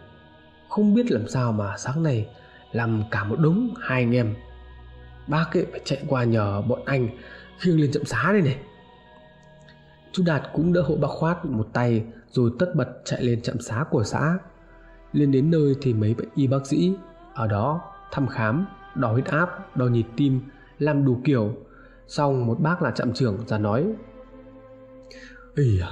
Không 0.68 0.94
biết 0.94 1.10
làm 1.10 1.28
sao 1.28 1.52
mà 1.52 1.76
sáng 1.78 2.02
nay 2.02 2.26
làm 2.72 3.02
cả 3.10 3.24
một 3.24 3.38
đống 3.38 3.74
hai 3.80 4.02
anh 4.02 4.14
em. 4.14 4.34
Bác 5.26 5.56
ấy 5.56 5.66
phải 5.70 5.80
chạy 5.84 5.98
qua 6.08 6.24
nhờ 6.24 6.62
bọn 6.62 6.80
anh 6.84 7.08
khiêng 7.58 7.80
lên 7.80 7.92
chậm 7.92 8.04
xá 8.04 8.32
đây 8.32 8.42
này 8.42 8.56
chú 10.12 10.22
đạt 10.26 10.42
cũng 10.52 10.72
đỡ 10.72 10.82
hộ 10.82 10.96
bác 10.96 11.08
khoát 11.08 11.44
một 11.44 11.66
tay 11.72 12.04
rồi 12.30 12.50
tất 12.58 12.74
bật 12.74 12.88
chạy 13.04 13.22
lên 13.22 13.42
chậm 13.42 13.60
xá 13.60 13.84
của 13.90 14.04
xã. 14.04 14.38
Lên 15.12 15.32
đến 15.32 15.50
nơi 15.50 15.74
thì 15.82 15.94
mấy 15.94 16.14
y 16.34 16.46
bác 16.46 16.66
sĩ 16.66 16.94
ở 17.34 17.46
đó 17.46 17.80
thăm 18.12 18.26
khám 18.26 18.66
đo 18.94 19.12
huyết 19.12 19.26
áp 19.26 19.76
đo 19.76 19.86
nhịp 19.86 20.06
tim 20.16 20.40
làm 20.78 21.04
đủ 21.04 21.20
kiểu. 21.24 21.54
Xong 22.06 22.46
một 22.46 22.60
bác 22.60 22.82
là 22.82 22.90
trạm 22.90 23.12
trưởng 23.12 23.38
ra 23.46 23.58
nói 23.58 23.92
ây 25.56 25.80
à 25.82 25.90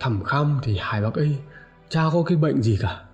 thăm 0.00 0.24
khám 0.24 0.58
thì 0.62 0.76
hai 0.80 1.02
bác 1.02 1.14
ấy 1.14 1.38
cha 1.88 2.02
có 2.12 2.22
cái 2.26 2.36
bệnh 2.36 2.62
gì 2.62 2.78
cả? 2.80 3.04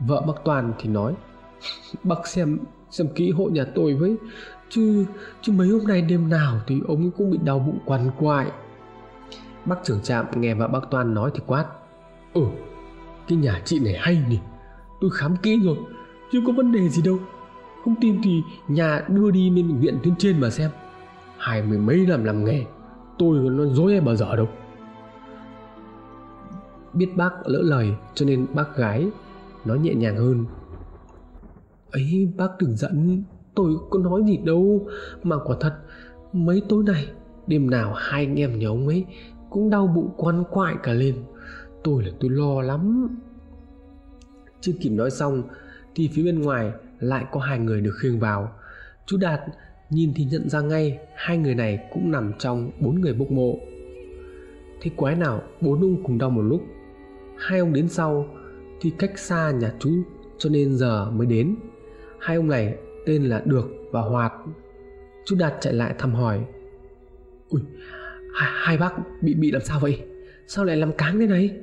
Vợ 0.00 0.20
bác 0.26 0.44
toàn 0.44 0.72
thì 0.78 0.88
nói 0.88 1.14
bác 2.04 2.26
xem 2.26 2.58
xem 2.90 3.08
kỹ 3.14 3.30
hộ 3.30 3.44
nhà 3.44 3.64
tôi 3.74 3.94
với 3.94 4.16
chứ 4.68 5.06
chứ 5.42 5.52
mấy 5.52 5.68
hôm 5.68 5.84
nay 5.84 6.02
đêm 6.02 6.28
nào 6.28 6.60
thì 6.66 6.80
ông 6.88 7.10
cũng 7.10 7.30
bị 7.30 7.38
đau 7.44 7.58
bụng 7.58 7.78
quằn 7.84 8.10
quại 8.18 8.50
bác 9.64 9.76
trưởng 9.84 10.00
trạm 10.00 10.26
nghe 10.36 10.54
vợ 10.54 10.68
bác 10.68 10.90
toàn 10.90 11.14
nói 11.14 11.30
thì 11.34 11.40
quát. 11.46 11.64
Ừ 12.34 12.42
cái 13.30 13.38
nhà 13.38 13.62
chị 13.64 13.78
này 13.78 13.94
hay 13.98 14.24
nhỉ. 14.28 14.38
Tôi 15.00 15.10
khám 15.14 15.36
kỹ 15.36 15.60
rồi 15.64 15.76
chứ 16.32 16.40
có 16.46 16.52
vấn 16.56 16.72
đề 16.72 16.88
gì 16.88 17.02
đâu. 17.02 17.18
Không 17.84 17.94
tin 18.00 18.20
thì 18.22 18.42
nhà 18.68 19.04
đưa 19.08 19.30
đi 19.30 19.50
lên 19.50 19.68
bệnh 19.68 19.80
viện 19.80 19.98
tuyến 20.02 20.14
trên 20.18 20.40
mà 20.40 20.50
xem. 20.50 20.70
Hai 21.36 21.62
mươi 21.62 21.78
mấy 21.78 22.06
năm 22.08 22.24
làm 22.24 22.44
nghề, 22.44 22.64
tôi 23.18 23.38
nó 23.38 23.64
dối 23.64 23.92
hay 23.92 24.00
bao 24.00 24.16
giờ 24.16 24.36
đâu. 24.36 24.48
Biết 26.92 27.08
bác 27.16 27.30
lỡ 27.44 27.58
lời 27.62 27.94
cho 28.14 28.26
nên 28.26 28.46
bác 28.54 28.76
gái 28.76 29.10
nói 29.64 29.78
nhẹ 29.78 29.94
nhàng 29.94 30.16
hơn. 30.16 30.44
Ấy, 31.90 32.32
bác 32.36 32.48
đừng 32.58 32.76
giận, 32.76 33.24
tôi 33.54 33.74
có 33.90 33.98
nói 33.98 34.22
gì 34.26 34.36
đâu. 34.36 34.86
Mà 35.22 35.36
quả 35.44 35.56
thật, 35.60 35.78
mấy 36.32 36.62
tối 36.68 36.84
nay, 36.86 37.06
đêm 37.46 37.70
nào 37.70 37.94
hai 37.96 38.26
anh 38.26 38.40
em 38.40 38.58
nhà 38.58 38.68
ông 38.68 38.88
ấy 38.88 39.04
cũng 39.50 39.70
đau 39.70 39.86
bụng 39.86 40.10
quằn 40.16 40.44
quại 40.50 40.74
cả 40.82 40.92
lên. 40.92 41.14
Tôi 41.84 42.04
là 42.04 42.10
tôi 42.20 42.30
lo 42.30 42.62
lắm. 42.62 43.08
Chưa 44.60 44.72
kịp 44.80 44.90
nói 44.90 45.10
xong, 45.10 45.42
thì 45.94 46.10
phía 46.12 46.24
bên 46.24 46.42
ngoài 46.42 46.72
lại 47.00 47.24
có 47.32 47.40
hai 47.40 47.58
người 47.58 47.80
được 47.80 47.94
khiêng 48.02 48.20
vào. 48.20 48.52
Chú 49.06 49.16
đạt 49.16 49.40
nhìn 49.90 50.12
thì 50.16 50.24
nhận 50.24 50.48
ra 50.48 50.60
ngay 50.60 50.98
hai 51.14 51.38
người 51.38 51.54
này 51.54 51.88
cũng 51.92 52.10
nằm 52.10 52.32
trong 52.38 52.70
bốn 52.80 53.00
người 53.00 53.14
bốc 53.14 53.30
mộ. 53.30 53.58
Thế 54.80 54.90
quái 54.96 55.16
nào 55.16 55.42
bốn 55.60 55.80
ông 55.80 56.02
cùng 56.04 56.18
đau 56.18 56.30
một 56.30 56.42
lúc? 56.42 56.62
Hai 57.36 57.58
ông 57.58 57.72
đến 57.72 57.88
sau 57.88 58.26
thì 58.80 58.90
cách 58.98 59.18
xa 59.18 59.50
nhà 59.50 59.72
chú 59.78 59.90
cho 60.38 60.50
nên 60.50 60.76
giờ 60.76 61.10
mới 61.10 61.26
đến. 61.26 61.56
Hai 62.18 62.36
ông 62.36 62.48
này 62.48 62.74
tên 63.06 63.24
là 63.24 63.42
được 63.44 63.68
và 63.92 64.00
hoạt. 64.00 64.32
Chú 65.24 65.36
đạt 65.38 65.54
chạy 65.60 65.72
lại 65.72 65.94
thăm 65.98 66.14
hỏi. 66.14 66.44
Ui 67.48 67.60
hai, 68.34 68.50
hai 68.52 68.78
bác 68.78 68.92
bị 69.22 69.34
bị 69.34 69.50
làm 69.50 69.62
sao 69.62 69.80
vậy? 69.80 70.06
Sao 70.46 70.64
lại 70.64 70.76
làm 70.76 70.92
cáng 70.92 71.18
thế 71.18 71.26
này? 71.26 71.56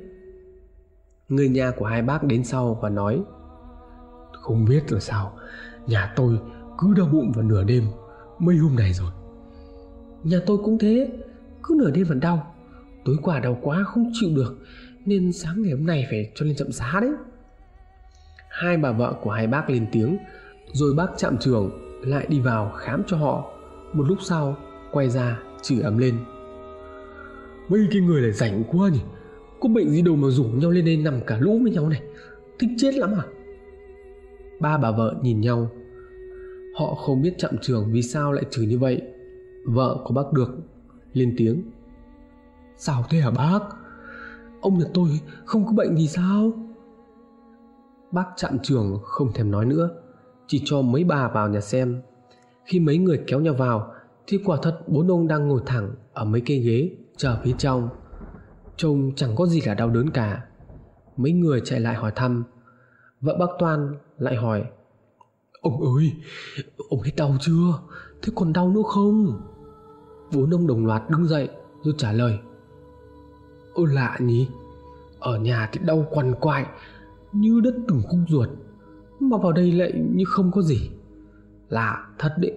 Người 1.28 1.48
nhà 1.48 1.70
của 1.70 1.84
hai 1.86 2.02
bác 2.02 2.24
đến 2.24 2.44
sau 2.44 2.78
và 2.82 2.88
nói 2.88 3.22
không 4.32 4.64
biết 4.64 4.92
là 4.92 5.00
sao 5.00 5.38
nhà 5.86 6.12
tôi 6.16 6.38
cứ 6.78 6.94
đau 6.96 7.06
bụng 7.06 7.32
vào 7.32 7.44
nửa 7.44 7.64
đêm 7.64 7.84
mấy 8.38 8.56
hôm 8.56 8.76
nay 8.76 8.92
rồi. 8.92 9.10
Nhà 10.24 10.38
tôi 10.46 10.58
cũng 10.64 10.78
thế 10.78 11.10
cứ 11.62 11.74
nửa 11.78 11.90
đêm 11.90 12.04
vẫn 12.04 12.20
đau 12.20 12.54
tối 13.04 13.16
qua 13.22 13.40
đau 13.40 13.58
quá 13.62 13.84
không 13.86 14.10
chịu 14.20 14.30
được 14.36 14.58
nên 15.04 15.32
sáng 15.32 15.62
ngày 15.62 15.72
hôm 15.72 15.86
nay 15.86 16.06
phải 16.10 16.32
cho 16.34 16.46
lên 16.46 16.56
chậm 16.56 16.72
giá 16.72 16.98
đấy. 17.00 17.10
Hai 18.50 18.76
bà 18.76 18.92
vợ 18.92 19.14
của 19.22 19.30
hai 19.30 19.46
bác 19.46 19.70
lên 19.70 19.86
tiếng 19.92 20.18
rồi 20.72 20.94
bác 20.94 21.06
chạm 21.16 21.38
trường 21.38 21.70
lại 22.02 22.26
đi 22.28 22.40
vào 22.40 22.72
khám 22.76 23.02
cho 23.06 23.16
họ. 23.16 23.52
Một 23.92 24.04
lúc 24.08 24.18
sau 24.22 24.56
quay 24.92 25.10
ra 25.10 25.38
chửi 25.62 25.80
ấm 25.80 25.98
lên 25.98 26.18
mấy 27.68 27.88
cái 27.90 28.00
người 28.00 28.22
này 28.22 28.32
rảnh 28.32 28.64
quá 28.64 28.88
nhỉ? 28.88 29.00
Có 29.60 29.68
bệnh 29.68 29.90
gì 29.90 30.02
đâu 30.02 30.16
mà 30.16 30.28
rủ 30.30 30.44
nhau 30.44 30.70
lên 30.70 30.84
đây 30.84 30.96
nằm 30.96 31.20
cả 31.26 31.38
lũ 31.40 31.58
với 31.62 31.70
nhau 31.70 31.88
này. 31.88 32.02
Thích 32.58 32.70
chết 32.76 32.94
lắm 32.94 33.10
à? 33.14 33.24
Ba 34.60 34.78
bà 34.78 34.90
vợ 34.90 35.14
nhìn 35.22 35.40
nhau. 35.40 35.70
Họ 36.74 36.94
không 36.94 37.22
biết 37.22 37.34
chậm 37.38 37.58
trường 37.62 37.92
vì 37.92 38.02
sao 38.02 38.32
lại 38.32 38.44
chửi 38.50 38.66
như 38.66 38.78
vậy. 38.78 39.02
Vợ 39.64 40.00
của 40.04 40.14
bác 40.14 40.32
được, 40.32 40.58
lên 41.12 41.34
tiếng. 41.36 41.62
Sao 42.76 43.04
thế 43.10 43.18
hả 43.18 43.30
bác? 43.30 43.60
Ông 44.60 44.78
nhà 44.78 44.84
tôi 44.94 45.08
không 45.44 45.66
có 45.66 45.72
bệnh 45.72 45.96
gì 45.96 46.08
sao? 46.08 46.52
Bác 48.12 48.26
chạm 48.36 48.58
trường 48.62 48.98
không 49.02 49.32
thèm 49.32 49.50
nói 49.50 49.66
nữa, 49.66 49.90
chỉ 50.46 50.62
cho 50.64 50.82
mấy 50.82 51.04
bà 51.04 51.28
vào 51.28 51.48
nhà 51.48 51.60
xem. 51.60 52.00
Khi 52.64 52.80
mấy 52.80 52.98
người 52.98 53.20
kéo 53.26 53.40
nhau 53.40 53.54
vào, 53.54 53.92
thì 54.26 54.38
quả 54.44 54.58
thật 54.62 54.80
bốn 54.86 55.08
ông 55.08 55.28
đang 55.28 55.48
ngồi 55.48 55.60
thẳng 55.66 55.94
ở 56.12 56.24
mấy 56.24 56.42
cây 56.46 56.58
ghế 56.58 56.90
chờ 57.18 57.38
phía 57.44 57.54
trong. 57.58 57.88
Trông 58.76 59.12
chẳng 59.16 59.36
có 59.36 59.46
gì 59.46 59.60
là 59.60 59.74
đau 59.74 59.90
đớn 59.90 60.10
cả. 60.10 60.44
Mấy 61.16 61.32
người 61.32 61.60
chạy 61.64 61.80
lại 61.80 61.94
hỏi 61.94 62.12
thăm. 62.16 62.44
Vợ 63.20 63.36
bác 63.40 63.46
toan 63.58 63.94
lại 64.18 64.36
hỏi, 64.36 64.64
ông 65.60 65.96
ơi, 65.96 66.12
ông 66.90 67.00
hết 67.00 67.12
đau 67.16 67.36
chưa? 67.40 67.80
Thế 68.22 68.32
còn 68.36 68.52
đau 68.52 68.68
nữa 68.68 68.82
không? 68.86 69.40
Bốn 70.34 70.50
ông 70.50 70.66
đồng 70.66 70.86
loạt 70.86 71.10
đứng 71.10 71.26
dậy 71.26 71.48
rồi 71.82 71.94
trả 71.98 72.12
lời 72.12 72.38
Ô 73.74 73.84
lạ 73.84 74.16
nhỉ, 74.20 74.48
ở 75.20 75.38
nhà 75.38 75.68
thì 75.72 75.80
đau 75.84 76.06
quằn 76.10 76.34
quại, 76.40 76.66
như 77.32 77.60
đất 77.64 77.74
từng 77.88 78.02
khúc 78.08 78.20
ruột, 78.28 78.48
mà 79.20 79.36
vào 79.36 79.52
đây 79.52 79.72
lại 79.72 79.92
như 80.14 80.24
không 80.28 80.50
có 80.52 80.62
gì. 80.62 80.90
Lạ 81.68 82.06
thật 82.18 82.34
đấy. 82.38 82.52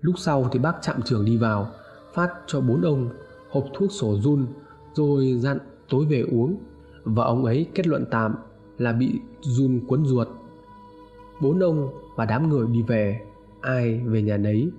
Lúc 0.00 0.14
sau 0.18 0.48
thì 0.52 0.58
bác 0.58 0.74
trạm 0.82 1.02
trưởng 1.02 1.24
đi 1.24 1.36
vào 1.36 1.70
phát 2.14 2.32
cho 2.46 2.60
bốn 2.60 2.82
ông 2.82 3.10
hộp 3.50 3.64
thuốc 3.74 3.92
sổ 3.92 4.16
run, 4.20 4.46
rồi 4.94 5.34
dặn 5.38 5.58
tối 5.88 6.06
về 6.06 6.20
uống. 6.20 6.56
Và 7.04 7.24
ông 7.24 7.44
ấy 7.44 7.66
kết 7.74 7.86
luận 7.86 8.04
tạm 8.10 8.34
là 8.78 8.92
bị 8.92 9.20
run 9.40 9.80
quấn 9.88 10.06
ruột. 10.06 10.28
Bốn 11.40 11.60
ông 11.60 11.88
và 12.16 12.24
đám 12.24 12.48
người 12.48 12.66
đi 12.66 12.82
về, 12.82 13.20
ai 13.60 14.00
về 14.04 14.22
nhà 14.22 14.36
nấy. 14.36 14.70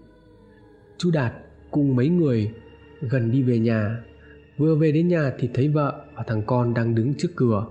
Chú 0.98 1.12
đạt 1.12 1.34
cùng 1.72 1.96
mấy 1.96 2.10
người 2.10 2.52
gần 3.02 3.32
đi 3.32 3.43
về 3.43 3.60
nhà. 3.60 4.04
Vừa 4.58 4.76
về 4.76 4.91
đến 4.91 5.08
nhà 5.08 5.34
thì 5.39 5.50
thấy 5.54 5.67
vợ 5.67 6.06
và 6.15 6.24
thằng 6.28 6.43
con 6.46 6.74
đang 6.74 6.96
đứng 6.96 7.13
trước 7.17 7.30
cửa. 7.36 7.65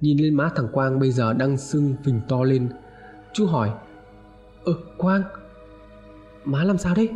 Nhìn 0.00 0.18
lên 0.18 0.34
má 0.34 0.50
thằng 0.56 0.68
quang 0.72 0.98
bây 1.00 1.10
giờ 1.10 1.32
đang 1.32 1.56
sưng 1.56 1.94
phình 2.04 2.20
to 2.28 2.42
lên. 2.42 2.68
Chú 3.32 3.46
hỏi, 3.46 3.70
ơ, 4.64 4.72
quang, 4.98 5.22
má 6.44 6.64
làm 6.64 6.78
sao 6.78 6.94
đấy 6.94 7.10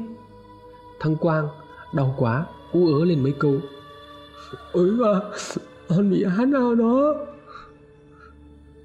thằng 1.00 1.16
quang 1.16 1.48
đau 1.92 2.14
quá, 2.18 2.46
ú 2.72 2.98
ớ 2.98 3.05
lên 3.05 3.22
mấy 3.22 3.33
câu. 3.38 3.55
Ôi 4.72 4.90
mà 4.90 5.20
con 5.88 6.11
bị 6.11 6.24
hát 6.24 6.42
à 6.42 6.46
nào 6.46 6.74
đó 6.74 7.14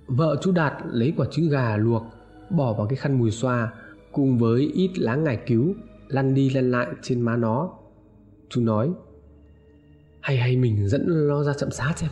vợ 0.08 0.38
chú 0.42 0.52
đạt 0.52 0.74
lấy 0.92 1.14
quả 1.18 1.26
trứng 1.32 1.50
gà 1.50 1.78
luộc, 1.78 2.04
bỏ 2.50 2.74
vào 2.74 2.88
cái 2.88 2.96
khăn 2.96 3.20
mùi 3.20 3.32
xoa, 3.32 3.74
cùng 4.12 4.38
với 4.38 4.72
ít 4.74 4.92
lá 5.00 5.16
ngải 5.16 5.40
cứu, 5.48 5.74
lăn 6.08 6.34
đi 6.34 6.50
lăn 6.50 6.72
lại 6.72 6.88
trên 7.02 7.22
má 7.22 7.36
nó. 7.36 7.70
Chú 8.50 8.62
nói, 8.62 8.92
hay 10.22 10.38
hay, 10.38 10.58
mình 10.58 10.88
dẫn 10.90 11.28
nó 11.28 11.44
ra 11.44 11.54
chậm 11.54 11.72
xá 11.72 11.94
xem. 11.96 12.10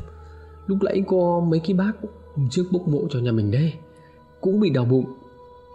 Lúc 0.68 0.78
nãy 0.84 1.04
có 1.08 1.42
mấy 1.48 1.60
cái 1.60 1.74
bác 1.74 1.92
hôm 2.36 2.50
trước 2.50 2.64
bốc 2.72 2.88
mộ 2.88 3.08
cho 3.10 3.20
nhà 3.20 3.32
mình 3.32 3.52
đây 3.52 3.74
cũng 4.42 4.60
bị 4.60 4.70
đau 4.70 4.86
bụng. 4.86 5.06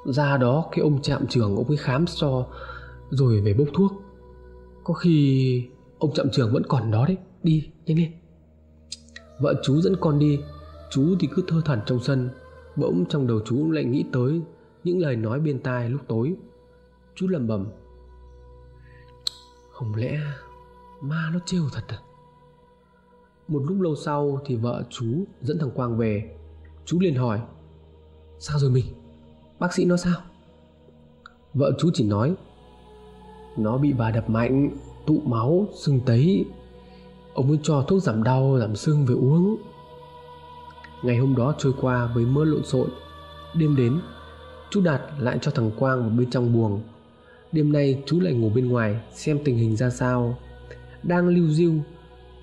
Ra 0.07 0.37
đó 0.37 0.69
cái 0.73 0.83
ông 0.83 1.03
trạm 1.03 1.27
trưởng 1.27 1.57
ông 1.57 1.69
ấy 1.69 1.77
khám 1.77 2.05
cho 2.07 2.47
rồi 3.11 3.41
về 3.41 3.55
bốc 3.55 3.69
thuốc 3.75 3.93
có 4.89 4.95
khi 4.95 5.69
ông 5.99 6.13
trạm 6.15 6.31
trưởng 6.31 6.53
vẫn 6.53 6.63
còn 6.69 6.91
đó 6.91 7.07
đấy. 7.07 7.17
Đi, 7.43 7.71
nhanh 7.87 7.97
lên. 7.99 8.13
Vợ 9.41 9.55
chú 9.63 9.81
dẫn 9.81 9.97
con 10.01 10.19
đi. 10.19 10.41
Chú 10.91 11.17
thì 11.21 11.29
cứ 11.35 11.43
thơ 11.49 11.63
thẩn 11.65 11.81
trong 11.87 12.01
sân. 12.03 12.31
Bỗng 12.77 13.05
trong 13.09 13.27
đầu 13.27 13.41
chú 13.45 13.71
lại 13.71 13.85
nghĩ 13.85 14.05
tới 14.13 14.41
những 14.85 14.99
lời 14.99 15.17
nói 15.17 15.41
bên 15.41 15.63
tai 15.63 15.91
lúc 15.91 16.01
tối. 16.09 16.35
Chú 17.15 17.29
lầm 17.29 17.47
bầm 17.47 17.67
không 19.73 19.95
lẽ 19.95 20.21
ma 21.01 21.31
nó 21.33 21.39
trêu 21.47 21.63
thật 21.73 21.85
à? 21.89 21.99
Một 23.49 23.63
lúc 23.69 23.81
lâu 23.81 23.97
sau 23.97 24.41
thì 24.47 24.57
vợ 24.57 24.83
chú 24.91 25.25
dẫn 25.41 25.59
thằng 25.59 25.71
quang 25.71 25.99
về. 25.99 26.37
Chú 26.85 27.01
liền 27.01 27.15
hỏi, 27.15 27.41
sao 28.39 28.59
rồi 28.59 28.71
mình? 28.71 28.87
Bác 29.59 29.75
sĩ 29.75 29.85
nó 29.85 29.97
sao? 29.97 30.21
Vợ 31.55 31.73
chú 31.79 31.91
chỉ 31.95 32.05
nói 32.05 32.37
nó 33.59 33.79
bị 33.79 33.93
bà 33.93 34.11
đập 34.11 34.31
mạnh, 34.31 34.71
tụ 35.07 35.21
máu, 35.25 35.67
sưng 35.75 36.01
tấy. 36.01 36.45
Ông 37.35 37.49
ấy 37.49 37.59
cho 37.63 37.83
thuốc 37.83 38.03
giảm 38.03 38.23
đau, 38.23 38.59
giảm 38.61 38.77
sưng 38.77 39.07
về 39.07 39.15
uống. 39.15 39.57
Ngày 41.03 41.17
hôm 41.17 41.37
đó 41.37 41.55
trôi 41.59 41.73
qua 41.81 42.11
với 42.15 42.25
mưa 42.25 42.45
lộn 42.45 42.65
xộn. 42.65 42.89
Đêm 43.55 43.77
đến, 43.77 44.01
chú 44.71 44.81
đạt 44.81 45.01
lại 45.19 45.39
cho 45.41 45.51
thằng 45.51 45.71
quang 45.79 46.01
vào 46.01 46.11
bên 46.11 46.31
trong 46.31 46.53
buồng. 46.53 46.81
Đêm 47.53 47.73
nay 47.73 48.03
chú 48.07 48.21
lại 48.21 48.33
ngủ 48.33 48.51
bên 48.55 48.69
ngoài, 48.69 49.01
xem 49.13 49.39
tình 49.45 49.57
hình 49.57 49.77
ra 49.77 49.91
sao. 49.91 50.37
Đang 51.03 51.29
lưu 51.29 51.49
diêu, 51.49 51.73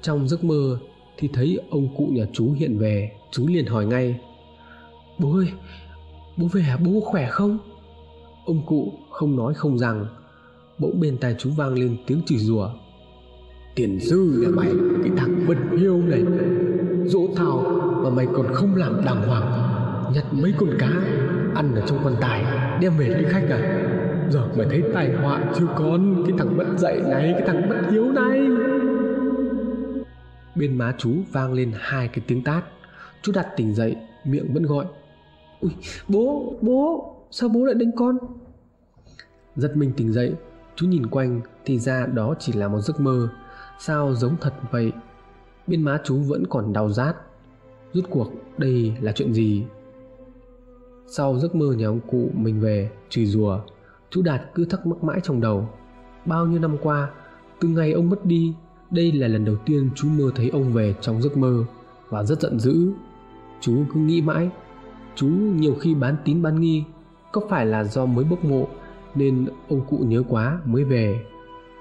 trong 0.02 0.28
giấc 0.28 0.44
mơ 0.44 0.80
thì 1.18 1.30
thấy 1.34 1.60
ông 1.70 1.96
cụ 1.98 2.10
nhà 2.12 2.26
chú 2.34 2.52
hiện 2.52 2.78
về. 2.78 3.12
Chú 3.32 3.48
liền 3.48 3.66
hỏi 3.66 3.86
ngay, 3.86 4.20
bố 5.20 5.36
ơi, 5.36 5.48
bố 6.38 6.48
về 6.48 6.62
hả? 6.62 6.78
Bố 6.78 7.00
khỏe 7.00 7.30
không? 7.30 7.58
Ông 8.46 8.66
cụ 8.66 8.94
không 9.12 9.36
nói 9.36 9.54
không 9.54 9.78
rằng 9.78 10.06
bỗng 10.80 11.00
bên 11.00 11.18
tai 11.18 11.36
chú 11.40 11.50
vang 11.58 11.74
lên 11.74 11.98
tiếng 12.08 12.22
chửi 12.26 12.38
rủa. 12.38 12.70
Tiền 13.76 14.00
sư 14.00 14.44
là 14.44 14.50
mày, 14.50 14.72
cái 15.04 15.12
thằng 15.18 15.46
bần 15.48 15.78
hiêu 15.78 15.98
này. 15.98 16.24
Dỗ 17.06 17.28
thảo 17.36 17.62
mà 18.04 18.10
mày 18.10 18.28
còn 18.34 18.54
không 18.54 18.76
làm 18.76 19.02
đàng 19.06 19.28
hoàng, 19.28 19.74
nhặt 20.14 20.26
mấy 20.32 20.54
con 20.58 20.70
cá, 20.80 20.90
ăn 21.56 21.76
ở 21.76 21.82
trong 21.88 22.00
quan 22.04 22.16
tài, 22.22 22.46
đem 22.82 22.98
về 22.98 23.08
lấy 23.08 23.24
khách 23.24 23.48
à? 23.50 23.92
Giờ 24.30 24.48
mày 24.58 24.68
thấy 24.70 24.84
tai 24.94 25.14
họa 25.14 25.54
chưa 25.56 25.68
con, 25.78 26.24
cái 26.28 26.38
thằng 26.38 26.58
bất 26.58 26.66
dạy 26.78 27.02
này, 27.10 27.34
cái 27.38 27.48
thằng 27.48 27.70
bất 27.70 27.76
hiếu 27.92 28.12
này. 28.12 28.48
Bên 30.56 30.78
má 30.78 30.94
chú 30.98 31.12
vang 31.32 31.54
lên 31.54 31.72
hai 31.80 32.08
cái 32.08 32.24
tiếng 32.28 32.44
tát. 32.44 32.64
Chú 33.22 33.32
đặt 33.36 33.48
tỉnh 33.58 33.74
dậy, 33.74 33.96
miệng 34.26 34.54
vẫn 34.54 34.64
gọi. 34.64 34.86
Ui, 35.62 35.72
bố 36.08 36.54
bố, 36.62 37.16
sao 37.32 37.50
bố 37.50 37.66
lại 37.66 37.76
đánh 37.76 37.92
con? 37.96 38.18
Giật 39.56 39.78
mình 39.78 39.92
tỉnh 39.98 40.14
dậy 40.14 40.34
chú 40.76 40.88
nhìn 40.88 41.08
quanh 41.08 41.42
thì 41.66 41.80
ra 41.80 42.06
đó 42.06 42.36
chỉ 42.40 42.54
là 42.54 42.68
một 42.68 42.80
giấc 42.82 43.00
mơ. 43.00 43.30
Sao 43.80 44.14
giống 44.14 44.36
thật 44.42 44.54
vậy? 44.72 44.92
Bên 45.68 45.82
má 45.82 46.00
chú 46.04 46.18
vẫn 46.18 46.44
còn 46.50 46.74
đau 46.74 46.90
rát. 46.90 47.16
Rút 47.94 48.06
cuộc 48.10 48.32
đây 48.58 48.98
là 49.02 49.12
chuyện 49.12 49.34
gì? 49.34 49.64
Sau 51.08 51.40
giấc 51.40 51.56
mơ 51.56 51.74
nhà 51.78 51.88
ông 51.88 52.00
cụ 52.08 52.30
mình 52.34 52.60
về, 52.62 52.92
chửi 53.10 53.26
rủa, 53.26 53.60
chú 54.10 54.22
đạt 54.22 54.42
cứ 54.56 54.66
thắc 54.66 54.86
mắc 54.86 55.04
mãi 55.04 55.20
trong 55.24 55.42
đầu. 55.42 55.70
Bao 56.26 56.46
nhiêu 56.46 56.60
năm 56.60 56.78
qua, 56.82 57.10
từ 57.60 57.68
ngày 57.68 57.92
ông 57.92 58.10
mất 58.10 58.26
đi, 58.26 58.54
đây 58.92 59.12
là 59.12 59.28
lần 59.28 59.46
đầu 59.46 59.56
tiên 59.66 59.90
chú 59.96 60.08
mơ 60.10 60.32
thấy 60.36 60.50
ông 60.50 60.74
về 60.74 60.96
trong 61.02 61.22
giấc 61.22 61.38
mơ 61.38 61.66
và 62.10 62.24
rất 62.24 62.42
giận 62.42 62.60
dữ. 62.60 62.92
Chú 63.62 63.84
cứ 63.94 64.00
nghĩ 64.00 64.22
mãi. 64.22 64.50
Chú 65.16 65.28
nhiều 65.56 65.76
khi 65.80 65.96
bán 65.96 66.16
tín 66.26 66.42
bán 66.42 66.62
nghi, 66.62 66.84
có 67.32 67.42
phải 67.50 67.66
là 67.66 67.84
do 67.84 68.06
mới 68.06 68.26
bốc 68.26 68.46
mộ 68.46 68.68
nên 69.16 69.48
ông 69.70 69.82
cụ 69.90 69.98
nhớ 69.98 70.24
quá 70.30 70.60
mới 70.66 70.84
về. 70.84 71.26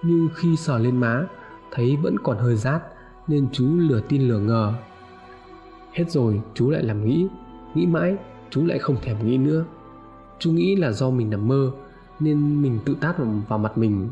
Nhưng 0.02 0.28
khi 0.34 0.56
sờ 0.56 0.78
lên 0.78 0.96
má 0.96 1.26
thấy 1.70 1.96
vẫn 2.02 2.16
còn 2.22 2.38
hơi 2.38 2.56
rát 2.56 2.82
nên 3.28 3.48
chú 3.52 3.64
lừa 3.76 4.00
tin 4.08 4.22
lừa 4.22 4.38
ngờ. 4.38 4.74
Hết 5.92 6.10
rồi 6.10 6.40
chú 6.54 6.70
lại 6.70 6.82
làm 6.82 7.04
nghĩ. 7.04 7.26
Nghĩ 7.74 7.86
mãi 7.86 8.16
chú 8.50 8.66
lại 8.66 8.78
không 8.78 8.96
thèm 9.02 9.26
nghĩ 9.26 9.38
nữa. 9.38 9.64
Chú 10.38 10.52
nghĩ 10.52 10.76
là 10.76 10.92
do 10.92 11.10
mình 11.10 11.30
nằm 11.30 11.48
mơ 11.48 11.72
nên 12.20 12.62
mình 12.62 12.78
tự 12.84 12.96
tát 13.00 13.18
vào, 13.18 13.28
vào 13.48 13.58
mặt 13.58 13.78
mình. 13.78 14.08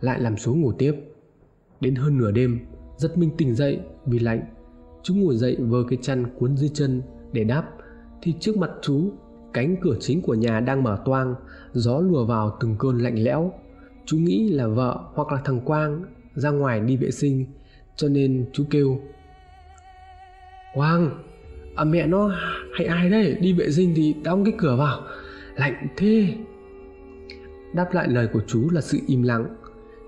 Lại 0.00 0.20
làm 0.20 0.36
xuống 0.36 0.60
ngủ 0.60 0.72
tiếp. 0.72 0.94
Đến 1.80 1.94
hơn 1.94 2.18
nửa 2.18 2.30
đêm 2.30 2.60
giật 2.96 3.18
mình 3.18 3.30
tỉnh 3.36 3.54
dậy 3.54 3.80
vì 4.06 4.18
lạnh. 4.18 4.40
Chú 5.02 5.14
ngồi 5.14 5.36
dậy 5.36 5.56
vơ 5.60 5.84
cái 5.88 5.98
chăn 6.02 6.26
cuốn 6.38 6.56
dưới 6.56 6.70
chân 6.74 7.02
để 7.32 7.44
đáp 7.44 7.64
thì 8.22 8.34
trước 8.40 8.56
mặt 8.56 8.70
chú 8.82 9.12
cánh 9.54 9.76
cửa 9.82 9.96
chính 10.00 10.22
của 10.22 10.34
nhà 10.34 10.60
đang 10.60 10.82
mở 10.82 11.02
toang, 11.04 11.34
gió 11.72 12.00
lùa 12.00 12.24
vào 12.24 12.56
từng 12.60 12.76
cơn 12.78 12.98
lạnh 12.98 13.24
lẽo. 13.24 13.52
Chú 14.06 14.16
nghĩ 14.16 14.48
là 14.48 14.66
vợ 14.66 14.98
hoặc 15.14 15.32
là 15.32 15.40
thằng 15.44 15.60
quang 15.60 16.04
ra 16.34 16.50
ngoài 16.50 16.80
đi 16.80 16.96
vệ 16.96 17.10
sinh, 17.10 17.46
cho 17.96 18.08
nên 18.08 18.46
chú 18.52 18.64
kêu, 18.70 19.00
quang 20.74 21.10
à 21.74 21.84
mẹ 21.84 22.06
nó 22.06 22.32
hay 22.72 22.86
ai 22.86 23.10
đấy, 23.10 23.36
đi 23.40 23.52
vệ 23.52 23.70
sinh 23.70 23.92
thì 23.96 24.14
đóng 24.24 24.44
cái 24.44 24.54
cửa 24.58 24.76
vào. 24.76 25.00
Lạnh 25.56 25.86
thế. 25.96 26.34
Đáp 27.74 27.94
lại 27.94 28.08
lời 28.08 28.28
của 28.32 28.40
chú 28.46 28.70
là 28.70 28.80
sự 28.80 28.98
im 29.06 29.22
lặng. 29.22 29.56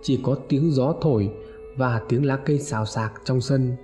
Chỉ 0.02 0.20
có 0.22 0.36
tiếng 0.48 0.70
gió 0.70 0.94
thổi 1.02 1.30
và 1.76 2.00
tiếng 2.08 2.26
lá 2.26 2.36
cây 2.36 2.58
xào 2.58 2.86
xạc 2.86 3.12
trong 3.24 3.40
sân. 3.40 3.76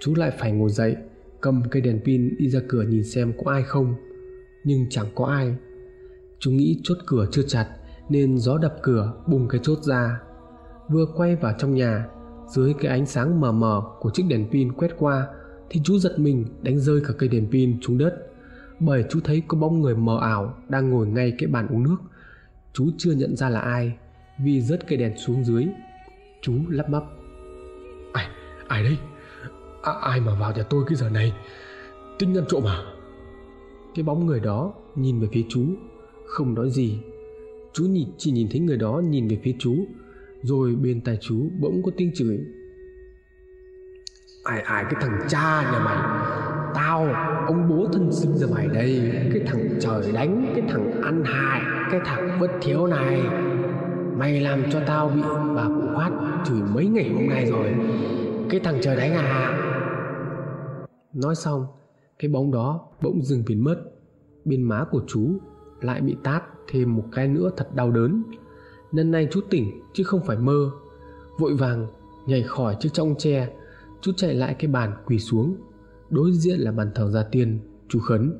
Chú 0.00 0.14
lại 0.14 0.30
phải 0.38 0.52
ngồi 0.52 0.70
dậy, 0.70 0.96
cầm 1.40 1.62
cây 1.70 1.82
đèn 1.82 2.00
pin 2.04 2.36
đi 2.38 2.48
ra 2.48 2.60
cửa 2.68 2.82
nhìn 2.82 3.04
xem 3.04 3.32
có 3.44 3.52
ai 3.52 3.62
không 3.62 3.94
nhưng 4.64 4.86
chẳng 4.90 5.06
có 5.14 5.24
ai. 5.24 5.54
Chú 6.38 6.50
nghĩ 6.50 6.80
chốt 6.82 6.98
cửa 7.06 7.26
chưa 7.32 7.42
chặt 7.42 7.68
nên 8.08 8.38
gió 8.38 8.58
đập 8.58 8.76
cửa 8.82 9.12
bung 9.26 9.48
cái 9.48 9.60
chốt 9.64 9.78
ra. 9.82 10.20
Vừa 10.88 11.06
quay 11.16 11.36
vào 11.36 11.54
trong 11.58 11.74
nhà 11.74 12.06
dưới 12.48 12.74
cái 12.80 12.90
ánh 12.90 13.06
sáng 13.06 13.40
mờ 13.40 13.52
mờ 13.52 13.82
của 14.00 14.10
chiếc 14.10 14.22
đèn 14.28 14.48
pin 14.52 14.72
quét 14.72 14.90
qua 14.98 15.26
thì 15.70 15.80
chú 15.84 15.98
giật 15.98 16.18
mình 16.18 16.46
đánh 16.62 16.78
rơi 16.78 17.00
cả 17.00 17.14
cây 17.18 17.28
đèn 17.28 17.50
pin 17.50 17.80
xuống 17.82 17.98
đất. 17.98 18.14
Bởi 18.80 19.04
chú 19.10 19.20
thấy 19.24 19.42
có 19.48 19.58
bóng 19.58 19.80
người 19.80 19.96
mờ 19.96 20.18
ảo 20.20 20.54
đang 20.68 20.90
ngồi 20.90 21.06
ngay 21.06 21.32
cái 21.38 21.48
bàn 21.48 21.68
uống 21.68 21.82
nước. 21.82 21.96
Chú 22.72 22.90
chưa 22.98 23.12
nhận 23.12 23.36
ra 23.36 23.48
là 23.48 23.60
ai 23.60 23.96
vì 24.38 24.60
rớt 24.60 24.88
cây 24.88 24.98
đèn 24.98 25.18
xuống 25.18 25.44
dưới. 25.44 25.66
Chú 26.42 26.52
lắp 26.68 26.88
bắp. 26.88 27.02
Ai 28.12 28.26
ai 28.68 28.82
đây 28.82 28.98
à, 29.82 29.92
ai 30.00 30.20
mà 30.20 30.34
vào 30.34 30.52
nhà 30.56 30.62
tôi 30.62 30.84
cái 30.86 30.96
giờ 30.96 31.10
này? 31.10 31.32
Tính 32.18 32.38
ăn 32.38 32.44
trộm 32.48 32.64
à? 32.66 32.93
Cái 33.94 34.02
bóng 34.02 34.26
người 34.26 34.40
đó 34.40 34.74
nhìn 34.94 35.20
về 35.20 35.28
phía 35.32 35.44
chú. 35.48 35.64
Không 36.26 36.54
nói 36.54 36.70
gì. 36.70 36.98
Chú 37.72 37.84
nhìn 37.84 38.08
chỉ 38.18 38.30
nhìn 38.30 38.48
thấy 38.50 38.60
người 38.60 38.76
đó 38.76 39.02
nhìn 39.04 39.28
về 39.28 39.38
phía 39.42 39.54
chú. 39.58 39.74
Rồi 40.42 40.74
bên 40.74 41.00
tai 41.00 41.18
chú 41.20 41.50
bỗng 41.60 41.82
có 41.82 41.92
tiếng 41.96 42.10
chửi. 42.14 42.38
Ai 44.44 44.60
ai, 44.60 44.84
cái 44.84 44.94
thằng 45.00 45.20
cha 45.28 45.72
nhà 45.72 45.78
mày? 45.84 45.96
Tao, 46.74 47.12
ông 47.46 47.68
bố 47.68 47.88
thân 47.92 48.12
sinh 48.12 48.36
ra 48.36 48.46
mày 48.54 48.68
đây. 48.68 49.12
Cái 49.32 49.42
thằng 49.46 49.68
trời 49.80 50.12
đánh, 50.12 50.52
cái 50.54 50.64
thằng 50.68 51.02
ăn 51.02 51.24
hại, 51.24 51.60
cái 51.90 52.00
thằng 52.04 52.40
bất 52.40 52.50
thiếu 52.62 52.86
này. 52.86 53.22
Mày 54.16 54.40
làm 54.40 54.70
cho 54.70 54.80
tao 54.86 55.08
bị 55.08 55.22
bà 55.56 55.64
cụ 55.64 55.86
khoát 55.94 56.12
chửi 56.44 56.60
mấy 56.74 56.86
ngày 56.86 57.10
hôm 57.14 57.28
nay 57.28 57.46
rồi. 57.46 57.74
Cái 58.50 58.60
thằng 58.60 58.78
trời 58.82 58.96
đánh 58.96 59.12
à? 59.12 59.58
Nói 61.12 61.34
xong 61.34 61.66
cái 62.24 62.28
bóng 62.28 62.50
đó 62.50 62.80
bỗng 63.02 63.22
dừng 63.22 63.42
biến 63.46 63.64
mất. 63.64 63.76
Bên 64.44 64.62
má 64.62 64.84
của 64.90 65.02
chú 65.06 65.38
lại 65.80 66.00
bị 66.00 66.16
tát 66.22 66.42
thêm 66.68 66.96
một 66.96 67.04
cái 67.12 67.28
nữa 67.28 67.50
thật 67.56 67.74
đau 67.74 67.90
đớn. 67.90 68.22
Lần 68.92 69.10
này 69.10 69.28
chú 69.30 69.40
tỉnh 69.50 69.80
chứ 69.94 70.04
không 70.04 70.20
phải 70.26 70.36
mơ. 70.36 70.70
Vội 71.38 71.54
vàng 71.54 71.86
nhảy 72.26 72.42
khỏi 72.42 72.76
chiếc 72.80 72.88
trong 72.92 73.14
tre. 73.18 73.52
Chú 74.00 74.12
chạy 74.16 74.34
lại 74.34 74.56
cái 74.58 74.70
bàn 74.70 74.92
quỳ 75.06 75.18
xuống. 75.18 75.56
Đối 76.10 76.32
diện 76.32 76.60
là 76.60 76.72
bàn 76.72 76.90
thờ 76.94 77.10
gia 77.10 77.22
tiên, 77.22 77.58
chú 77.88 77.98
khấn. 77.98 78.38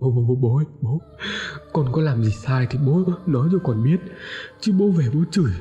Bố 0.00 0.10
bố 0.10 0.22
bố 0.22 0.34
bố 0.34 0.62
bố. 0.80 1.00
Con 1.72 1.86
có 1.92 2.02
làm 2.02 2.24
gì 2.24 2.30
sai 2.30 2.66
thì 2.70 2.78
bố 2.86 3.04
nói 3.26 3.48
cho 3.52 3.58
con 3.64 3.84
biết. 3.84 4.00
Chứ 4.60 4.72
bố 4.78 4.90
về 4.90 5.04
bố 5.14 5.20
chửi, 5.30 5.52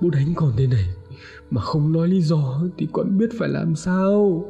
bố 0.00 0.10
đánh 0.10 0.32
con 0.34 0.52
thế 0.56 0.66
này. 0.66 0.84
Mà 1.50 1.60
không 1.60 1.92
nói 1.92 2.08
lý 2.08 2.20
do 2.20 2.62
thì 2.78 2.88
con 2.92 3.18
biết 3.18 3.28
phải 3.38 3.48
làm 3.48 3.74
sao 3.74 4.44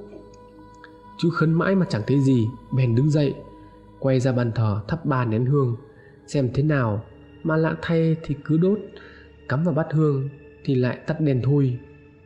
chú 1.18 1.30
khấn 1.30 1.52
mãi 1.52 1.74
mà 1.74 1.86
chẳng 1.88 2.02
thấy 2.06 2.20
gì, 2.20 2.48
bèn 2.72 2.94
đứng 2.94 3.10
dậy, 3.10 3.34
quay 3.98 4.20
ra 4.20 4.32
bàn 4.32 4.52
thờ 4.54 4.80
thắp 4.88 5.04
ba 5.04 5.24
nén 5.24 5.46
hương, 5.46 5.76
xem 6.26 6.50
thế 6.54 6.62
nào 6.62 7.04
mà 7.42 7.56
lạ 7.56 7.76
thay 7.82 8.16
thì 8.22 8.34
cứ 8.44 8.56
đốt, 8.56 8.78
cắm 9.48 9.64
vào 9.64 9.74
bát 9.74 9.86
hương 9.92 10.28
thì 10.64 10.74
lại 10.74 10.98
tắt 11.06 11.20
đèn 11.20 11.40
thôi 11.44 11.78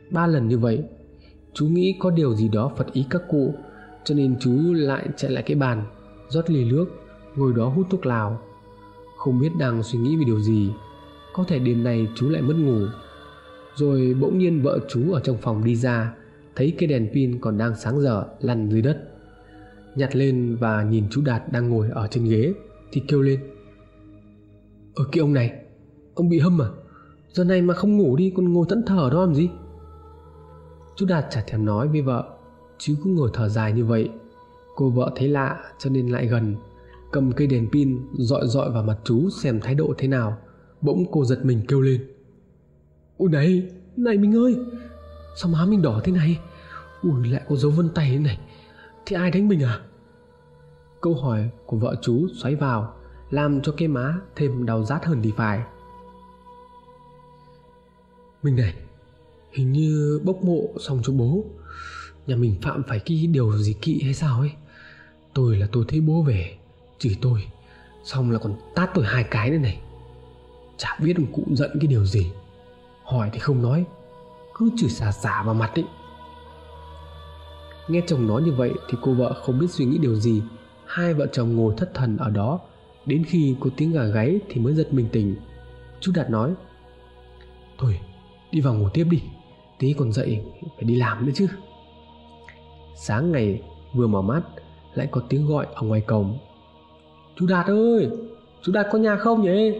ba 0.09 0.27
lần 0.27 0.47
như 0.47 0.57
vậy, 0.57 0.83
chú 1.53 1.65
nghĩ 1.67 1.95
có 1.99 2.09
điều 2.09 2.35
gì 2.35 2.47
đó 2.47 2.71
phật 2.77 2.93
ý 2.93 3.05
các 3.09 3.21
cụ, 3.29 3.55
cho 4.03 4.15
nên 4.15 4.35
chú 4.39 4.73
lại 4.73 5.07
chạy 5.17 5.31
lại 5.31 5.43
cái 5.43 5.55
bàn, 5.55 5.83
rót 6.29 6.49
lì 6.49 6.65
nước, 6.65 6.85
ngồi 7.35 7.53
đó 7.53 7.69
hút 7.69 7.87
thuốc 7.89 8.05
lào. 8.05 8.41
Không 9.17 9.39
biết 9.39 9.49
đang 9.59 9.83
suy 9.83 9.99
nghĩ 9.99 10.17
về 10.17 10.23
điều 10.25 10.39
gì, 10.39 10.71
có 11.33 11.43
thể 11.47 11.59
đêm 11.59 11.83
nay 11.83 12.07
chú 12.15 12.29
lại 12.29 12.41
mất 12.41 12.55
ngủ. 12.57 12.85
Rồi 13.75 14.15
bỗng 14.21 14.37
nhiên 14.37 14.61
vợ 14.61 14.79
chú 14.89 15.11
ở 15.11 15.19
trong 15.19 15.37
phòng 15.37 15.63
đi 15.63 15.75
ra 15.75 16.13
thấy 16.61 16.73
cái 16.77 16.87
đèn 16.87 17.09
pin 17.13 17.39
còn 17.39 17.57
đang 17.57 17.75
sáng 17.75 18.01
dở 18.01 18.25
lăn 18.39 18.69
dưới 18.71 18.81
đất. 18.81 18.97
Nhặt 19.95 20.15
lên 20.15 20.57
và 20.59 20.83
nhìn 20.83 21.03
chú 21.11 21.21
đạt 21.25 21.51
đang 21.51 21.69
ngồi 21.69 21.89
ở 21.89 22.07
trên 22.07 22.25
ghế 22.25 22.53
thì 22.91 23.01
kêu 23.07 23.21
lên. 23.21 23.39
Ở 24.95 25.03
kia 25.11 25.21
ông 25.21 25.33
này, 25.33 25.51
ông 26.15 26.29
bị 26.29 26.39
hâm 26.39 26.61
à? 26.61 26.69
Giờ 27.33 27.43
này 27.43 27.61
mà 27.61 27.73
không 27.73 27.97
ngủ 27.97 28.15
đi 28.15 28.33
còn 28.35 28.53
ngồi 28.53 28.65
thẫn 28.69 28.83
thờ 28.85 29.09
đó 29.11 29.25
làm 29.25 29.35
gì? 29.35 29.49
Chú 30.95 31.05
đạt 31.05 31.25
chả 31.29 31.41
thèm 31.47 31.65
nói 31.65 31.87
với 31.87 32.01
vợ, 32.01 32.37
chứ 32.77 32.95
cứ 33.03 33.09
ngồi 33.09 33.29
thở 33.33 33.49
dài 33.49 33.73
như 33.73 33.85
vậy. 33.85 34.09
Cô 34.75 34.89
vợ 34.89 35.11
thấy 35.15 35.27
lạ 35.27 35.63
cho 35.79 35.89
nên 35.89 36.07
lại 36.07 36.27
gần, 36.27 36.55
cầm 37.11 37.31
cây 37.31 37.47
đèn 37.47 37.69
pin 37.71 37.99
dọi 38.13 38.47
dọi 38.47 38.71
vào 38.71 38.83
mặt 38.83 38.97
chú 39.03 39.29
xem 39.29 39.59
thái 39.63 39.75
độ 39.75 39.93
thế 39.97 40.07
nào. 40.07 40.37
Bỗng 40.81 41.05
cô 41.11 41.25
giật 41.25 41.45
mình 41.45 41.61
kêu 41.67 41.81
lên. 41.81 42.01
Ôi 43.17 43.29
này 43.31 43.69
này 43.97 44.17
mình 44.17 44.35
ơi, 44.35 44.55
sao 45.35 45.51
má 45.51 45.65
mình 45.65 45.81
đỏ 45.81 46.01
thế 46.03 46.11
này? 46.11 46.39
Ui, 47.01 47.27
lại 47.29 47.41
có 47.49 47.55
dấu 47.55 47.71
vân 47.71 47.89
tay 47.89 48.09
thế 48.09 48.19
này. 48.19 48.39
Thì 49.05 49.15
ai 49.15 49.31
đánh 49.31 49.47
mình 49.47 49.63
à? 49.63 49.79
Câu 51.01 51.15
hỏi 51.15 51.49
của 51.65 51.77
vợ 51.77 51.95
chú 52.01 52.27
xoáy 52.41 52.55
vào, 52.55 52.95
làm 53.29 53.61
cho 53.61 53.73
cái 53.77 53.87
má 53.87 54.15
thêm 54.35 54.65
đau 54.65 54.83
rát 54.83 55.05
hơn 55.05 55.21
thì 55.23 55.31
phải. 55.37 55.63
Mình 58.43 58.55
này, 58.55 58.73
hình 59.51 59.71
như 59.71 60.21
bốc 60.23 60.43
mộ 60.43 60.67
xong 60.79 60.99
cho 61.03 61.13
bố. 61.13 61.43
Nhà 62.27 62.35
mình 62.35 62.55
phạm 62.61 62.83
phải 62.87 62.99
cái 62.99 63.27
điều 63.27 63.57
gì 63.57 63.73
kỵ 63.73 64.01
hay 64.03 64.13
sao 64.13 64.39
ấy? 64.39 64.51
Tôi 65.33 65.57
là 65.57 65.67
tôi 65.71 65.85
thấy 65.87 66.01
bố 66.01 66.21
về 66.21 66.57
chửi 66.99 67.17
tôi. 67.21 67.47
Xong 68.03 68.31
là 68.31 68.39
còn 68.39 68.55
tát 68.75 68.89
tôi 68.93 69.05
hai 69.05 69.23
cái 69.23 69.49
nữa 69.49 69.57
này. 69.57 69.81
Chả 70.77 70.97
biết 71.01 71.17
ông 71.17 71.33
cụ 71.33 71.43
giận 71.55 71.71
cái 71.79 71.87
điều 71.87 72.05
gì. 72.05 72.31
Hỏi 73.03 73.29
thì 73.33 73.39
không 73.39 73.61
nói, 73.61 73.85
cứ 74.55 74.69
chửi 74.77 74.89
xả 74.89 75.11
xả 75.11 75.43
vào 75.43 75.53
mặt 75.53 75.71
ấy 75.75 75.85
nghe 77.87 78.01
chồng 78.07 78.27
nói 78.27 78.41
như 78.41 78.51
vậy 78.51 78.71
thì 78.89 78.97
cô 79.01 79.13
vợ 79.13 79.33
không 79.33 79.59
biết 79.59 79.67
suy 79.69 79.85
nghĩ 79.85 79.97
điều 79.97 80.15
gì. 80.15 80.41
Hai 80.85 81.13
vợ 81.13 81.27
chồng 81.31 81.55
ngồi 81.55 81.73
thất 81.77 81.93
thần 81.93 82.17
ở 82.17 82.29
đó. 82.29 82.59
Đến 83.05 83.23
khi 83.27 83.55
có 83.59 83.69
tiếng 83.77 83.91
gà 83.91 84.03
gáy 84.03 84.39
thì 84.49 84.61
mới 84.61 84.73
giật 84.73 84.93
mình 84.93 85.07
tỉnh. 85.11 85.35
Chú 85.99 86.11
đạt 86.15 86.29
nói, 86.29 86.53
thôi, 87.77 87.99
đi 88.51 88.61
vào 88.61 88.73
ngủ 88.73 88.89
tiếp 88.93 89.07
đi. 89.11 89.21
Tí 89.79 89.93
còn 89.93 90.11
dậy 90.11 90.41
phải 90.75 90.83
đi 90.83 90.95
làm 90.95 91.25
nữa 91.25 91.31
chứ. 91.35 91.47
Sáng 92.95 93.31
ngày 93.31 93.61
vừa 93.93 94.07
mở 94.07 94.21
mắt, 94.21 94.41
lại 94.93 95.07
có 95.11 95.21
tiếng 95.29 95.45
gọi 95.47 95.67
ở 95.73 95.81
ngoài 95.81 96.01
cổng. 96.01 96.37
Chú 97.35 97.47
đạt 97.47 97.65
ơi, 97.65 98.09
chú 98.61 98.71
đạt 98.71 98.87
có 98.91 98.97
nhà 98.99 99.15
không 99.15 99.41
nhỉ? 99.41 99.71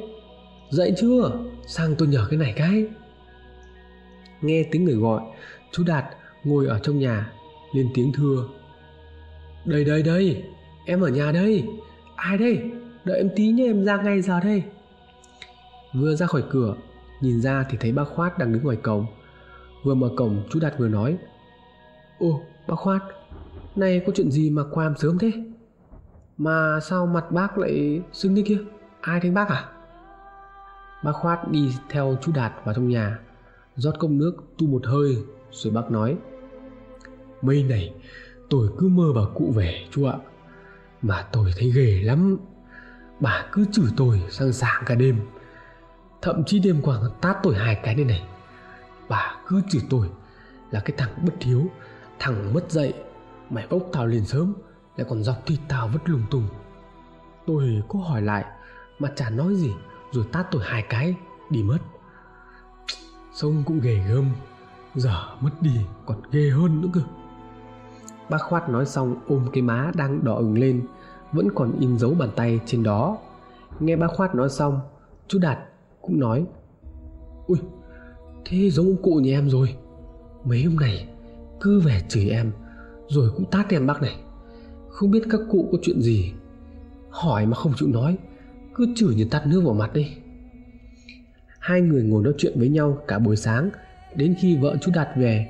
Dậy 0.69 0.93
chưa? 0.97 1.31
Sang 1.67 1.95
tôi 1.97 2.07
nhờ 2.07 2.27
cái 2.29 2.39
này 2.39 2.53
cái. 2.55 2.85
Nghe 4.41 4.63
tiếng 4.71 4.85
người 4.85 4.95
gọi, 4.95 5.21
chú 5.71 5.83
đạt 5.83 6.05
ngồi 6.43 6.67
ở 6.67 6.79
trong 6.79 6.99
nhà 6.99 7.31
lên 7.73 7.89
tiếng 7.93 8.11
thưa. 8.13 8.45
Đây 9.65 9.83
đây 9.85 10.03
đây, 10.03 10.43
em 10.85 11.01
ở 11.01 11.09
nhà 11.09 11.31
đây. 11.31 11.67
Ai 12.15 12.37
đây? 12.37 12.71
Đợi 13.05 13.17
em 13.17 13.29
tí 13.35 13.47
nhé, 13.47 13.65
em 13.65 13.85
ra 13.85 13.97
ngay 13.97 14.21
giờ 14.21 14.39
đây. 14.39 14.63
Vừa 15.93 16.15
ra 16.15 16.27
khỏi 16.27 16.43
cửa, 16.49 16.75
nhìn 17.21 17.41
ra 17.41 17.65
thì 17.69 17.77
thấy 17.81 17.91
bác 17.91 18.05
khoát 18.05 18.37
đang 18.37 18.53
đứng 18.53 18.63
ngoài 18.63 18.77
cổng. 18.77 19.05
Vừa 19.83 19.93
mở 19.93 20.09
cổng, 20.17 20.43
chú 20.49 20.59
đạt 20.59 20.73
vừa 20.77 20.87
nói. 20.87 21.17
Ô, 22.19 22.41
bác 22.67 22.75
khoát, 22.75 23.01
nay 23.75 24.01
có 24.05 24.11
chuyện 24.15 24.31
gì 24.31 24.49
mà 24.49 24.63
qua 24.71 24.85
em 24.85 24.95
sớm 24.97 25.17
thế? 25.19 25.31
Mà 26.37 26.79
sao 26.79 27.05
mặt 27.05 27.31
bác 27.31 27.57
lại 27.57 28.01
sưng 28.11 28.35
thế 28.35 28.43
kia? 28.45 28.57
Ai 29.01 29.19
đánh 29.19 29.33
bác 29.33 29.49
à? 29.49 29.69
Bác 31.03 31.11
khoát 31.11 31.51
đi 31.51 31.69
theo 31.89 32.17
chú 32.21 32.31
đạt 32.35 32.53
vào 32.63 32.75
trong 32.75 32.87
nhà, 32.87 33.19
rót 33.75 33.99
cốc 33.99 34.11
nước 34.11 34.33
tu 34.57 34.67
một 34.67 34.85
hơi, 34.85 35.17
rồi 35.51 35.73
bác 35.73 35.91
nói 35.91 36.17
mấy 37.41 37.63
này, 37.63 37.93
tôi 38.49 38.69
cứ 38.77 38.87
mơ 38.87 39.13
bà 39.15 39.21
cụ 39.35 39.53
về 39.55 39.87
chú 39.91 40.05
ạ. 40.05 40.17
Mà 41.01 41.27
tôi 41.31 41.53
thấy 41.59 41.71
ghê 41.71 42.01
lắm. 42.03 42.37
Bà 43.19 43.45
cứ 43.51 43.65
chửi 43.71 43.85
tôi 43.97 44.21
sang 44.29 44.53
sáng 44.53 44.83
cả 44.85 44.95
đêm. 44.95 45.19
Thậm 46.21 46.43
chí 46.45 46.59
đêm 46.59 46.81
qua 46.81 46.97
còn 47.01 47.11
tát 47.21 47.37
tôi 47.43 47.55
hai 47.55 47.79
cái 47.83 47.95
đây 47.95 48.05
này. 48.05 48.23
Bà 49.09 49.35
cứ 49.47 49.61
chửi 49.69 49.81
tôi 49.89 50.09
là 50.71 50.79
cái 50.79 50.97
thằng 50.97 51.25
bất 51.25 51.33
hiếu, 51.41 51.67
thằng 52.19 52.53
mất 52.53 52.71
dậy 52.71 52.93
mày 53.49 53.67
bốc 53.67 53.83
tao 53.93 54.07
lên 54.07 54.25
sớm, 54.25 54.53
lại 54.97 55.07
còn 55.09 55.23
dọc 55.23 55.45
thịt 55.45 55.59
tao 55.67 55.87
vứt 55.87 56.09
lung 56.09 56.23
tung. 56.31 56.47
Tôi 57.45 57.83
có 57.87 57.99
hỏi 57.99 58.21
lại, 58.21 58.45
mà 58.99 59.09
chả 59.15 59.29
nói 59.29 59.55
gì, 59.55 59.71
rồi 60.11 60.25
tát 60.31 60.51
tôi 60.51 60.61
hai 60.65 60.85
cái, 60.89 61.15
đi 61.49 61.63
mất. 61.63 61.77
Sông 63.33 63.63
cũng 63.65 63.79
ghê 63.79 64.03
gớm, 64.09 64.25
giờ 64.95 65.35
mất 65.39 65.51
đi 65.61 65.79
còn 66.05 66.21
ghê 66.31 66.49
hơn 66.49 66.81
nữa 66.81 66.87
cơ 66.93 67.01
bác 68.31 68.41
khoát 68.41 68.69
nói 68.69 68.85
xong 68.85 69.15
ôm 69.27 69.47
cái 69.53 69.61
má 69.61 69.91
đang 69.95 70.23
đỏ 70.23 70.35
ửng 70.35 70.57
lên, 70.57 70.81
vẫn 71.31 71.47
còn 71.55 71.79
in 71.79 71.97
dấu 71.97 72.13
bàn 72.13 72.29
tay 72.35 72.59
trên 72.65 72.83
đó. 72.83 73.17
Nghe 73.79 73.95
bác 73.95 74.07
khoát 74.07 74.35
nói 74.35 74.49
xong, 74.49 74.79
chú 75.27 75.39
đạt 75.39 75.57
cũng 76.01 76.19
nói 76.19 76.45
ui 77.47 77.57
thế 78.45 78.69
giống 78.69 78.85
ông 78.85 79.01
cụ 79.01 79.15
nhà 79.15 79.37
em 79.37 79.49
rồi. 79.49 79.75
Mấy 80.45 80.63
hôm 80.63 80.75
này 80.75 81.07
cứ 81.59 81.79
về 81.79 82.01
chửi 82.09 82.29
em, 82.29 82.51
rồi 83.07 83.29
cũng 83.35 83.45
tát 83.51 83.69
em 83.69 83.87
bác 83.87 84.01
này. 84.01 84.15
Không 84.89 85.11
biết 85.11 85.23
các 85.29 85.41
cụ 85.49 85.69
có 85.71 85.77
chuyện 85.81 86.01
gì. 86.01 86.33
Hỏi 87.09 87.45
mà 87.45 87.55
không 87.55 87.73
chịu 87.77 87.89
nói, 87.89 88.17
cứ 88.75 88.87
chửi 88.95 89.15
như 89.15 89.25
tát 89.25 89.47
nước 89.47 89.61
vào 89.65 89.73
mặt 89.73 89.93
đi. 89.93 90.11
Hai 91.59 91.81
người 91.81 92.03
ngồi 92.03 92.23
nói 92.23 92.33
chuyện 92.37 92.59
với 92.59 92.69
nhau 92.69 92.97
cả 93.07 93.19
buổi 93.19 93.35
sáng. 93.35 93.69
Đến 94.15 94.35
khi 94.39 94.57
vợ 94.57 94.77
chú 94.81 94.91
đạt 94.95 95.07
về, 95.17 95.47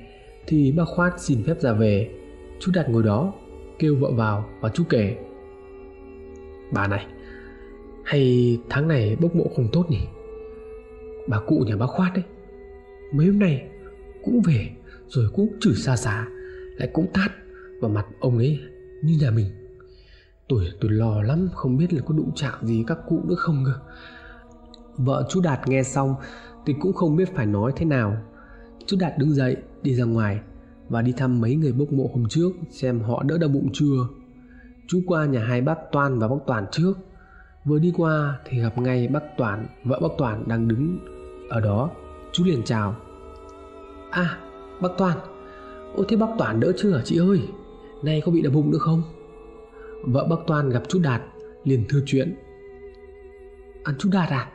thì 0.47 0.71
bác 0.71 0.85
khoát 0.85 1.13
xin 1.17 1.43
phép 1.43 1.61
ra 1.61 1.73
về 1.73 2.09
chú 2.61 2.71
đạt 2.75 2.89
ngồi 2.89 3.03
đó, 3.03 3.33
kêu 3.79 3.95
vợ 3.95 4.11
vào 4.11 4.49
và 4.61 4.69
chú 4.69 4.83
kể. 4.89 5.15
Bà 6.71 6.87
này, 6.87 7.05
hay 8.05 8.57
tháng 8.69 8.87
này 8.87 9.15
bốc 9.21 9.35
mộ 9.35 9.45
không 9.55 9.67
tốt 9.71 9.85
nhỉ? 9.89 10.01
Bà 11.27 11.39
cụ 11.39 11.63
nhà 11.67 11.77
bác 11.77 11.87
khoát 11.87 12.13
đấy, 12.13 12.23
mấy 13.13 13.27
hôm 13.27 13.39
nay 13.39 13.67
cũng 14.23 14.41
về 14.41 14.69
rồi 15.07 15.29
cũng 15.33 15.53
chửi 15.59 15.73
xa 15.75 15.95
xá, 15.95 16.27
lại 16.77 16.89
cũng 16.93 17.07
tát 17.13 17.31
vào 17.81 17.91
mặt 17.91 18.05
ông 18.19 18.37
ấy 18.37 18.59
như 19.03 19.17
nhà 19.21 19.31
mình. 19.31 19.47
Tôi 20.47 20.65
tôi 20.81 20.91
lo 20.91 21.21
lắm, 21.21 21.49
không 21.53 21.77
biết 21.77 21.93
là 21.93 22.01
có 22.05 22.13
đụng 22.13 22.31
chạm 22.35 22.53
gì 22.65 22.83
các 22.87 22.97
cụ 23.07 23.21
nữa 23.23 23.35
không 23.35 23.63
cơ. 23.65 23.73
Vợ 24.97 25.27
chú 25.29 25.41
đạt 25.41 25.67
nghe 25.67 25.83
xong 25.83 26.15
thì 26.65 26.75
cũng 26.79 26.93
không 26.93 27.15
biết 27.15 27.35
phải 27.35 27.45
nói 27.45 27.71
thế 27.75 27.85
nào. 27.85 28.17
Chú 28.85 28.97
đạt 28.99 29.17
đứng 29.17 29.33
dậy, 29.33 29.57
đi 29.81 29.95
ra 29.95 30.03
ngoài 30.03 30.39
và 30.91 31.01
đi 31.01 31.13
thăm 31.17 31.41
mấy 31.41 31.55
người 31.55 31.71
bốc 31.71 31.91
mộ 31.91 32.09
hôm 32.13 32.25
trước, 32.29 32.51
xem 32.69 32.99
họ 32.99 33.23
đỡ 33.23 33.37
đau 33.37 33.49
bụng 33.49 33.69
chưa. 33.73 34.07
Chú 34.87 35.01
qua 35.07 35.25
nhà 35.25 35.43
hai 35.43 35.61
bác 35.61 35.77
toan 35.91 36.19
và 36.19 36.27
bác 36.27 36.35
toàn 36.47 36.65
trước. 36.71 36.93
Vừa 37.65 37.79
đi 37.79 37.93
qua 37.97 38.39
thì 38.45 38.61
gặp 38.61 38.77
ngay 38.77 39.07
bác 39.07 39.23
toàn 39.37 39.67
vợ 39.83 39.99
bác 40.01 40.09
toàn 40.17 40.43
đang 40.47 40.67
đứng 40.67 40.99
ở 41.49 41.59
đó. 41.59 41.89
Chú 42.31 42.43
liền 42.43 42.63
chào. 42.63 42.95
À 44.11 44.37
bác 44.81 44.89
toàn 44.97 45.17
ôi 45.95 46.05
thế 46.09 46.17
bác 46.17 46.29
toàn 46.37 46.59
đỡ 46.59 46.71
chưa 46.77 47.01
chị 47.05 47.17
ơi? 47.17 47.39
Nay 48.03 48.21
có 48.25 48.31
bị 48.31 48.41
đau 48.41 48.53
bụng 48.53 48.71
nữa 48.71 48.77
không? 48.77 49.03
Vợ 50.03 50.27
bác 50.29 50.39
toàn 50.47 50.69
gặp 50.69 50.83
chú 50.87 50.99
đạt, 50.99 51.21
liền 51.63 51.85
thưa 51.89 52.03
chuyện. 52.05 52.35
À 53.83 53.93
chú 53.99 54.09
đạt 54.13 54.29
à? 54.29 54.51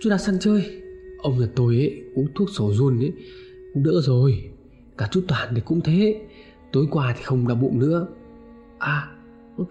Chú 0.00 0.10
đạt 0.10 0.20
săn 0.20 0.38
chơi. 0.40 0.82
Ông 1.18 1.38
nhà 1.38 1.46
tôi 1.56 1.76
ấy, 1.76 2.02
uống 2.14 2.26
thuốc 2.34 2.48
sổ 2.50 2.72
run 2.72 2.98
ấy, 2.98 3.12
cũng 3.74 3.82
đỡ 3.82 4.00
rồi 4.02 4.50
cả 4.98 5.08
chú 5.10 5.20
toàn 5.28 5.52
thì 5.54 5.60
cũng 5.60 5.80
thế. 5.80 6.26
Tối 6.72 6.86
qua 6.90 7.14
thì 7.16 7.22
không 7.22 7.48
đau 7.48 7.56
bụng 7.56 7.78
nữa. 7.78 8.06
À 8.78 9.08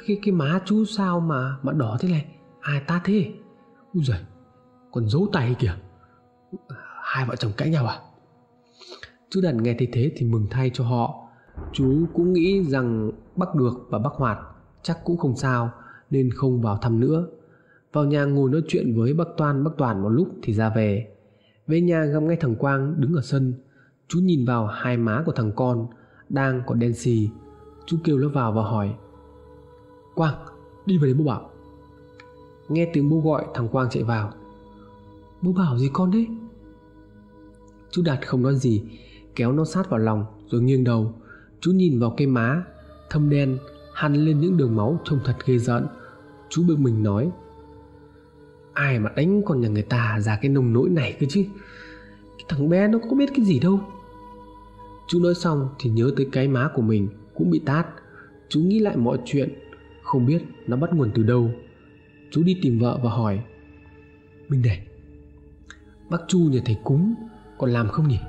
cái 0.07 0.19
cái 0.23 0.31
má 0.31 0.61
chú 0.65 0.85
sao 0.85 1.19
mà 1.19 1.57
mà 1.63 1.73
đỏ 1.73 1.97
thế 1.99 2.09
này? 2.09 2.25
Ai 2.61 2.81
ta 2.87 3.01
thế? 3.03 3.31
Ui 3.93 4.03
giời, 4.03 4.19
còn 4.91 5.09
giấu 5.09 5.27
tay 5.33 5.55
kìa. 5.59 5.73
Hai 7.03 7.25
vợ 7.25 7.35
chồng 7.35 7.51
cãi 7.57 7.69
nhau 7.69 7.87
à? 7.87 7.99
Chú 9.29 9.41
đàn 9.41 9.63
nghe 9.63 9.75
thấy 9.79 9.87
thế 9.93 10.11
thì 10.15 10.25
mừng 10.25 10.47
thay 10.49 10.71
cho 10.73 10.83
họ. 10.83 11.29
Chú 11.73 12.05
cũng 12.13 12.33
nghĩ 12.33 12.63
rằng 12.63 13.11
bắc 13.35 13.55
được 13.55 13.73
và 13.89 13.99
bắc 13.99 14.13
hoạt 14.13 14.37
chắc 14.81 14.97
cũng 15.03 15.17
không 15.17 15.35
sao, 15.35 15.71
nên 16.09 16.29
không 16.35 16.61
vào 16.61 16.77
thăm 16.77 16.99
nữa. 16.99 17.27
Vào 17.93 18.05
nhà 18.05 18.25
ngồi 18.25 18.49
nói 18.49 18.61
chuyện 18.67 18.95
với 18.97 19.13
bác 19.13 19.27
toan, 19.37 19.63
bác 19.63 19.71
toàn 19.77 20.01
một 20.01 20.09
lúc 20.09 20.27
thì 20.43 20.53
ra 20.53 20.69
về. 20.69 21.07
Về 21.67 21.81
nhà 21.81 22.05
gặp 22.05 22.23
ngay 22.23 22.37
thằng 22.39 22.55
quang 22.55 23.01
đứng 23.01 23.13
ở 23.13 23.21
sân 23.21 23.53
chú 24.07 24.19
nhìn 24.19 24.45
vào 24.45 24.67
hai 24.67 24.97
má 24.97 25.23
của 25.25 25.31
thằng 25.31 25.51
con 25.55 25.87
đang 26.29 26.61
còn 26.67 26.79
đen 26.79 26.93
xì. 26.93 27.29
Chú 27.85 27.97
kêu 28.03 28.17
nó 28.17 28.29
vào 28.29 28.51
và 28.51 28.61
hỏi, 28.63 28.95
quang, 30.15 30.35
đi 30.85 30.97
về 30.97 31.05
đấy 31.05 31.13
bố 31.13 31.23
bảo. 31.23 31.49
Nghe 32.69 32.89
tiếng 32.93 33.09
bố 33.09 33.19
gọi, 33.19 33.45
thằng 33.53 33.67
quang 33.67 33.89
chạy 33.89 34.03
vào, 34.03 34.33
bố 35.41 35.51
bảo 35.51 35.77
gì 35.77 35.89
con 35.93 36.11
đấy? 36.11 36.27
Chú 37.91 38.01
đạt 38.05 38.27
không 38.27 38.41
nói 38.41 38.55
gì, 38.55 38.83
kéo 39.35 39.51
nó 39.51 39.65
sát 39.65 39.89
vào 39.89 39.99
lòng 39.99 40.25
rồi 40.47 40.61
nghiêng 40.61 40.83
đầu. 40.83 41.13
Chú 41.59 41.71
nhìn 41.71 41.99
vào 41.99 42.13
cái 42.17 42.27
má 42.27 42.63
thâm 43.09 43.29
đen 43.29 43.57
hằn 43.93 44.13
lên 44.13 44.39
những 44.39 44.57
đường 44.57 44.75
máu 44.75 44.99
trông 45.03 45.19
thật 45.25 45.35
ghê 45.45 45.57
rợn. 45.57 45.87
Chú 46.49 46.63
bực 46.67 46.79
mình 46.79 47.03
nói, 47.03 47.31
ai 48.73 48.99
mà 48.99 49.11
đánh 49.15 49.41
con 49.45 49.61
nhà 49.61 49.67
người 49.67 49.81
ta 49.81 50.19
ra 50.19 50.39
cái 50.41 50.49
nông 50.49 50.73
nỗi 50.73 50.89
này 50.89 51.17
cơ 51.19 51.27
chứ? 51.29 51.45
Cái 52.37 52.45
thằng 52.47 52.69
bé 52.69 52.87
nó 52.87 52.99
có 53.09 53.15
biết 53.15 53.29
cái 53.35 53.45
gì 53.45 53.59
đâu 53.59 53.79
chú 55.07 55.19
nói 55.19 55.35
xong 55.35 55.69
thì 55.79 55.89
nhớ 55.89 56.11
tới 56.17 56.27
cái 56.31 56.47
má 56.47 56.69
của 56.75 56.81
mình 56.81 57.09
cũng 57.35 57.49
bị 57.51 57.59
tát. 57.65 57.87
Chú 58.49 58.59
nghĩ 58.59 58.79
lại 58.79 58.97
mọi 58.97 59.17
chuyện, 59.25 59.53
không 60.03 60.25
biết 60.25 60.43
nó 60.67 60.77
bắt 60.77 60.93
nguồn 60.93 61.11
từ 61.15 61.23
đâu. 61.23 61.51
Chú 62.31 62.43
đi 62.43 62.59
tìm 62.61 62.79
vợ 62.79 62.99
và 63.03 63.09
hỏi, 63.09 63.39
minh 64.49 64.61
này 64.61 64.87
bác 66.09 66.17
chu 66.27 66.39
nhà 66.39 66.59
thầy 66.65 66.77
cúng 66.83 67.15
còn 67.57 67.69
làm 67.69 67.89
không 67.89 68.07
nhỉ? 68.07 68.19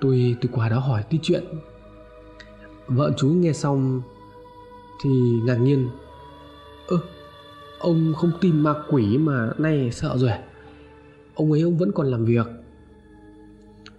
Tôi 0.00 0.36
tôi 0.40 0.50
qua 0.54 0.68
đó 0.68 0.78
hỏi 0.78 1.02
tí 1.10 1.18
chuyện. 1.22 1.44
Vợ 2.86 3.12
chú 3.16 3.28
nghe 3.28 3.52
xong 3.52 4.02
thì 5.02 5.10
ngạc 5.44 5.56
nhiên, 5.56 5.88
ơ, 6.88 6.98
ông 7.78 8.12
không 8.16 8.32
tin 8.40 8.60
ma 8.60 8.74
quỷ 8.90 9.18
mà 9.18 9.50
nay 9.58 9.90
sợ 9.92 10.18
rồi 10.18 10.30
à? 10.30 10.44
ông 11.34 11.52
ấy, 11.52 11.60
ông 11.60 11.78
vẫn 11.78 11.92
còn 11.92 12.06
làm 12.06 12.24
việc. 12.24 12.46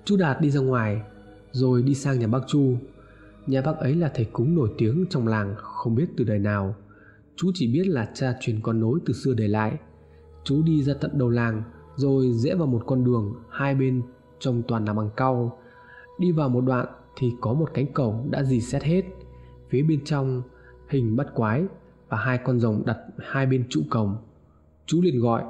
Chú 0.06 0.18
đạt 0.18 0.42
đi 0.42 0.52
ra 0.52 0.62
ngoài 0.62 1.02
rồi 1.54 1.84
đi 1.84 1.96
sang 1.96 2.20
nhà 2.20 2.28
bác 2.28 2.40
chu. 2.48 2.78
Nhà 3.48 3.62
bác 3.62 3.78
ấy 3.78 3.96
là 3.96 4.12
thầy 4.16 4.26
cúng 4.26 4.56
nổi 4.56 4.70
tiếng 4.78 5.06
trong 5.10 5.28
làng, 5.28 5.56
không 5.58 5.96
biết 5.96 6.06
từ 6.18 6.24
đời 6.24 6.40
nào. 6.40 6.76
Chú 7.36 7.52
chỉ 7.54 7.74
biết 7.74 7.88
là 7.88 8.10
cha 8.14 8.36
truyền 8.42 8.62
con 8.62 8.80
nối 8.80 9.00
từ 9.06 9.14
xưa 9.14 9.34
để 9.34 9.48
lại. 9.48 9.78
Chú 10.44 10.64
đi 10.64 10.84
ra 10.84 10.94
tận 11.02 11.12
đầu 11.14 11.30
làng, 11.30 11.64
rồi 11.96 12.32
rẽ 12.34 12.56
vào 12.56 12.68
một 12.68 12.84
con 12.86 13.04
đường, 13.04 13.34
hai 13.50 13.76
bên 13.76 14.02
trông 14.40 14.64
toàn 14.68 14.86
là 14.86 14.94
bằng 14.94 15.10
cau. 15.16 15.60
Đi 16.20 16.32
vào 16.32 16.50
một 16.50 16.62
đoạn 16.62 16.88
thì 17.18 17.32
có 17.42 17.54
một 17.54 17.70
cánh 17.74 17.94
cổng 17.94 18.32
đã 18.32 18.44
dì 18.44 18.62
xét 18.62 18.84
hết. 18.84 19.02
Phía 19.70 19.82
bên 19.84 20.04
trong, 20.06 20.42
hình 20.90 21.16
bắt 21.16 21.28
quái 21.36 21.64
và 22.10 22.18
hai 22.18 22.38
con 22.38 22.60
rồng 22.60 22.86
đặt 22.86 22.98
hai 23.20 23.46
bên 23.46 23.66
trụ 23.70 23.82
cổng. 23.90 24.16
Chú 24.86 25.02
liền 25.02 25.20
gọi, 25.20 25.44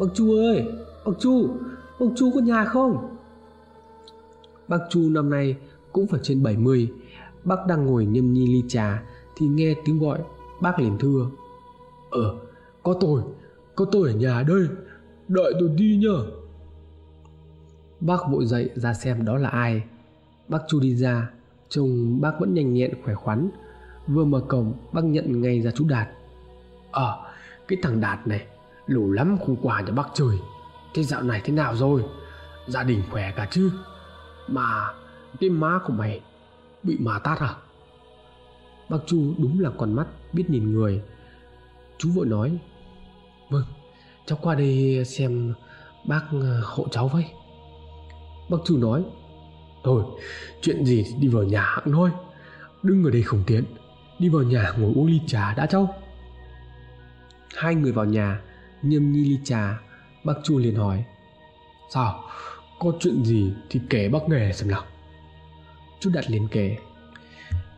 bác 0.00 0.06
chu 0.14 0.36
ơi, 0.36 0.64
bác 1.06 1.12
chu 1.18 1.48
bác 2.00 2.06
chu 2.16 2.30
có 2.34 2.40
nhà 2.40 2.64
không? 2.64 3.15
Bác 4.68 4.78
chu 4.90 5.10
năm 5.10 5.30
nay 5.30 5.56
cũng 5.92 6.06
phải 6.06 6.20
trên 6.22 6.42
70 6.42 6.90
bác 7.44 7.66
đang 7.66 7.86
ngồi 7.86 8.06
nhâm 8.06 8.32
nhi 8.32 8.46
ly 8.46 8.62
trà 8.68 9.02
thì 9.36 9.46
nghe 9.46 9.74
tiếng 9.84 9.98
gọi 9.98 10.18
bác 10.60 10.78
liền 10.78 10.98
thưa. 10.98 11.26
Ờ 12.10 12.38
có 12.82 12.94
tôi 13.00 13.22
có 13.74 13.84
tôi 13.92 14.08
ở 14.08 14.14
nhà 14.14 14.42
đây. 14.42 14.68
Đợi 15.28 15.52
tôi 15.60 15.68
đi 15.68 15.96
nhờ. 15.96 16.26
bác 18.00 18.20
vội 18.30 18.46
dậy 18.46 18.70
ra 18.74 18.94
xem 18.94 19.24
đó 19.24 19.36
là 19.36 19.48
ai. 19.48 19.82
Bác 20.48 20.58
chu 20.68 20.80
đi 20.80 20.96
ra 20.96 21.30
trông 21.68 22.20
bác 22.20 22.32
vẫn 22.40 22.54
nhanh 22.54 22.74
nhẹn 22.74 23.02
khỏe 23.04 23.14
khoắn. 23.14 23.50
Vừa 24.06 24.24
mở 24.24 24.40
cổng 24.48 24.72
bác 24.92 25.04
nhận 25.04 25.40
ngay 25.40 25.60
ra 25.60 25.70
chú 25.70 25.84
đạt. 25.88 26.08
Ờ 26.90 27.10
à, 27.10 27.34
cái 27.68 27.78
thằng 27.82 28.00
đạt 28.00 28.26
này 28.26 28.46
lù 28.86 29.12
lắm 29.12 29.38
không 29.46 29.56
qua 29.62 29.80
nhà 29.80 29.92
bác 29.92 30.08
trời. 30.14 30.38
thế 30.94 31.02
dạo 31.02 31.22
này 31.22 31.40
thế 31.44 31.52
nào 31.52 31.76
rồi? 31.76 32.04
Gia 32.66 32.82
đình 32.82 33.02
khỏe 33.10 33.32
cả 33.36 33.48
chứ? 33.50 33.70
Mà 34.48 34.94
cái 35.40 35.50
má 35.50 35.78
của 35.86 35.92
mày 35.92 36.20
bị 36.82 36.96
mà 37.00 37.18
tát 37.18 37.38
à 37.38 37.56
bác 38.88 38.98
chu 39.06 39.34
đúng 39.38 39.60
là 39.60 39.70
con 39.78 39.92
mắt 39.92 40.06
biết 40.32 40.50
nhìn 40.50 40.72
người. 40.72 41.02
Chú 41.98 42.10
vội 42.14 42.26
nói 42.26 42.58
vâng 43.50 43.64
cháu 44.26 44.38
qua 44.42 44.54
đây 44.54 45.04
xem 45.04 45.54
bác 46.04 46.22
ờ, 46.32 46.62
hộ 46.64 46.88
cháu 46.90 47.08
với. 47.08 47.24
Bác 48.50 48.56
chu 48.64 48.78
nói, 48.78 49.04
thôi, 49.84 50.04
chuyện 50.62 50.84
gì 50.84 51.04
đi 51.20 51.28
vào 51.28 51.42
nhà 51.42 51.62
hãng 51.62 51.92
thôi. 51.92 52.10
Đừng 52.82 53.04
ở 53.04 53.10
đây 53.10 53.22
không 53.22 53.42
tiến 53.46 53.64
đi 54.18 54.28
vào 54.28 54.42
nhà 54.42 54.72
ngồi 54.78 54.92
uống 54.94 55.06
ly 55.06 55.20
trà 55.26 55.54
đã 55.54 55.66
cháu. 55.66 55.94
Hai 57.56 57.74
người 57.74 57.92
vào 57.92 58.04
nhà 58.04 58.40
nhâm 58.82 59.12
nhi 59.12 59.24
ly 59.24 59.38
trà, 59.44 59.80
bác 60.24 60.34
chu 60.44 60.58
liền 60.58 60.74
hỏi, 60.74 61.04
sao? 61.94 62.24
Có 62.78 62.92
chuyện 63.00 63.24
gì 63.24 63.52
thì 63.70 63.80
kể 63.90 64.08
bác 64.08 64.28
nghe 64.28 64.52
xem 64.52 64.68
nào. 64.68 64.84
Chú 66.00 66.10
đặt 66.14 66.30
liền 66.30 66.48
kể. 66.50 66.76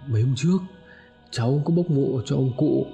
Mấy 0.07 0.23
hôm 0.23 0.35
trước, 0.37 0.59
cháu 1.31 1.63
có 1.65 1.75
bốc 1.75 1.91
mộ 1.91 2.21
cho 2.25 2.37
ông 2.37 2.53
cụ. 2.57 2.87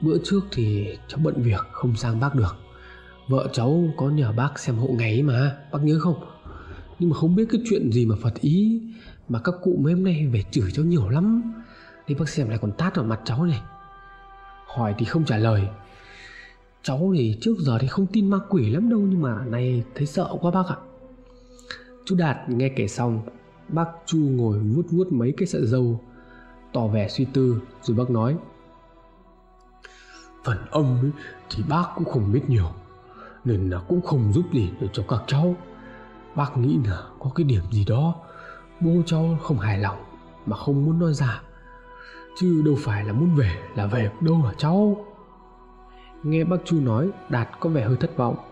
Bữa 0.00 0.18
trước 0.24 0.40
thì 0.52 0.96
cháu 1.08 1.20
bận 1.22 1.42
việc, 1.42 1.66
không 1.72 1.96
sang 1.96 2.20
bác 2.20 2.34
được. 2.34 2.56
Vợ 3.28 3.48
cháu 3.52 3.84
có 3.96 4.08
nhờ 4.08 4.32
bác 4.32 4.58
xem 4.58 4.76
hộ 4.76 4.88
ngày 4.88 5.22
mà, 5.22 5.56
Bác 5.72 5.78
nhớ 5.82 5.98
không? 6.00 6.24
Nhưng 6.98 7.10
mà 7.10 7.16
không 7.16 7.36
biết 7.36 7.44
cái 7.50 7.60
chuyện 7.70 7.92
gì 7.92 8.06
mà 8.06 8.16
Phật 8.22 8.34
ý, 8.40 8.80
Mà 9.28 9.40
các 9.44 9.54
cụ 9.62 9.78
mấy 9.82 9.92
hôm 9.94 10.04
nay 10.04 10.26
về 10.32 10.42
chửi 10.50 10.70
cháu 10.72 10.84
nhiều 10.84 11.08
lắm. 11.08 11.54
Đi 12.06 12.14
bác 12.14 12.28
xem 12.28 12.48
lại 12.48 12.58
còn 12.58 12.72
tát 12.72 12.96
vào 12.96 13.04
mặt 13.04 13.20
cháu 13.24 13.44
này. 13.44 13.60
Hỏi 14.66 14.94
thì 14.98 15.04
không 15.04 15.24
trả 15.24 15.36
lời. 15.36 15.62
Cháu 16.82 17.12
thì 17.16 17.38
trước 17.40 17.54
giờ 17.58 17.78
thì 17.80 17.88
không 17.88 18.06
tin 18.06 18.30
ma 18.30 18.38
quỷ 18.48 18.70
lắm 18.70 18.90
đâu, 18.90 19.00
Nhưng 19.00 19.22
mà 19.22 19.44
nay 19.44 19.84
thấy 19.94 20.06
sợ 20.06 20.36
quá 20.40 20.50
bác 20.50 20.66
ạ. 20.66 20.76
Chú 22.08 22.16
Đạt 22.16 22.48
nghe 22.48 22.68
kể 22.68 22.88
xong 22.88 23.20
Bác 23.68 23.88
Chu 24.06 24.18
ngồi 24.18 24.58
vuốt 24.58 24.82
vuốt 24.90 25.12
mấy 25.12 25.34
cái 25.36 25.46
sợi 25.46 25.66
dâu 25.66 26.00
Tỏ 26.72 26.86
vẻ 26.86 27.08
suy 27.08 27.24
tư 27.24 27.62
Rồi 27.82 27.96
bác 27.96 28.10
nói 28.10 28.36
Phần 30.44 30.58
âm 30.70 30.84
ấy, 30.84 31.10
thì 31.50 31.62
bác 31.68 31.84
cũng 31.94 32.04
không 32.04 32.32
biết 32.32 32.40
nhiều 32.48 32.70
Nên 33.44 33.70
là 33.70 33.78
cũng 33.88 34.00
không 34.00 34.32
giúp 34.32 34.44
gì 34.52 34.70
được 34.80 34.86
cho 34.92 35.02
các 35.08 35.22
cháu. 35.26 35.56
Bác 36.34 36.56
nghĩ 36.56 36.78
là 36.84 37.02
có 37.18 37.30
cái 37.34 37.44
điểm 37.44 37.62
gì 37.70 37.84
đó 37.84 38.14
Bố 38.80 38.90
cháu 39.06 39.38
không 39.42 39.58
hài 39.58 39.78
lòng 39.78 39.98
Mà 40.46 40.56
không 40.56 40.84
muốn 40.84 40.98
nói 40.98 41.14
ra 41.14 41.42
Chứ 42.40 42.62
đâu 42.64 42.74
phải 42.78 43.04
là 43.04 43.12
muốn 43.12 43.34
về 43.34 43.50
là 43.74 43.86
về 43.86 44.10
đâu 44.20 44.36
hả 44.36 44.52
cháu? 44.58 45.06
Nghe 46.22 46.44
bác 46.44 46.56
Chu 46.64 46.80
nói 46.80 47.10
Đạt 47.28 47.48
có 47.60 47.70
vẻ 47.70 47.84
hơi 47.84 47.96
thất 47.96 48.16
vọng. 48.16 48.47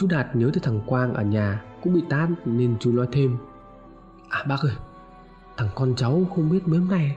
Chú 0.00 0.06
Đạt 0.06 0.36
nhớ 0.36 0.50
tới 0.54 0.60
thằng 0.62 0.80
Quang 0.86 1.14
ở 1.14 1.22
nhà 1.22 1.64
Cũng 1.82 1.94
bị 1.94 2.02
tát 2.08 2.28
nên 2.44 2.76
chú 2.80 2.92
nói 2.92 3.06
thêm. 3.12 3.36
À 4.28 4.44
bác 4.48 4.60
ơi, 4.60 4.72
Thằng 5.56 5.68
con 5.74 5.94
cháu 5.96 6.26
không 6.34 6.50
biết 6.50 6.68
mấy 6.68 6.78
hôm 6.78 6.88
nay 6.88 7.16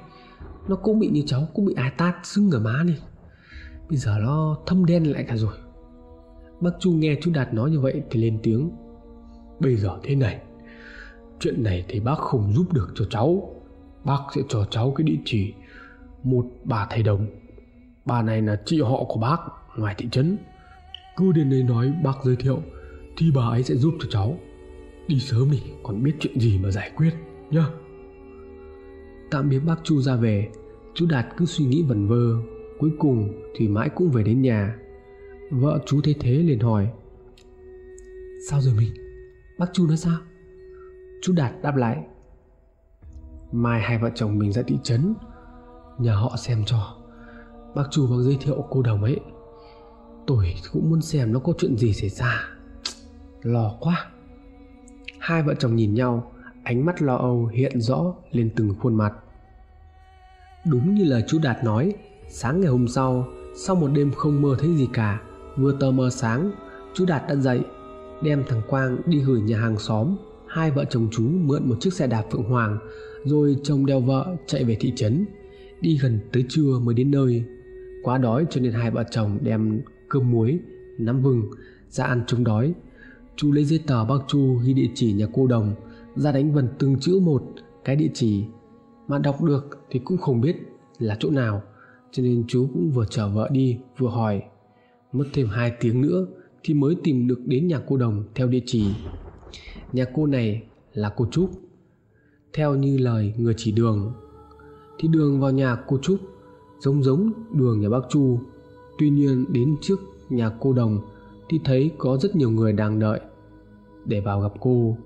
Nó 0.68 0.76
cũng 0.76 1.00
bị 1.00 1.10
như 1.10 1.24
cháu, 1.26 1.48
Cũng 1.54 1.66
bị 1.66 1.74
ai 1.74 1.92
tát 1.98 2.16
sưng 2.24 2.52
ở 2.52 2.60
má 2.60 2.84
đi. 2.88 2.98
Bây 3.90 3.98
giờ 3.98 4.18
nó 4.22 4.58
thâm 4.66 4.86
đen 4.86 5.12
lại 5.12 5.26
cả 5.28 5.36
rồi. 5.38 5.54
Bác 6.60 6.72
Chu 6.80 6.92
nghe 6.92 7.18
chú 7.22 7.32
Đạt 7.34 7.54
nói 7.54 7.72
như 7.72 7.80
vậy 7.80 8.02
Thì 8.10 8.22
lên 8.22 8.40
tiếng. 8.44 8.72
Bây 9.60 9.76
giờ 9.76 10.00
thế 10.04 10.16
này, 10.16 10.42
Chuyện 11.40 11.64
này 11.64 11.86
thì 11.88 12.00
bác 12.00 12.18
không 12.18 12.54
giúp 12.54 12.74
được 12.74 12.92
cho 12.96 13.06
cháu. 13.10 13.56
Bác 14.04 14.20
sẽ 14.36 14.42
cho 14.50 14.66
cháu 14.70 14.94
cái 14.96 15.04
địa 15.04 15.20
chỉ 15.26 15.54
Một 16.24 16.46
bà 16.64 16.88
thầy 16.90 17.04
đồng. 17.04 17.28
Bà 18.06 18.22
này 18.22 18.42
là 18.42 18.62
chị 18.66 18.82
họ 18.82 19.04
của 19.04 19.20
bác 19.20 19.38
Ngoài 19.78 19.96
thị 19.98 20.08
trấn. 20.12 20.38
Cứ 21.18 21.32
đến 21.32 21.50
đây 21.50 21.64
nói 21.64 21.94
bác 22.04 22.26
giới 22.26 22.36
thiệu 22.36 22.62
Thì 23.18 23.32
bà 23.36 23.42
ấy 23.42 23.64
sẽ 23.64 23.76
giúp 23.76 23.94
cho 24.00 24.08
cháu. 24.10 24.40
Đi 25.08 25.20
sớm 25.20 25.52
đi 25.52 25.62
còn 25.84 26.04
biết 26.04 26.14
chuyện 26.20 26.40
gì 26.40 26.60
mà 26.60 26.72
giải 26.72 26.92
quyết 26.96 27.12
nhá. 27.52 27.66
Tạm 29.32 29.50
biệt 29.50 29.60
bác 29.60 29.76
Chu 29.84 30.02
ra 30.02 30.16
về 30.16 30.50
Chú 30.94 31.06
Đạt 31.10 31.26
cứ 31.38 31.46
suy 31.46 31.66
nghĩ 31.66 31.84
vẩn 31.84 32.08
vơ. 32.08 32.42
Cuối 32.80 32.92
cùng 33.00 33.34
thì 33.56 33.68
mãi 33.68 33.90
cũng 33.90 34.12
về 34.12 34.24
đến 34.24 34.42
nhà. 34.42 34.78
Vợ 35.52 35.80
chú 35.86 36.02
thấy 36.04 36.16
thế 36.20 36.32
liền 36.32 36.60
hỏi. 36.60 36.88
Sao 38.50 38.62
rồi 38.62 38.74
mình? 38.78 38.90
Bác 39.60 39.74
Chu 39.74 39.88
nói 39.88 39.98
sao? 39.98 40.18
Chú 41.22 41.34
Đạt 41.34 41.54
đáp 41.62 41.76
lại. 41.76 41.98
Mai 43.52 43.82
hai 43.82 43.98
vợ 43.98 44.10
chồng 44.16 44.38
mình 44.40 44.52
ra 44.52 44.62
thị 44.68 44.78
trấn 44.84 45.14
Nhờ 46.00 46.16
họ 46.16 46.36
xem 46.38 46.64
cho. 46.66 46.98
Bác 47.76 47.84
Chu 47.92 48.08
bác 48.08 48.18
giới 48.18 48.38
thiệu 48.42 48.66
cô 48.70 48.82
đồng 48.82 49.04
ấy 49.04 49.20
Tôi 50.28 50.56
cũng 50.72 50.90
muốn 50.90 51.02
xem 51.02 51.34
nó 51.34 51.40
có 51.40 51.54
chuyện 51.58 51.78
gì 51.78 51.94
xảy 51.94 52.10
ra. 52.10 52.50
Lo 53.42 53.76
quá. 53.80 54.06
Hai 55.20 55.44
vợ 55.44 55.54
chồng 55.60 55.76
nhìn 55.76 55.94
nhau, 55.94 56.32
Ánh 56.64 56.86
mắt 56.86 57.02
lo 57.02 57.16
âu 57.16 57.46
hiện 57.46 57.82
rõ 57.82 58.14
lên 58.32 58.50
từng 58.56 58.76
khuôn 58.80 58.96
mặt. 58.96 59.14
Đúng 60.66 60.96
như 60.96 61.06
lời 61.06 61.24
chú 61.28 61.40
Đạt 61.44 61.64
nói, 61.64 61.94
Sáng 62.30 62.62
ngày 62.62 62.70
hôm 62.70 62.88
sau 62.88 63.28
Sau 63.56 63.76
một 63.76 63.88
đêm 63.88 64.12
không 64.12 64.42
mơ 64.42 64.56
thấy 64.60 64.76
gì 64.76 64.88
cả, 64.94 65.22
Vừa 65.58 65.78
tờ 65.80 65.92
mờ 65.92 66.10
sáng, 66.10 66.52
Chú 66.94 67.06
Đạt 67.06 67.24
đã 67.28 67.36
dậy, 67.36 67.62
Đem 68.24 68.44
thằng 68.48 68.62
Quang 68.68 68.98
đi 69.06 69.20
gửi 69.20 69.42
nhà 69.42 69.60
hàng 69.60 69.80
xóm. 69.80 70.16
Hai 70.48 70.72
vợ 70.72 70.86
chồng 70.86 71.08
chú 71.12 71.24
mượn 71.24 71.70
một 71.70 71.76
chiếc 71.80 71.94
xe 71.94 72.08
đạp 72.08 72.24
Phượng 72.32 72.44
Hoàng, 72.44 72.78
Rồi 73.26 73.58
chồng 73.64 73.86
đeo 73.86 74.00
vợ 74.00 74.36
chạy 74.46 74.64
về 74.64 74.78
thị 74.80 74.94
trấn, 74.96 75.26
Đi 75.82 75.98
gần 76.02 76.20
tới 76.32 76.46
trưa 76.50 76.80
mới 76.84 76.96
đến 76.96 77.12
nơi. 77.12 77.44
Quá 78.04 78.18
đói 78.18 78.46
cho 78.50 78.62
nên 78.62 78.72
hai 78.72 78.92
vợ 78.92 79.04
chồng 79.12 79.38
đem 79.42 79.82
cơm 80.14 80.32
muối, 80.32 80.60
nắm 80.98 81.22
vừng 81.22 81.44
ra 81.90 82.06
ăn 82.06 82.24
chống 82.28 82.44
đói. 82.44 82.74
Chú 83.36 83.52
lấy 83.52 83.66
giấy 83.66 83.80
tờ 83.88 84.06
bác 84.06 84.18
chu 84.28 84.56
ghi 84.64 84.74
địa 84.74 84.90
chỉ 84.96 85.14
nhà 85.14 85.26
cô 85.34 85.48
đồng 85.48 85.76
ra 86.16 86.32
đánh 86.32 86.54
vần 86.54 86.68
từng 86.80 87.00
chữ 87.00 87.20
một 87.24 87.44
cái 87.86 87.96
địa 87.96 88.10
chỉ. 88.14 88.46
Mà 89.08 89.18
đọc 89.18 89.44
được 89.44 89.80
thì 89.90 90.00
cũng 90.00 90.18
không 90.18 90.42
biết 90.42 90.56
là 91.00 91.18
chỗ 91.20 91.30
nào 91.30 91.62
cho 92.12 92.24
nên 92.24 92.44
chú 92.48 92.68
cũng 92.74 92.92
vừa 92.92 93.06
chở 93.10 93.30
vợ 93.30 93.50
đi 93.52 93.78
vừa 93.98 94.10
hỏi. 94.10 94.44
Mất 95.12 95.26
thêm 95.34 95.48
hai 95.48 95.72
tiếng 95.80 96.02
nữa 96.02 96.28
thì 96.64 96.74
mới 96.74 96.96
tìm 97.04 97.28
được 97.28 97.40
đến 97.46 97.68
nhà 97.68 97.80
cô 97.88 97.98
đồng 97.98 98.24
theo 98.36 98.48
địa 98.48 98.64
chỉ. 98.66 98.94
Nhà 99.94 100.06
cô 100.14 100.26
này 100.26 100.64
là 100.94 101.14
cô 101.18 101.28
trúc. 101.32 101.52
Theo 102.54 102.76
như 102.76 102.98
lời 102.98 103.34
người 103.38 103.54
chỉ 103.58 103.72
đường 103.72 104.14
thì 105.00 105.08
đường 105.08 105.40
vào 105.40 105.52
nhà 105.52 105.78
cô 105.88 105.98
trúc 106.02 106.20
giống 106.80 107.04
giống 107.04 107.32
đường 107.54 107.82
nhà 107.82 107.90
bác 107.90 108.02
chu 108.10 108.40
tuy 108.98 109.10
nhiên 109.10 109.46
đến 109.50 109.76
trước 109.82 110.00
nhà 110.30 110.52
cô 110.60 110.74
đồng 110.74 111.02
thì 111.50 111.60
thấy 111.64 111.92
có 111.98 112.18
rất 112.18 112.36
nhiều 112.36 112.50
người 112.50 112.74
đang 112.74 113.00
đợi 113.00 113.20
để 114.06 114.20
vào 114.20 114.42
gặp 114.42 114.52
cô. 114.60 114.98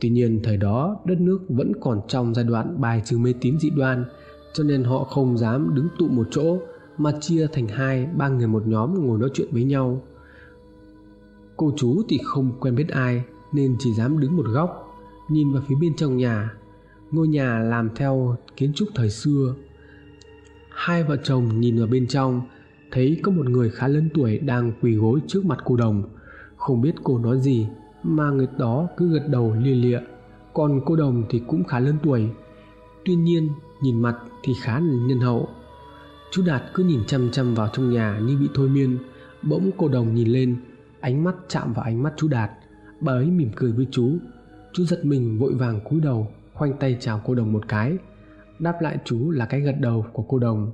Tuy 0.00 0.08
nhiên 0.08 0.40
thời 0.42 0.56
đó 0.56 0.96
đất 1.04 1.20
nước 1.20 1.38
vẫn 1.48 1.72
còn 1.80 2.00
trong 2.08 2.34
giai 2.34 2.44
đoạn 2.44 2.80
bài 2.80 3.02
trừ 3.04 3.18
mê 3.18 3.34
tín 3.40 3.58
dị 3.58 3.70
đoan, 3.70 4.04
cho 4.54 4.64
nên 4.64 4.84
họ 4.84 5.04
không 5.04 5.38
dám 5.38 5.74
đứng 5.74 5.88
tụ 5.98 6.08
một 6.08 6.26
chỗ 6.30 6.58
mà 6.98 7.12
chia 7.20 7.46
thành 7.52 7.68
hai, 7.68 8.06
ba 8.16 8.28
người 8.28 8.46
một 8.46 8.66
nhóm 8.66 9.06
ngồi 9.06 9.18
nói 9.18 9.30
chuyện 9.34 9.48
với 9.52 9.64
nhau. 9.64 10.02
Cô 11.56 11.72
chú 11.76 12.02
thì 12.08 12.18
không 12.24 12.52
quen 12.60 12.74
biết 12.74 12.88
ai 12.88 13.24
nên 13.52 13.76
chỉ 13.78 13.92
dám 13.92 14.20
đứng 14.20 14.36
một 14.36 14.46
góc, 14.46 14.98
nhìn 15.28 15.52
vào 15.52 15.62
phía 15.68 15.74
bên 15.80 15.96
trong 15.96 16.16
nhà. 16.16 16.52
Ngôi 17.10 17.28
nhà 17.28 17.58
làm 17.58 17.90
theo 17.94 18.36
kiến 18.56 18.72
trúc 18.74 18.88
thời 18.94 19.10
xưa. 19.10 19.54
Hai 20.70 21.04
vợ 21.04 21.16
chồng 21.16 21.60
nhìn 21.60 21.78
vào 21.78 21.86
bên 21.86 22.06
trong 22.06 22.42
thấy 22.92 23.20
có 23.22 23.32
một 23.32 23.48
người 23.48 23.70
khá 23.70 23.88
lớn 23.88 24.08
tuổi 24.14 24.38
đang 24.38 24.72
quỳ 24.82 24.94
gối 24.94 25.20
trước 25.26 25.44
mặt 25.44 25.58
cô 25.64 25.76
đồng. 25.76 26.02
Không 26.56 26.80
biết 26.82 26.94
cô 27.04 27.18
nói 27.18 27.40
gì, 27.40 27.66
mà 28.02 28.30
người 28.30 28.48
đó 28.58 28.88
cứ 28.96 29.12
gật 29.12 29.28
đầu 29.28 29.54
lia 29.62 29.74
lịa. 29.74 30.00
Còn 30.52 30.80
cô 30.86 30.96
đồng 30.96 31.24
thì 31.28 31.42
cũng 31.46 31.64
khá 31.64 31.78
lớn 31.78 31.96
tuổi, 32.02 32.30
tuy 33.04 33.14
nhiên 33.14 33.48
nhìn 33.82 34.02
mặt 34.02 34.16
thì 34.42 34.52
khá 34.62 34.80
là 34.80 35.06
nhân 35.06 35.20
hậu. 35.20 35.48
Chú 36.30 36.42
đạt 36.46 36.62
cứ 36.74 36.84
nhìn 36.84 37.04
chăm 37.06 37.30
chăm 37.30 37.54
vào 37.54 37.68
trong 37.72 37.90
nhà 37.90 38.20
như 38.22 38.38
bị 38.40 38.48
thôi 38.54 38.68
miên. 38.68 38.98
Bỗng 39.42 39.70
cô 39.76 39.88
đồng 39.88 40.14
nhìn 40.14 40.28
lên, 40.28 40.56
ánh 41.00 41.24
mắt 41.24 41.34
chạm 41.48 41.72
vào 41.72 41.84
ánh 41.84 42.02
mắt 42.02 42.12
chú 42.16 42.28
đạt. 42.28 42.50
Bà 43.00 43.12
ấy 43.12 43.26
mỉm 43.26 43.50
cười 43.56 43.72
với 43.72 43.86
chú. 43.90 44.12
Chú 44.72 44.84
giật 44.84 45.04
mình 45.04 45.38
vội 45.38 45.54
vàng 45.54 45.80
cúi 45.80 46.00
đầu, 46.00 46.28
khoanh 46.54 46.72
tay 46.72 46.96
chào 47.00 47.20
cô 47.24 47.34
đồng 47.34 47.52
một 47.52 47.68
cái. 47.68 47.96
Đáp 48.58 48.78
lại 48.80 48.98
chú 49.04 49.30
là 49.30 49.46
cái 49.46 49.60
gật 49.60 49.76
đầu 49.80 50.06
của 50.12 50.22
cô 50.22 50.38
đồng. 50.38 50.70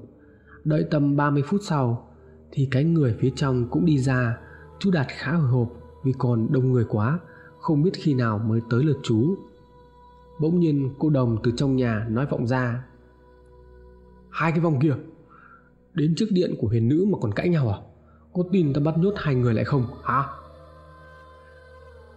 Đợi 0.65 0.85
tầm 0.91 1.17
30 1.17 1.43
phút 1.47 1.61
sau 1.65 2.08
thì 2.53 2.69
cái 2.71 2.85
người 2.85 3.17
phía 3.21 3.31
trong 3.37 3.69
cũng 3.71 3.85
đi 3.85 3.99
ra. 3.99 4.39
Chú 4.79 4.91
đạt 4.91 5.07
khá 5.09 5.33
hồi 5.33 5.49
hộp 5.49 5.69
vì 6.05 6.13
còn 6.19 6.53
đông 6.53 6.73
người 6.73 6.85
quá, 6.89 7.19
không 7.61 7.83
biết 7.83 7.91
khi 7.95 8.15
nào 8.15 8.39
mới 8.39 8.61
tới 8.71 8.85
lượt 8.85 8.99
chú. 9.03 9.35
Bỗng 10.41 10.61
nhiên, 10.61 10.91
cô 10.99 11.11
đồng 11.11 11.37
từ 11.43 11.53
trong 11.57 11.77
nhà 11.77 12.07
nói 12.11 12.27
vọng 12.27 12.47
ra, 12.47 12.85
hai 14.31 14.53
cái 14.53 14.61
vòng 14.61 14.81
kia, 14.81 14.95
đến 15.95 16.15
trước 16.15 16.27
điện 16.31 16.55
của 16.59 16.69
huyền 16.69 16.89
nữ 16.89 17.07
mà 17.09 17.19
còn 17.21 17.33
cãi 17.35 17.49
nhau 17.49 17.69
à? 17.69 17.79
Có 18.33 18.43
tin 18.53 18.73
ta 18.73 18.81
bắt 18.81 18.99
nhốt 18.99 19.15
hai 19.17 19.35
người 19.35 19.55
lại 19.55 19.65
không, 19.65 19.87
hả? 20.03 20.25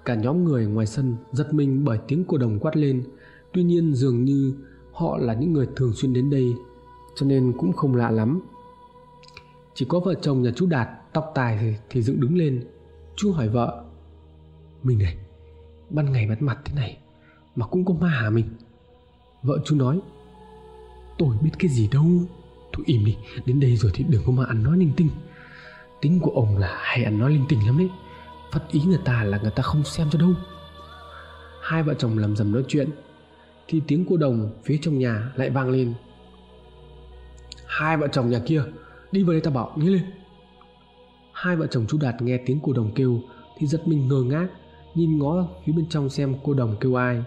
Cả 0.06 0.16
nhóm 0.16 0.44
người 0.44 0.66
ngoài 0.66 0.86
sân 0.86 1.16
giật 1.32 1.54
mình 1.54 1.86
bởi 1.86 2.00
tiếng 2.08 2.24
cô 2.28 2.38
đồng 2.38 2.60
quát 2.60 2.78
lên. 2.78 3.04
Tuy 3.54 3.64
nhiên 3.64 3.94
dường 3.94 4.24
như 4.24 4.54
họ 4.92 5.18
là 5.18 5.34
những 5.34 5.54
người 5.54 5.68
thường 5.76 5.94
xuyên 5.94 6.14
đến 6.14 6.30
đây, 6.30 6.54
cho 7.16 7.26
nên 7.26 7.54
cũng 7.58 7.74
không 7.74 7.96
lạ 7.96 8.12
lắm 8.12 8.42
chỉ 9.74 9.86
có 9.90 10.00
vợ 10.00 10.14
chồng 10.14 10.42
nhà 10.42 10.52
chú 10.56 10.66
đạt 10.66 10.90
tóc 11.14 11.32
tài 11.36 11.58
thì, 11.62 11.74
thì 11.90 12.02
dựng 12.02 12.20
đứng 12.20 12.38
lên. 12.38 12.68
Chú 13.16 13.32
hỏi 13.32 13.50
vợ 13.50 13.84
mình 14.84 15.00
này 15.00 15.18
ban 15.90 16.12
ngày 16.12 16.28
bắt 16.28 16.42
mặt 16.42 16.60
thế 16.66 16.74
này 16.76 16.98
mà 17.56 17.68
cũng 17.68 17.86
có 17.86 17.94
ma 17.94 18.10
hả 18.10 18.30
mình? 18.30 18.50
Vợ 19.44 19.58
chú 19.66 19.76
nói 19.76 20.00
tôi 21.18 21.38
biết 21.42 21.52
cái 21.60 21.70
gì 21.70 21.90
đâu 21.92 22.06
thôi 22.74 22.84
im 22.86 23.06
đi 23.06 23.18
đến 23.46 23.60
đây 23.60 23.76
rồi 23.76 23.92
thì 23.96 24.06
đừng 24.10 24.22
có 24.26 24.32
mà 24.32 24.46
ăn 24.46 24.64
nói 24.64 24.78
linh 24.78 24.92
tinh. 24.98 25.10
Tính 26.02 26.20
của 26.20 26.32
ông 26.32 26.58
là 26.58 26.78
hay 26.82 27.04
ăn 27.04 27.20
nói 27.20 27.32
linh 27.32 27.46
tinh 27.50 27.66
lắm 27.68 27.78
đấy 27.78 27.90
phật 28.52 28.68
ý 28.72 28.82
người 28.82 29.00
ta 29.06 29.24
là 29.24 29.38
người 29.38 29.52
ta 29.52 29.64
không 29.64 29.84
xem 29.84 30.08
cho 30.12 30.20
đâu. 30.20 30.34
Hai 31.62 31.84
vợ 31.84 31.94
chồng 31.94 32.18
làm 32.18 32.36
dầm 32.36 32.52
nói 32.52 32.64
chuyện 32.68 32.90
thì 33.68 33.82
tiếng 33.88 34.06
cô 34.10 34.18
đồng 34.18 34.52
phía 34.64 34.80
trong 34.82 35.00
nhà 35.00 35.32
lại 35.36 35.50
vang 35.50 35.70
lên. 35.70 35.94
Hai 37.66 37.98
vợ 37.98 38.08
chồng 38.08 38.30
nhà 38.30 38.40
kia 38.46 38.64
đi 39.12 39.24
vào 39.24 39.32
đây 39.32 39.42
ta 39.42 39.52
bảo 39.52 39.72
nhanh 39.76 39.90
lên. 39.90 40.04
Hai 41.32 41.56
vợ 41.56 41.68
chồng 41.68 41.86
chú 41.88 41.98
đạt 42.02 42.22
nghe 42.22 42.38
tiếng 42.46 42.60
cô 42.64 42.74
đồng 42.74 42.92
kêu 42.96 43.22
thì 43.58 43.68
giật 43.68 43.88
mình 43.88 44.08
ngơ 44.08 44.24
ngác, 44.24 44.48
nhìn 44.96 45.18
ngó 45.18 45.48
phía 45.66 45.74
bên 45.74 45.90
trong 45.90 46.10
xem 46.10 46.36
cô 46.44 46.54
đồng 46.54 46.76
kêu 46.80 46.96
ai. 46.96 47.24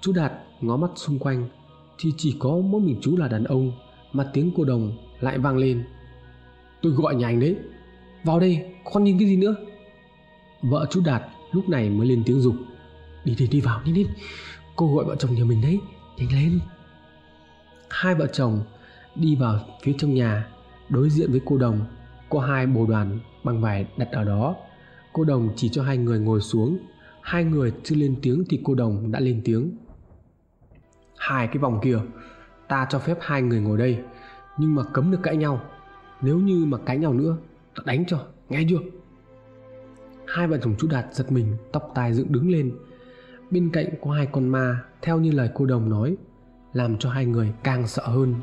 Chú 0.00 0.12
đạt 0.12 0.32
ngó 0.60 0.76
mắt 0.76 0.90
xung 0.96 1.18
quanh 1.18 1.48
thì 1.98 2.12
chỉ 2.16 2.36
có 2.38 2.50
mỗi 2.50 2.80
mình 2.80 2.98
chú 3.00 3.16
là 3.16 3.28
đàn 3.28 3.44
ông, 3.44 3.72
mà 4.12 4.30
tiếng 4.32 4.52
cô 4.56 4.64
đồng 4.64 4.92
lại 5.20 5.38
vang 5.38 5.56
lên. 5.56 5.84
Tôi 6.82 6.92
gọi 6.92 7.14
nhà 7.14 7.26
anh 7.26 7.40
đấy, 7.40 7.56
vào 8.24 8.40
đây 8.40 8.66
con 8.92 9.04
nhìn 9.04 9.18
cái 9.18 9.28
gì 9.28 9.36
nữa? 9.36 9.54
Vợ 10.62 10.86
chú 10.90 11.00
Đạt 11.04 11.22
lúc 11.52 11.68
này 11.68 11.90
mới 11.90 12.06
lên 12.06 12.22
tiếng 12.26 12.40
dục, 12.40 12.54
Đi 13.24 13.34
đi 13.38 13.46
đi 13.46 13.60
vào, 13.60 13.80
đi 13.84 13.92
đi. 13.92 14.06
Cô 14.76 14.94
gọi 14.94 15.04
vợ 15.04 15.16
chồng 15.16 15.34
nhà 15.34 15.44
mình 15.44 15.60
đấy, 15.62 15.80
Nhanh 16.16 16.32
lên. 16.32 16.60
Hai 17.90 18.14
vợ 18.14 18.26
chồng 18.26 18.60
đi 19.14 19.36
vào 19.36 19.60
phía 19.82 19.92
trong 19.98 20.14
nhà 20.14 20.48
Đối 20.90 21.10
diện 21.10 21.30
với 21.30 21.40
cô 21.44 21.58
đồng 21.58 21.80
Có 22.28 22.40
hai 22.40 22.66
bồ 22.66 22.86
đoàn 22.86 23.18
bằng 23.44 23.60
vải 23.60 23.86
đặt 23.96 24.08
ở 24.12 24.24
đó. 24.24 24.56
Cô 25.12 25.24
đồng 25.24 25.48
chỉ 25.56 25.68
cho 25.68 25.82
hai 25.82 25.96
người 25.96 26.20
ngồi 26.20 26.40
xuống. 26.40 26.78
Hai 27.22 27.44
người 27.44 27.72
chưa 27.84 27.96
lên 27.96 28.16
tiếng 28.22 28.44
thì 28.48 28.60
cô 28.64 28.74
đồng 28.74 29.12
đã 29.12 29.20
lên 29.20 29.42
tiếng. 29.44 29.76
Hai 31.18 31.46
cái 31.46 31.58
vòng 31.58 31.80
kia 31.82 31.98
Ta 32.68 32.86
cho 32.90 32.98
phép 32.98 33.18
hai 33.20 33.42
người 33.42 33.60
ngồi 33.60 33.78
đây 33.78 33.98
Nhưng 34.58 34.74
mà 34.74 34.82
cấm 34.92 35.10
được 35.10 35.18
cãi 35.22 35.36
nhau. 35.36 35.60
Nếu 36.20 36.38
như 36.38 36.64
mà 36.64 36.78
cãi 36.78 36.98
nhau 36.98 37.12
nữa 37.12 37.36
Ta 37.74 37.82
đánh 37.86 38.04
cho, 38.06 38.26
nghe 38.48 38.66
chưa? 38.68 38.78
Hai 40.26 40.48
vợ 40.48 40.58
chồng 40.62 40.74
chú 40.78 40.88
Đạt 40.88 41.14
giật 41.14 41.32
mình 41.32 41.56
Tóc 41.72 41.92
tai 41.94 42.14
dựng 42.14 42.32
đứng 42.32 42.50
lên. 42.50 42.72
Bên 43.50 43.70
cạnh 43.72 43.86
có 44.02 44.10
hai 44.10 44.26
con 44.26 44.48
ma 44.48 44.80
Theo 45.02 45.18
như 45.18 45.32
lời 45.32 45.50
cô 45.54 45.66
đồng 45.66 45.90
nói 45.90 46.16
Làm 46.72 46.98
cho 46.98 47.10
hai 47.10 47.26
người 47.26 47.52
càng 47.62 47.86
sợ 47.86 48.06
hơn. 48.06 48.34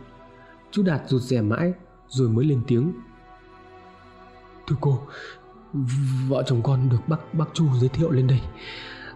Chú 0.71 0.83
Đạt 0.83 1.01
rụt 1.07 1.21
rè 1.21 1.41
mãi 1.41 1.73
rồi 2.09 2.29
mới 2.29 2.45
lên 2.45 2.61
tiếng. 2.67 2.93
Thưa 4.67 4.75
cô, 4.81 4.99
Vợ 6.27 6.43
chồng 6.45 6.61
con 6.63 6.89
được 6.89 7.07
bác 7.07 7.33
bác 7.33 7.45
Chu 7.53 7.65
giới 7.79 7.89
thiệu 7.89 8.11
lên 8.11 8.27
đây. 8.27 8.41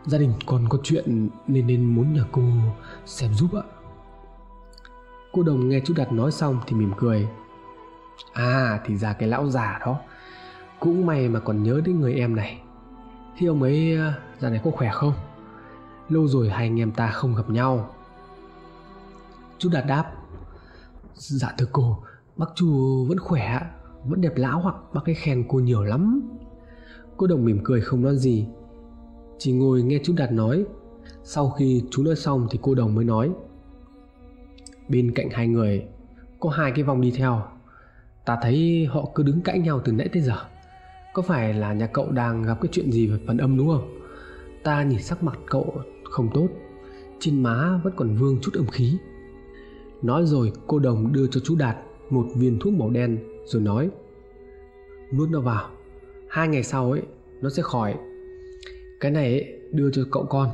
Gia 0.05 0.17
đình 0.17 0.33
còn 0.45 0.69
có 0.69 0.77
chuyện 0.83 1.29
Nên 1.47 1.67
nên 1.67 1.95
muốn 1.95 2.13
nhờ 2.13 2.25
cô 2.31 2.41
xem 3.05 3.33
giúp 3.33 3.55
ạ. 3.55 3.63
Cô 5.31 5.43
đồng 5.43 5.69
nghe 5.69 5.81
chú 5.85 5.93
Đạt 5.97 6.11
nói 6.11 6.31
xong 6.31 6.59
thì 6.67 6.75
mỉm 6.75 6.91
cười. 6.97 7.29
À 8.33 8.79
thì 8.85 8.97
ra 8.97 9.13
cái 9.13 9.29
lão 9.29 9.49
già 9.49 9.79
đó, 9.85 9.99
Cũng 10.79 11.05
may 11.05 11.29
mà 11.29 11.39
còn 11.39 11.63
nhớ 11.63 11.81
đến 11.85 11.99
người 11.99 12.13
em 12.13 12.35
này. 12.35 12.61
Thế 13.37 13.47
ông 13.47 13.63
ấy 13.63 13.97
à, 13.97 14.13
giờ 14.39 14.49
này 14.49 14.61
có 14.63 14.71
khỏe 14.71 14.89
không? 14.93 15.13
Lâu 16.09 16.27
rồi 16.27 16.49
hai 16.49 16.67
anh 16.67 16.79
em 16.79 16.91
ta 16.91 17.11
không 17.11 17.35
gặp 17.35 17.49
nhau. 17.49 17.95
Chú 19.57 19.69
Đạt 19.69 19.85
đáp 19.87 20.11
Dạ 21.15 21.53
thưa 21.57 21.67
cô 21.71 22.03
Bác 22.37 22.45
Chu 22.55 23.03
vẫn 23.05 23.19
khỏe, 23.19 23.59
Vẫn 24.05 24.21
đẹp 24.21 24.33
lão 24.35 24.59
hoặc 24.59 24.75
bác 24.93 25.05
ấy 25.05 25.15
khen 25.15 25.45
cô 25.47 25.59
nhiều 25.59 25.83
lắm. 25.83 26.21
Cô 27.17 27.27
đồng 27.27 27.45
mỉm 27.45 27.59
cười 27.63 27.81
không 27.81 28.01
nói 28.01 28.17
gì, 28.17 28.47
Chỉ 29.37 29.51
ngồi 29.51 29.83
nghe 29.83 29.99
chú 30.03 30.13
Đạt 30.17 30.31
nói. 30.31 30.65
Sau 31.23 31.49
khi 31.49 31.83
chú 31.91 32.03
nói 32.03 32.15
xong 32.15 32.47
thì 32.51 32.59
cô 32.61 32.75
đồng 32.75 32.95
mới 32.95 33.05
nói, 33.05 33.31
Bên 34.89 35.11
cạnh 35.15 35.29
hai 35.29 35.47
người, 35.47 35.85
Có 36.39 36.49
hai 36.49 36.71
cái 36.71 36.83
vòng 36.83 37.01
đi 37.01 37.11
theo. 37.11 37.41
Ta 38.25 38.37
thấy 38.41 38.87
họ 38.89 39.09
cứ 39.15 39.23
đứng 39.23 39.41
cãi 39.41 39.59
nhau 39.59 39.81
từ 39.85 39.91
nãy 39.91 40.09
tới 40.13 40.21
giờ. 40.21 40.37
Có 41.13 41.21
phải 41.21 41.53
là 41.53 41.73
nhà 41.73 41.87
cậu 41.87 42.11
đang 42.11 42.43
gặp 42.43 42.57
cái 42.61 42.69
chuyện 42.71 42.91
gì 42.91 43.07
về 43.07 43.19
phần 43.27 43.37
âm 43.37 43.57
đúng 43.57 43.67
không? 43.67 43.97
Ta 44.63 44.83
nhìn 44.83 45.01
sắc 45.01 45.23
mặt 45.23 45.39
cậu 45.49 45.75
không 46.03 46.29
tốt, 46.33 46.47
Trên 47.19 47.43
má 47.43 47.79
vẫn 47.83 47.93
còn 47.95 48.15
vương 48.15 48.37
chút 48.41 48.51
âm 48.53 48.67
khí. 48.67 48.97
Nói 50.01 50.25
rồi 50.25 50.51
cô 50.67 50.79
đồng 50.79 51.13
đưa 51.13 51.27
cho 51.27 51.41
chú 51.43 51.55
Đạt 51.55 51.77
một 52.11 52.25
viên 52.35 52.59
thuốc 52.59 52.73
màu 52.73 52.89
đen 52.89 53.19
Rồi 53.45 53.61
nói 53.61 53.89
Nuốt 55.13 55.29
nó 55.29 55.41
vào 55.41 55.69
Hai 56.29 56.47
ngày 56.47 56.63
sau 56.63 56.91
ấy 56.91 57.01
nó 57.41 57.49
sẽ 57.49 57.63
khỏi. 57.63 57.95
Cái 58.99 59.11
này 59.11 59.25
ấy, 59.25 59.59
đưa 59.71 59.91
cho 59.91 60.03
cậu 60.11 60.25
con. 60.25 60.49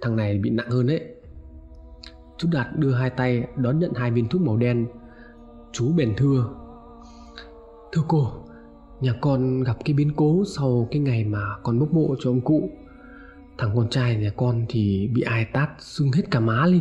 Thằng 0.00 0.16
này 0.16 0.38
bị 0.38 0.50
nặng 0.50 0.70
hơn 0.70 0.86
đấy 0.86 1.00
Chú 2.38 2.48
Đạt 2.52 2.66
đưa 2.76 2.92
hai 2.92 3.10
tay 3.10 3.44
đón 3.56 3.78
nhận 3.78 3.92
hai 3.94 4.10
viên 4.10 4.28
thuốc 4.28 4.42
màu 4.42 4.56
đen. 4.56 4.86
Chú 5.72 5.92
bèn 5.96 6.14
thưa 6.16 6.48
Thưa 7.92 8.02
cô 8.08 8.32
Nhà 9.00 9.14
con 9.20 9.62
gặp 9.62 9.76
cái 9.84 9.94
biến 9.94 10.12
cố 10.16 10.44
sau 10.56 10.88
cái 10.90 11.00
ngày 11.00 11.24
mà 11.24 11.56
con 11.62 11.78
bốc 11.78 11.92
mộ 11.92 12.14
cho 12.20 12.30
ông 12.30 12.40
cụ. 12.40 12.70
Thằng 13.58 13.70
con 13.76 13.90
trai 13.90 14.16
nhà 14.16 14.30
con 14.36 14.66
thì 14.68 15.10
bị 15.14 15.22
ai 15.22 15.44
tát 15.44 15.68
sưng 15.78 16.12
hết 16.12 16.22
cả 16.30 16.40
má 16.40 16.66
lên. 16.66 16.80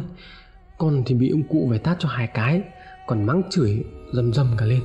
Con 0.78 1.04
thì 1.06 1.16
bị 1.16 1.30
ông 1.30 1.44
cụ 1.44 1.68
phải 1.70 1.80
tát 1.80 1.98
cho 2.00 2.10
hai 2.10 2.28
cái. 2.28 2.62
Còn 3.08 3.26
mắng 3.26 3.42
chửi 3.50 3.84
dầm 4.14 4.34
dầm 4.34 4.48
cả 4.58 4.66
lên. 4.66 4.82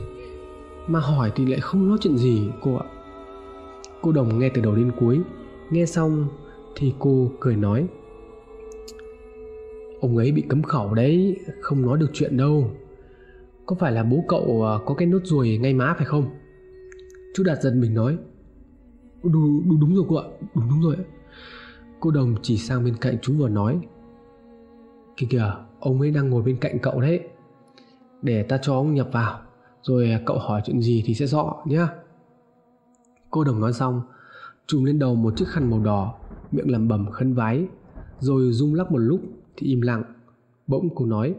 Mà 0.87 1.01
hỏi 1.01 1.33
thì 1.35 1.47
lại 1.47 1.61
không 1.61 1.89
nói 1.89 1.99
chuyện 2.01 2.17
gì 2.17 2.51
cô 2.61 2.77
ạ. 2.77 2.87
Cô 4.03 4.13
Đồng 4.13 4.39
nghe 4.39 4.49
từ 4.49 4.63
đầu 4.63 4.75
đến 4.75 4.93
cuối 5.01 5.21
Nghe 5.71 5.87
xong 5.87 6.29
thì 6.77 6.95
cô 6.99 7.31
cười 7.41 7.57
nói 7.57 7.87
Ông 10.01 10.17
ấy 10.17 10.33
bị 10.33 10.43
cấm 10.49 10.63
khẩu 10.63 10.95
đấy 10.95 11.37
Không 11.61 11.83
nói 11.83 11.99
được 11.99 12.11
chuyện 12.13 12.37
đâu. 12.37 12.71
Có 13.67 13.77
phải 13.79 13.93
là 13.93 14.03
bố 14.03 14.25
cậu 14.29 14.67
à, 14.67 14.79
có 14.87 14.95
cái 14.95 15.09
nốt 15.09 15.21
ruồi 15.25 15.59
ngay 15.59 15.75
má 15.75 15.95
phải 15.97 16.07
không? 16.07 16.31
Chú 17.35 17.43
Đạt 17.45 17.63
giật 17.63 17.73
mình 17.77 17.95
nói 17.95 18.17
Đúng, 19.23 19.69
đúng, 19.69 19.81
đúng 19.81 19.95
rồi 19.95 20.05
cô 20.09 20.17
ạ 20.17 20.25
Đúng 20.55 20.69
đúng 20.69 20.81
rồi 20.83 20.97
Cô 22.01 22.11
Đồng 22.11 22.35
chỉ 22.43 22.57
sang 22.57 22.85
bên 22.85 22.97
cạnh 23.01 23.17
chú 23.23 23.33
vừa 23.39 23.49
nói 23.49 23.81
Kìa 25.17 25.27
kìa 25.31 25.53
Ông 25.81 26.01
ấy 26.01 26.11
đang 26.11 26.31
ngồi 26.31 26.43
bên 26.43 26.57
cạnh 26.57 26.79
cậu 26.79 27.01
đấy. 27.01 27.21
Để 28.23 28.43
ta 28.43 28.59
cho 28.63 28.75
ông 28.75 28.95
nhập 28.95 29.09
vào. 29.13 29.41
Rồi 29.83 30.11
à, 30.11 30.21
cậu 30.27 30.39
hỏi 30.39 30.63
chuyện 30.65 30.81
gì 30.83 31.03
thì 31.07 31.15
sẽ 31.15 31.27
rõ 31.27 31.63
nhé 31.65 31.87
Cô 33.31 33.45
đồng 33.45 33.61
nói 33.61 33.73
xong 33.73 34.03
Trùm 34.67 34.85
lên 34.85 34.99
đầu 34.99 35.15
một 35.15 35.37
chiếc 35.37 35.49
khăn 35.49 35.71
màu 35.71 35.81
đỏ, 35.81 36.15
Miệng 36.51 36.71
lẩm 36.71 36.89
bẩm 36.89 37.11
khấn 37.11 37.35
vái, 37.35 37.69
Rồi 38.19 38.53
rung 38.53 38.75
lắc 38.75 38.93
một 38.93 38.99
lúc 38.99 39.21
thì 39.57 39.67
im 39.67 39.81
lặng. 39.81 40.03
Bỗng 40.67 40.89
cô 40.95 41.07
nói, 41.07 41.35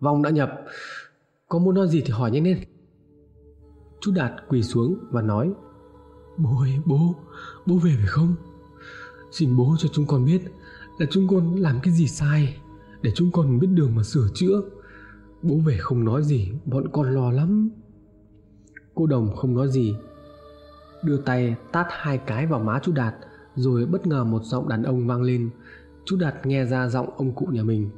Vong 0.00 0.22
đã 0.22 0.30
nhập, 0.30 0.50
Có 1.48 1.58
muốn 1.58 1.74
nói 1.74 1.88
gì 1.88 2.02
thì 2.06 2.10
hỏi 2.10 2.30
nhanh 2.30 2.44
lên. 2.44 2.58
Chú 4.00 4.12
Đạt 4.14 4.32
quỳ 4.48 4.62
xuống 4.62 4.96
và 5.10 5.22
nói, 5.22 5.52
Bố 6.36 6.60
ơi, 6.60 6.78
bố 6.84 7.14
Bố 7.66 7.76
về 7.76 7.94
phải 7.96 8.06
không? 8.06 8.34
Xin 9.30 9.56
bố 9.56 9.76
cho 9.78 9.88
chúng 9.92 10.06
con 10.06 10.24
biết 10.24 10.42
Là 10.98 11.06
chúng 11.10 11.28
con 11.28 11.54
làm 11.56 11.80
cái 11.82 11.94
gì 11.94 12.08
sai, 12.08 12.56
Để 13.02 13.10
chúng 13.14 13.32
con 13.32 13.58
biết 13.58 13.68
đường 13.70 13.94
mà 13.94 14.02
sửa 14.02 14.28
chữa. 14.34 14.62
Bố 15.42 15.54
về 15.66 15.76
không 15.78 16.04
nói 16.04 16.22
gì, 16.22 16.52
Bọn 16.64 16.88
con 16.92 17.14
lo 17.14 17.30
lắm. 17.30 17.70
Cô 18.94 19.06
đồng 19.06 19.36
không 19.36 19.54
nói 19.54 19.68
gì, 19.68 19.96
đưa 21.02 21.16
tay 21.16 21.54
tát 21.72 21.86
hai 21.90 22.18
cái 22.18 22.46
vào 22.46 22.60
má 22.60 22.78
chú 22.82 22.92
Đạt, 22.92 23.14
rồi 23.54 23.86
bất 23.86 24.06
ngờ 24.06 24.24
một 24.24 24.42
giọng 24.44 24.68
đàn 24.68 24.82
ông 24.82 25.06
vang 25.06 25.22
lên. 25.22 25.50
Chú 26.04 26.16
Đạt 26.16 26.46
nghe 26.46 26.64
ra 26.64 26.88
giọng 26.88 27.10
ông 27.16 27.32
cụ 27.32 27.46
nhà 27.46 27.62
mình. 27.62 27.90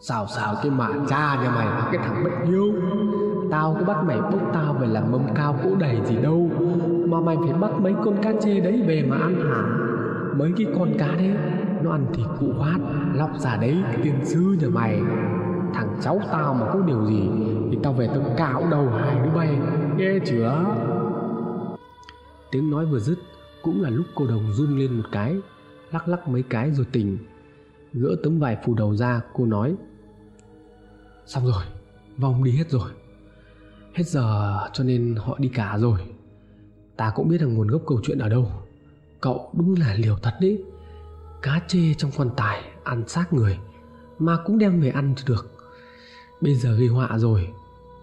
Xào 0.00 0.26
xào 0.26 0.54
cái 0.62 0.70
mà 0.70 0.88
cha 1.08 1.42
nhà 1.42 1.50
mày 1.50 1.92
cái 1.92 2.06
thằng 2.06 2.24
bất 2.24 2.30
hiếu. 2.46 2.64
Tao 3.50 3.76
có 3.78 3.84
bắt 3.84 4.04
mày 4.04 4.20
bốc 4.20 4.50
tao 4.52 4.74
về 4.74 4.86
làm 4.86 5.12
mâm 5.12 5.22
cao 5.34 5.60
cỗ 5.64 5.76
đầy 5.76 6.00
gì 6.06 6.16
đâu, 6.16 6.50
Mà 7.06 7.20
mày 7.20 7.36
phải 7.44 7.58
bắt 7.58 7.70
mấy 7.80 7.94
con 8.04 8.16
cá 8.22 8.32
chê 8.42 8.60
đấy 8.60 8.82
về 8.86 9.06
mà 9.08 9.16
ăn 9.16 9.34
hả? 9.34 9.62
Mấy 10.36 10.52
cái 10.56 10.66
con 10.78 10.92
cá 10.98 11.14
đấy, 11.14 11.36
Nó 11.82 11.90
ăn 11.90 12.06
thịt 12.12 12.26
cụ 12.40 12.52
hoát 12.52 12.78
Lóc 13.14 13.30
ra 13.38 13.56
đấy, 13.56 13.82
cái 13.84 14.00
tiên 14.02 14.14
sư 14.24 14.56
nhà 14.60 14.68
mày. 14.68 15.02
Thằng 15.74 15.98
cháu 16.02 16.20
tao 16.32 16.54
mà 16.54 16.66
có 16.72 16.80
điều 16.80 17.06
gì 17.06 17.28
Thì 17.70 17.78
tao 17.82 17.92
về 17.92 18.06
tao 18.06 18.34
cạo 18.36 18.64
đầu 18.70 18.88
hai 18.88 19.20
đứa 19.24 19.30
bay 19.30 19.58
Nghe 19.96 20.18
chưa 20.26 20.64
Tiếng 22.50 22.70
nói 22.70 22.86
vừa 22.86 22.98
dứt 22.98 23.18
cũng 23.62 23.80
là 23.80 23.90
lúc 23.90 24.06
cô 24.14 24.26
đồng 24.26 24.52
run 24.52 24.78
lên 24.78 24.92
một 24.92 25.04
cái, 25.12 25.36
lắc 25.90 26.08
lắc 26.08 26.28
mấy 26.28 26.42
cái 26.42 26.70
rồi 26.70 26.86
tỉnh. 26.92 27.18
Gỡ 27.92 28.16
tấm 28.22 28.38
vải 28.38 28.56
phủ 28.64 28.74
đầu 28.74 28.96
ra, 28.96 29.20
cô 29.32 29.46
nói 29.46 29.76
Xong 31.26 31.46
rồi, 31.46 31.64
vong 32.16 32.44
đi 32.44 32.50
hết 32.50 32.70
rồi. 32.70 32.90
Hết 33.94 34.06
giờ 34.06 34.58
cho 34.72 34.84
nên 34.84 35.16
họ 35.18 35.36
đi 35.38 35.48
cả 35.48 35.78
rồi. 35.78 36.00
Ta 36.96 37.12
cũng 37.14 37.28
biết 37.28 37.42
là 37.42 37.48
nguồn 37.48 37.68
gốc 37.68 37.82
câu 37.86 38.00
chuyện 38.02 38.18
ở 38.18 38.28
đâu. 38.28 38.50
Cậu 39.20 39.50
đúng 39.52 39.74
là 39.78 39.94
liều 39.94 40.16
thật 40.22 40.34
đấy. 40.40 40.64
Cá 41.42 41.60
chê 41.68 41.94
trong 41.94 42.10
quan 42.16 42.30
tài 42.36 42.62
ăn 42.84 43.08
xác 43.08 43.32
người 43.32 43.58
mà 44.18 44.38
cũng 44.44 44.58
đem 44.58 44.80
về 44.80 44.90
ăn 44.90 45.14
thì 45.16 45.22
được. 45.26 45.51
Bây 46.42 46.54
giờ 46.54 46.74
gây 46.74 46.88
họa 46.88 47.18
rồi, 47.18 47.48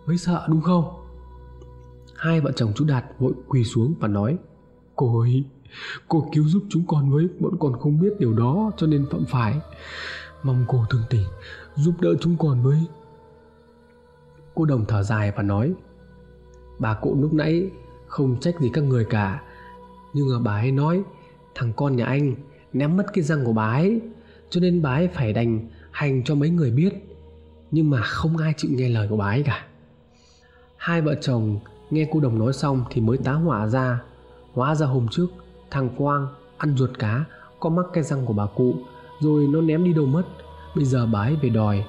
mới 0.06 0.18
sợ 0.18 0.46
đúng 0.50 0.62
không? 0.62 0.86
Hai 2.16 2.42
vợ 2.42 2.52
chồng 2.56 2.72
chú 2.76 2.86
Đạt 2.86 3.06
vội 3.20 3.34
quỳ 3.48 3.64
xuống 3.64 3.94
và 4.00 4.08
nói 4.08 4.38
Cô 4.96 5.20
ấy 5.20 5.44
cô 6.08 6.30
cứu 6.34 6.48
giúp 6.48 6.64
chúng 6.70 6.84
con 6.88 7.12
với 7.12 7.28
Bọn 7.40 7.58
con 7.60 7.80
không 7.80 8.00
biết 8.00 8.10
điều 8.20 8.34
đó 8.34 8.72
cho 8.78 8.88
nên 8.88 9.06
phạm 9.12 9.26
phải. 9.26 9.60
Mong 10.44 10.66
cô 10.68 10.86
thương 10.90 11.02
tình 11.10 11.26
Giúp 11.76 11.94
đỡ 12.02 12.10
chúng 12.22 12.38
con 12.38 12.64
với. 12.64 12.86
Cô 14.56 14.66
đồng 14.66 14.86
thở 14.88 15.04
dài 15.04 15.32
và 15.36 15.44
nói 15.44 15.74
Bà 16.80 16.94
cụ 16.94 17.18
lúc 17.22 17.34
nãy 17.34 17.70
Không 18.08 18.40
trách 18.40 18.60
gì 18.60 18.70
các 18.74 18.84
người 18.84 19.06
cả 19.06 19.44
Nhưng 20.14 20.30
mà 20.30 20.40
bà 20.40 20.54
ấy 20.54 20.72
nói 20.72 21.04
Thằng 21.56 21.74
con 21.74 21.96
nhà 21.96 22.06
anh 22.06 22.36
ném 22.74 22.98
mất 22.98 23.06
cái 23.14 23.24
răng 23.24 23.46
của 23.46 23.54
bà 23.54 23.72
ấy 23.72 24.02
Cho 24.50 24.62
nên 24.62 24.82
bà 24.82 24.90
ấy 24.90 25.08
phải 25.08 25.34
đành 25.34 25.68
hành 25.92 26.24
cho 26.24 26.36
mấy 26.36 26.50
người 26.50 26.72
biết. 26.72 27.09
Nhưng 27.72 27.90
mà 27.90 28.02
không 28.02 28.38
ai 28.38 28.54
chịu 28.58 28.72
nghe 28.74 28.90
lời 28.90 29.08
của 29.10 29.18
bà 29.18 29.26
ấy 29.26 29.44
cả. 29.44 29.66
Hai 30.78 31.02
vợ 31.02 31.16
chồng 31.22 31.60
Nghe 31.90 32.08
cô 32.12 32.20
đồng 32.20 32.40
nói 32.40 32.54
xong 32.54 32.84
thì 32.90 33.02
mới 33.02 33.18
tá 33.18 33.34
hỏa 33.34 33.68
ra 33.68 34.02
Hóa 34.54 34.76
ra 34.76 34.86
hôm 34.86 35.08
trước 35.12 35.28
Thằng 35.72 35.90
Quang 35.98 36.28
ăn 36.58 36.78
ruột 36.78 37.00
cá 37.00 37.26
Có 37.60 37.70
mắc 37.70 37.86
cái 37.94 38.04
răng 38.04 38.26
của 38.26 38.34
bà 38.34 38.46
cụ 38.46 38.76
Rồi 39.20 39.48
nó 39.48 39.62
ném 39.62 39.84
đi 39.84 39.94
đâu 39.94 40.06
mất. 40.06 40.24
Bây 40.76 40.86
giờ 40.86 41.06
bà 41.06 41.20
ấy 41.20 41.36
về 41.36 41.50
đòi. 41.50 41.86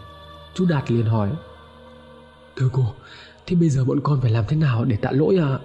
Chú 0.54 0.66
Đạt 0.66 0.90
liền 0.90 1.06
hỏi 1.06 1.30
Thưa 2.56 2.68
cô 2.72 2.82
Thế 3.46 3.56
bây 3.56 3.68
giờ 3.68 3.84
bọn 3.84 4.00
con 4.00 4.20
phải 4.20 4.30
làm 4.30 4.44
thế 4.48 4.56
nào 4.56 4.84
để 4.84 4.96
tạ 4.96 5.10
lỗi 5.10 5.36
à 5.36 5.58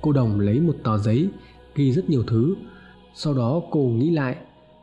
Cô 0.00 0.12
Đồng 0.12 0.40
lấy 0.40 0.60
một 0.60 0.76
tờ 0.84 0.98
giấy 0.98 1.30
ghi 1.76 1.92
rất 1.92 2.10
nhiều 2.10 2.24
thứ. 2.26 2.54
Sau 3.14 3.34
đó 3.34 3.62
cô 3.70 3.80
nghĩ 3.80 4.10
lại, 4.10 4.36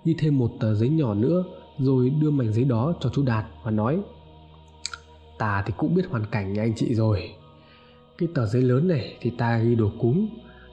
ghi 0.06 0.16
thêm 0.18 0.38
một 0.38 0.52
tờ 0.60 0.74
giấy 0.74 0.90
nhỏ 0.90 1.14
nữa 1.14 1.44
rồi 1.86 2.10
đưa 2.10 2.30
mảnh 2.30 2.54
giấy 2.54 2.64
đó 2.64 2.94
cho 3.00 3.10
chú 3.10 3.24
Đạt 3.24 3.46
và 3.64 3.72
nói 3.72 4.02
Ta 5.38 5.64
thì 5.66 5.74
cũng 5.78 5.96
biết 5.96 6.04
hoàn 6.10 6.26
cảnh 6.26 6.54
nhà 6.54 6.62
anh 6.62 6.74
chị 6.76 6.96
rồi. 6.96 7.36
Cái 8.18 8.30
tờ 8.36 8.46
giấy 8.46 8.62
lớn 8.62 8.88
này 8.88 9.18
thì 9.22 9.30
ta 9.30 9.58
ghi 9.58 9.76
đồ 9.76 9.92
cúng, 10.00 10.28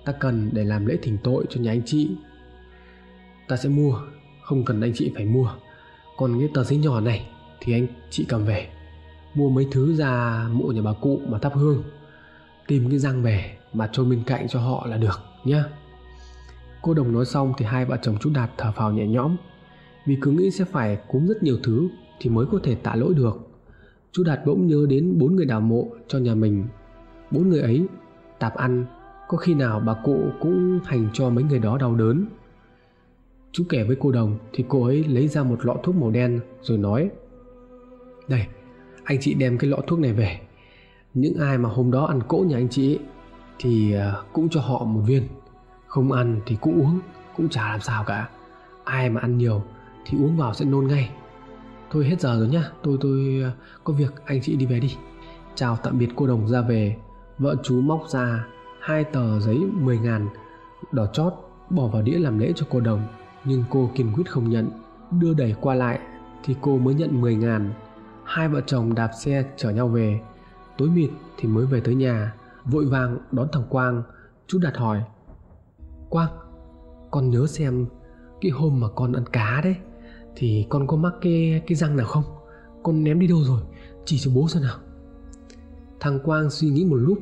ta 0.04 0.12
cần 0.12 0.50
để 0.52 0.64
làm 0.64 0.86
lễ 0.86 0.96
thỉnh 1.02 1.18
tội 1.22 1.44
cho 1.50 1.60
nhà 1.60 1.72
anh 1.72 1.82
chị. 1.86 2.10
Ta 3.48 3.56
sẽ 3.56 3.68
mua, 3.68 4.00
không 4.42 4.64
cần 4.64 4.80
anh 4.80 4.92
chị 4.94 5.12
phải 5.14 5.24
mua. 5.24 5.52
Còn 6.16 6.38
cái 6.38 6.48
tờ 6.54 6.64
giấy 6.64 6.78
nhỏ 6.78 7.00
này 7.00 7.26
thì 7.60 7.72
anh 7.72 7.86
chị 8.10 8.24
cầm 8.28 8.44
về. 8.44 8.68
Mua 9.34 9.50
mấy 9.50 9.68
thứ 9.70 9.96
ra 9.96 10.46
mộ 10.52 10.64
nhà 10.64 10.82
bà 10.82 10.92
cụ 10.92 11.20
mà 11.28 11.38
thắp 11.38 11.52
hương. 11.54 11.82
Tìm 12.66 12.90
cái 12.90 12.98
răng 12.98 13.22
về 13.22 13.56
mà 13.72 13.88
trôi 13.92 14.06
bên 14.06 14.22
cạnh 14.26 14.48
cho 14.48 14.60
họ 14.60 14.86
là 14.86 14.96
được 14.96 15.20
nhá. 15.44 15.64
Cô 16.82 16.94
đồng 16.94 17.12
nói 17.12 17.24
xong 17.24 17.52
thì 17.58 17.64
hai 17.64 17.84
vợ 17.84 17.96
chồng 18.02 18.16
chú 18.20 18.30
Đạt 18.34 18.50
thở 18.58 18.72
phào 18.72 18.92
nhẹ 18.92 19.06
nhõm 19.06 19.36
vì 20.06 20.18
cứ 20.20 20.30
nghĩ 20.30 20.50
sẽ 20.50 20.64
phải 20.64 20.98
cúng 21.08 21.26
rất 21.26 21.42
nhiều 21.42 21.58
thứ 21.62 21.88
thì 22.20 22.30
mới 22.30 22.46
có 22.52 22.58
thể 22.62 22.74
tạ 22.74 22.94
lỗi 22.94 23.14
được. 23.14 23.50
Chú 24.12 24.24
Đạt 24.24 24.40
bỗng 24.46 24.66
nhớ 24.66 24.86
đến 24.88 25.18
bốn 25.18 25.36
người 25.36 25.46
đào 25.46 25.60
mộ 25.60 25.88
cho 26.08 26.18
nhà 26.18 26.34
mình. 26.34 26.64
Bốn 27.30 27.48
người 27.48 27.60
ấy 27.60 27.86
tạp 28.38 28.54
ăn, 28.54 28.84
có 29.28 29.36
khi 29.36 29.54
nào 29.54 29.80
bà 29.80 29.94
cụ 30.04 30.24
cũng 30.40 30.80
hành 30.84 31.08
cho 31.12 31.30
mấy 31.30 31.44
người 31.44 31.58
đó 31.58 31.78
đau 31.78 31.94
đớn. 31.94 32.26
Chú 33.52 33.64
kể 33.68 33.84
với 33.84 33.96
cô 34.00 34.12
đồng 34.12 34.38
thì 34.52 34.64
cô 34.68 34.84
ấy 34.84 35.04
lấy 35.04 35.28
ra 35.28 35.42
một 35.42 35.66
lọ 35.66 35.76
thuốc 35.82 35.94
màu 35.94 36.10
đen 36.10 36.40
rồi 36.62 36.78
nói 36.78 37.10
Đây, 38.28 38.46
anh 39.04 39.18
chị 39.20 39.34
đem 39.34 39.58
cái 39.58 39.70
lọ 39.70 39.76
thuốc 39.86 39.98
này 39.98 40.12
về. 40.12 40.40
Những 41.14 41.34
ai 41.34 41.58
mà 41.58 41.68
hôm 41.68 41.90
đó 41.90 42.04
ăn 42.04 42.20
cỗ 42.28 42.38
nhà 42.38 42.56
anh 42.56 42.68
chị 42.68 42.98
thì 43.58 43.92
à, 43.92 44.14
cũng 44.32 44.48
cho 44.48 44.60
họ 44.60 44.84
một 44.84 45.00
viên. 45.06 45.22
Không 45.86 46.12
ăn 46.12 46.40
thì 46.46 46.56
cũng 46.60 46.80
uống, 46.80 47.00
cũng 47.36 47.48
chả 47.48 47.70
làm 47.70 47.80
sao 47.80 48.04
cả. 48.04 48.28
Ai 48.84 49.10
mà 49.10 49.20
ăn 49.20 49.38
nhiều 49.38 49.62
thì 50.10 50.18
uống 50.18 50.36
vào 50.36 50.54
sẽ 50.54 50.64
nôn 50.64 50.86
ngay. 50.86 51.10
Thôi 51.90 52.04
hết 52.04 52.20
giờ 52.20 52.38
rồi 52.38 52.48
nhá. 52.48 52.70
Tôi 52.82 52.98
tôi 53.00 53.40
ờ, 53.44 53.50
có 53.84 53.92
việc, 53.92 54.14
anh 54.24 54.40
chị 54.42 54.56
đi 54.56 54.66
về 54.66 54.80
đi. 54.80 54.96
Chào 55.54 55.76
tạm 55.82 55.98
biệt 55.98 56.08
cô 56.16 56.26
đồng 56.26 56.48
ra 56.48 56.60
về. 56.60 56.96
Vợ 57.38 57.56
chú 57.62 57.80
móc 57.80 58.08
ra 58.08 58.46
hai 58.80 59.04
tờ 59.04 59.40
giấy 59.40 59.58
10 59.74 59.98
ngàn, 59.98 60.28
đỏ 60.92 61.06
chót, 61.06 61.32
bỏ 61.70 61.86
vào 61.86 62.02
đĩa 62.02 62.18
làm 62.18 62.38
lễ 62.38 62.52
cho 62.56 62.66
cô 62.70 62.80
đồng. 62.80 63.02
Nhưng 63.44 63.64
cô 63.70 63.90
kiên 63.94 64.12
quyết 64.14 64.30
không 64.30 64.50
nhận. 64.50 64.70
Đưa 65.10 65.34
đẩy 65.34 65.54
qua 65.60 65.74
lại 65.74 65.98
thì 66.44 66.56
cô 66.60 66.78
mới 66.78 66.94
nhận 66.94 67.20
10 67.20 67.34
ngàn. 67.34 67.72
Hai 68.24 68.48
vợ 68.48 68.60
chồng 68.66 68.94
đạp 68.94 69.10
xe 69.20 69.44
chở 69.56 69.70
nhau 69.70 69.88
về. 69.88 70.20
Tối 70.78 70.88
mịt 70.88 71.10
thì 71.36 71.48
mới 71.48 71.66
về 71.66 71.80
tới 71.80 71.94
nhà. 71.94 72.34
Vội 72.64 72.86
vàng 72.86 73.18
đón 73.32 73.48
thằng 73.52 73.64
quang. 73.68 74.02
Chú 74.46 74.58
đặt 74.58 74.76
hỏi, 74.76 75.02
quang, 76.08 76.30
con 77.10 77.30
nhớ 77.30 77.46
xem 77.46 77.86
cái 78.40 78.50
hôm 78.50 78.80
mà 78.80 78.88
con 78.96 79.12
ăn 79.12 79.24
cá 79.32 79.60
đấy 79.64 79.76
thì 80.36 80.66
con 80.68 80.86
có 80.86 80.96
mắc 80.96 81.12
cái 81.20 81.62
cái 81.66 81.76
răng 81.76 81.96
nào 81.96 82.06
không? 82.06 82.24
Con 82.82 83.04
ném 83.04 83.18
đi 83.18 83.26
đâu 83.26 83.38
rồi? 83.44 83.60
Chỉ 84.04 84.18
cho 84.18 84.30
bố 84.34 84.48
xem 84.48 84.62
nào. 84.62 84.76
Thằng 86.00 86.18
quang 86.24 86.50
suy 86.50 86.68
nghĩ 86.68 86.84
một 86.84 86.96
lúc, 86.96 87.18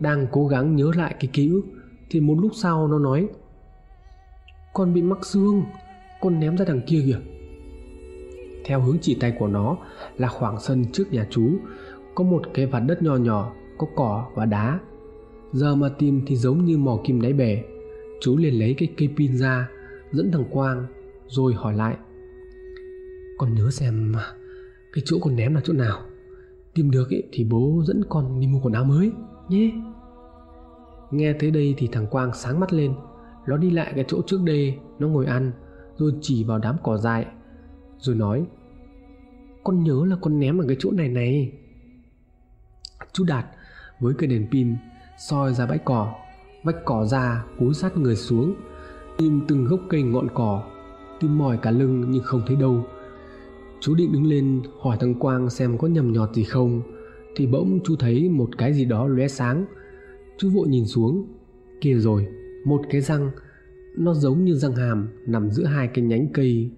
đang 0.00 0.26
cố 0.32 0.46
gắng 0.46 0.76
nhớ 0.76 0.90
lại 0.96 1.14
cái 1.20 1.30
ký 1.32 1.48
ức. 1.48 1.62
Thì 2.10 2.20
một 2.20 2.34
lúc 2.40 2.52
sau 2.54 2.88
nó 2.88 2.98
nói, 2.98 3.28
con 4.72 4.94
bị 4.94 5.02
mắc 5.02 5.26
xương, 5.26 5.62
con 6.20 6.40
ném 6.40 6.56
ra 6.56 6.64
đằng 6.64 6.80
kia 6.86 7.02
kìa. 7.06 7.18
Theo 8.64 8.80
hướng 8.80 8.98
chỉ 9.00 9.14
tay 9.14 9.36
của 9.38 9.48
nó 9.48 9.76
là 10.18 10.28
khoảng 10.28 10.60
sân 10.60 10.84
trước 10.92 11.12
nhà 11.12 11.26
chú, 11.30 11.50
có 12.14 12.24
một 12.24 12.42
cái 12.54 12.66
vạt 12.66 12.82
đất 12.86 13.02
nhỏ 13.02 13.16
nhỏ, 13.16 13.52
có 13.78 13.86
cỏ 13.96 14.26
và 14.34 14.46
đá. 14.46 14.78
Giờ 15.52 15.74
mà 15.74 15.88
tìm 15.88 16.22
thì 16.26 16.36
giống 16.36 16.64
như 16.64 16.78
mò 16.78 16.98
kim 17.04 17.20
đáy 17.20 17.32
bể 17.32 17.62
chú 18.20 18.36
liền 18.36 18.54
lấy 18.54 18.74
cái 18.78 18.88
cây 18.96 19.08
pin 19.16 19.36
ra, 19.36 19.68
dẫn 20.12 20.32
thằng 20.32 20.44
quang, 20.50 20.86
rồi 21.26 21.54
hỏi 21.54 21.74
lại 21.74 21.96
con 23.38 23.54
nhớ 23.54 23.70
xem 23.70 24.14
cái 24.92 25.02
chỗ 25.04 25.18
con 25.22 25.36
ném 25.36 25.54
là 25.54 25.60
chỗ 25.64 25.72
nào. 25.72 26.02
Tìm 26.74 26.90
được 26.90 27.10
ấy, 27.10 27.28
thì 27.32 27.44
bố 27.44 27.82
dẫn 27.86 28.02
con 28.08 28.40
đi 28.40 28.46
mua 28.46 28.60
quần 28.60 28.74
áo 28.74 28.84
mới 28.84 29.12
nhé. 29.48 29.72
Nghe 31.10 31.32
tới 31.32 31.50
đây 31.50 31.74
thì 31.78 31.88
thằng 31.92 32.06
quang 32.06 32.34
sáng 32.34 32.60
mắt 32.60 32.72
lên. 32.72 32.94
Nó 33.46 33.56
đi 33.56 33.70
lại 33.70 33.92
cái 33.94 34.04
chỗ 34.08 34.22
trước 34.26 34.40
đây 34.44 34.78
nó 34.98 35.08
ngồi 35.08 35.26
ăn 35.26 35.52
rồi 35.96 36.12
chỉ 36.20 36.44
vào 36.44 36.58
đám 36.58 36.76
cỏ 36.82 36.96
dại 36.96 37.26
rồi 37.98 38.16
nói 38.16 38.46
con 39.64 39.84
nhớ 39.84 40.04
là 40.06 40.16
con 40.20 40.38
ném 40.38 40.58
ở 40.58 40.64
cái 40.68 40.76
chỗ 40.80 40.90
này 40.90 41.08
này. 41.08 41.52
Chú 43.12 43.24
đạt 43.24 43.46
với 44.00 44.14
cây 44.18 44.28
đèn 44.28 44.46
pin 44.50 44.76
soi 45.28 45.54
ra 45.54 45.66
bãi 45.66 45.78
cỏ 45.78 46.14
vách 46.62 46.84
cỏ 46.84 47.04
ra 47.04 47.44
cúi 47.58 47.74
sát 47.74 47.96
người 47.96 48.16
xuống 48.16 48.54
tìm 49.18 49.44
từng 49.48 49.64
gốc 49.64 49.80
cây 49.88 50.02
ngọn 50.02 50.28
cỏ 50.34 50.62
tìm 51.20 51.38
mỏi 51.38 51.58
cả 51.62 51.70
lưng 51.70 52.04
nhưng 52.08 52.22
không 52.22 52.42
thấy 52.46 52.56
đâu 52.56 52.86
chú 53.82 53.94
định 53.94 54.12
đứng 54.12 54.26
lên 54.26 54.62
hỏi 54.80 54.96
thằng 55.00 55.14
quang 55.14 55.50
xem 55.50 55.78
có 55.78 55.88
nhầm 55.88 56.12
nhọt 56.12 56.34
gì 56.34 56.44
không. 56.44 56.82
Thì 57.36 57.46
bỗng 57.46 57.80
chú 57.84 57.96
thấy 57.96 58.28
một 58.28 58.58
cái 58.58 58.74
gì 58.74 58.84
đó 58.84 59.06
lóe 59.06 59.28
sáng. 59.28 59.64
Chú 60.38 60.50
vội 60.50 60.68
nhìn 60.68 60.86
xuống. 60.86 61.26
Kia 61.80 61.94
rồi, 61.94 62.26
một 62.64 62.82
cái 62.90 63.00
răng. 63.00 63.30
Nó 63.96 64.14
giống 64.14 64.44
như 64.44 64.54
răng 64.54 64.74
hàm, 64.74 65.08
nằm 65.26 65.50
giữa 65.50 65.64
hai 65.64 65.88
cái 65.88 66.04
nhánh 66.04 66.28
cây. 66.32 66.70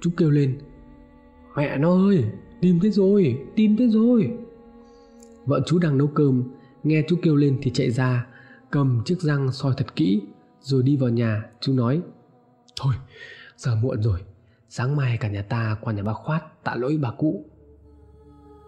Chú 0.00 0.10
kêu 0.16 0.30
lên. 0.30 0.58
Mẹ 1.56 1.78
nó 1.78 2.06
ơi, 2.08 2.24
tìm 2.60 2.80
thấy 2.80 2.90
rồi, 2.90 3.38
tìm 3.56 3.76
thấy 3.76 3.88
rồi. 3.88 4.30
Vợ 5.46 5.60
chú 5.66 5.78
đang 5.78 5.98
nấu 5.98 6.06
cơm. 6.06 6.42
Nghe 6.82 7.04
chú 7.08 7.16
kêu 7.22 7.36
lên 7.36 7.58
thì 7.62 7.70
chạy 7.70 7.90
ra, 7.90 8.26
cầm 8.70 9.02
chiếc 9.04 9.20
răng 9.20 9.52
soi 9.52 9.72
thật 9.76 9.96
kỹ, 9.96 10.20
rồi 10.60 10.82
đi 10.82 10.96
vào 10.96 11.10
nhà. 11.10 11.42
Chú 11.60 11.72
nói, 11.72 12.00
thôi, 12.80 12.94
giờ 13.56 13.74
muộn 13.82 14.02
rồi 14.02 14.20
sáng 14.68 14.96
mai 14.96 15.18
cả 15.18 15.28
nhà 15.28 15.42
ta 15.42 15.76
qua 15.80 15.92
nhà 15.92 16.02
bà 16.02 16.12
khoát 16.12 16.64
tạ 16.64 16.74
lỗi 16.74 16.98
bà 17.02 17.10
cụ 17.10 17.44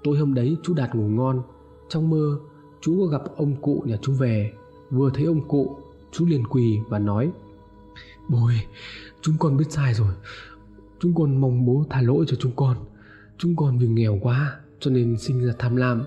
tối 0.05 0.19
hôm 0.19 0.35
đấy 0.35 0.57
chú 0.63 0.75
đạt 0.75 0.95
ngủ 0.95 1.09
ngon, 1.09 1.43
trong 1.89 2.11
mơ 2.11 2.39
chú 2.81 3.01
có 3.01 3.07
gặp 3.07 3.23
ông 3.37 3.57
cụ 3.63 3.83
nhà 3.87 3.97
chú 4.03 4.13
về. 4.13 4.53
Vừa 4.91 5.11
thấy 5.15 5.25
ông 5.25 5.49
cụ, 5.49 5.77
chú 6.13 6.27
liền 6.27 6.47
quỳ 6.47 6.79
và 6.89 6.99
nói 6.99 7.31
bố 8.29 8.51
chúng 9.21 9.35
con 9.39 9.57
biết 9.57 9.65
sai 9.71 9.95
rồi. 9.95 10.15
Chúng 11.01 11.15
con 11.15 11.41
mong 11.41 11.67
bố 11.67 11.85
tha 11.91 12.03
lỗi 12.03 12.25
cho 12.29 12.37
chúng 12.41 12.53
con. 12.57 12.77
Chúng 13.39 13.57
con 13.57 13.79
vì 13.79 13.89
nghèo 13.89 14.19
quá 14.23 14.61
cho 14.81 14.91
nên 14.91 15.17
sinh 15.19 15.47
ra 15.47 15.53
tham 15.59 15.77
lam. 15.77 16.05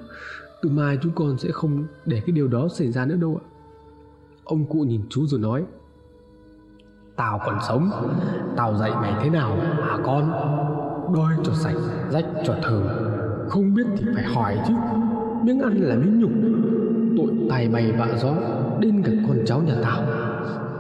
Từ 0.61 0.69
mai 0.69 0.97
chúng 1.01 1.11
con 1.15 1.37
sẽ 1.37 1.49
không 1.51 1.85
để 2.05 2.21
cái 2.25 2.31
điều 2.31 2.47
đó 2.47 2.67
xảy 2.67 2.91
ra 2.91 3.05
nữa 3.05 3.15
đâu 3.15 3.41
ạ. 3.43 3.45
Ông 4.43 4.65
cụ 4.65 4.79
nhìn 4.79 5.01
chú 5.09 5.27
rồi 5.27 5.39
nói 5.39 5.65
Tao 7.15 7.39
còn 7.45 7.57
sống. 7.67 7.91
Tao 8.55 8.75
dạy 8.75 8.91
mày 8.91 9.13
thế 9.21 9.29
nào 9.29 9.57
hả 9.81 9.97
con? 10.05 10.31
Đôi 11.13 11.31
cho 11.43 11.53
sạch 11.53 11.75
Rách 12.09 12.25
cho 12.45 12.55
thường 12.63 12.83
Không 13.49 13.73
biết 13.73 13.83
thì 13.97 14.05
phải 14.15 14.23
hỏi 14.23 14.57
chứ. 14.67 14.73
Miếng 15.43 15.61
ăn 15.61 15.73
là 15.81 15.95
miếng 15.95 16.19
nhục. 16.19 16.31
Tội 17.17 17.47
tài 17.49 17.67
bày 17.67 17.91
vạ 17.91 18.07
gió 18.17 18.33
Đến 18.79 19.03
cả 19.03 19.11
con 19.27 19.37
cháu 19.45 19.61
nhà 19.61 19.75
tao. 19.83 20.01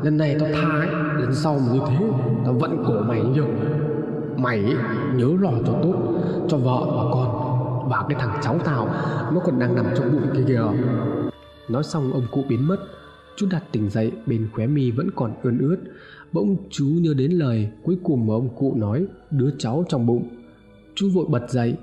Lần 0.03 0.17
này 0.17 0.35
tao 0.39 0.49
tha 0.53 0.69
ấy 0.79 0.87
Lần 1.17 1.35
sau 1.35 1.53
mà 1.53 1.73
như 1.73 1.79
thế 1.89 2.05
Tao 2.45 2.53
vẫn 2.53 2.83
cổ 2.87 3.01
mày 3.07 3.21
nhiều 3.21 3.47
Mày 4.37 4.63
ấy, 4.63 4.75
nhớ 5.13 5.27
lo 5.39 5.51
cho 5.65 5.73
tốt 5.83 5.93
Cho 6.47 6.57
vợ 6.57 6.85
và 6.85 7.03
con 7.13 7.29
Và 7.89 8.03
cái 8.09 8.19
thằng 8.19 8.39
cháu 8.41 8.55
tao 8.65 8.87
Nó 9.33 9.39
còn 9.45 9.59
đang 9.59 9.75
nằm 9.75 9.85
trong 9.95 10.11
bụng 10.11 10.29
kia 10.33 10.43
kìa. 10.47 10.61
Nói 11.67 11.83
xong 11.83 12.13
ông 12.13 12.23
cụ 12.31 12.43
biến 12.49 12.67
mất. 12.67 12.77
Chú 13.35 13.47
đặt 13.51 13.63
tỉnh 13.71 13.89
dậy 13.89 14.11
bên 14.25 14.49
khóe 14.53 14.67
mi 14.67 14.91
vẫn 14.91 15.09
còn 15.15 15.33
ươn 15.43 15.57
ướt 15.57 15.77
Bỗng 16.33 16.57
chú 16.69 16.85
nhớ 16.85 17.13
đến 17.13 17.31
lời 17.31 17.69
cuối 17.83 17.97
cùng 18.03 18.27
mà 18.27 18.33
ông 18.33 18.55
cụ 18.57 18.75
nói 18.75 19.05
đứa 19.31 19.49
cháu 19.57 19.85
trong 19.89 20.05
bụng. 20.05 20.29
Chú 20.95 21.09
vội 21.09 21.25
bật 21.29 21.49
dậy, 21.49 21.75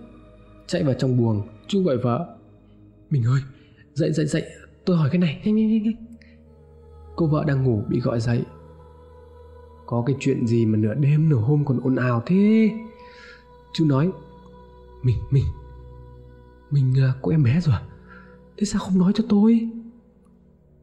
chạy 0.67 0.83
vào 0.83 0.95
trong 0.95 1.19
buồng, 1.19 1.49
chú 1.67 1.83
gọi 1.83 1.97
vợ. 1.97 2.37
Mình 3.11 3.25
ơi, 3.25 3.41
dậy 3.95 4.13
dậy 4.13 4.27
dậy, 4.27 4.45
tôi 4.85 4.97
hỏi 4.97 5.09
cái 5.13 5.19
này, 5.19 5.41
nhanh 5.45 5.57
nhanh 5.57 5.69
nhanh 5.69 5.83
nhanh. 5.83 6.07
Cô 7.17 7.27
vợ 7.27 7.45
đang 7.47 7.65
ngủ 7.65 7.83
bị 7.89 8.01
gọi 8.01 8.21
dậy. 8.21 8.43
Có 9.87 10.03
cái 10.07 10.17
chuyện 10.21 10.47
gì 10.47 10.67
mà 10.67 10.79
nửa 10.79 10.95
đêm 10.95 11.29
nửa 11.29 11.37
hôm 11.37 11.65
còn 11.65 11.81
ồn 11.81 11.97
ào 11.97 12.23
thế? 12.27 12.71
Chú 13.73 13.85
nói, 13.85 14.11
mình, 15.03 15.17
mình, 15.31 15.45
mình 16.71 16.95
à, 16.99 17.13
có 17.23 17.31
em 17.31 17.43
bé 17.43 17.61
rồi 17.61 17.77
Thế 18.57 18.65
sao 18.65 18.81
không 18.81 18.99
nói 18.99 19.13
cho 19.15 19.25
tôi? 19.29 19.71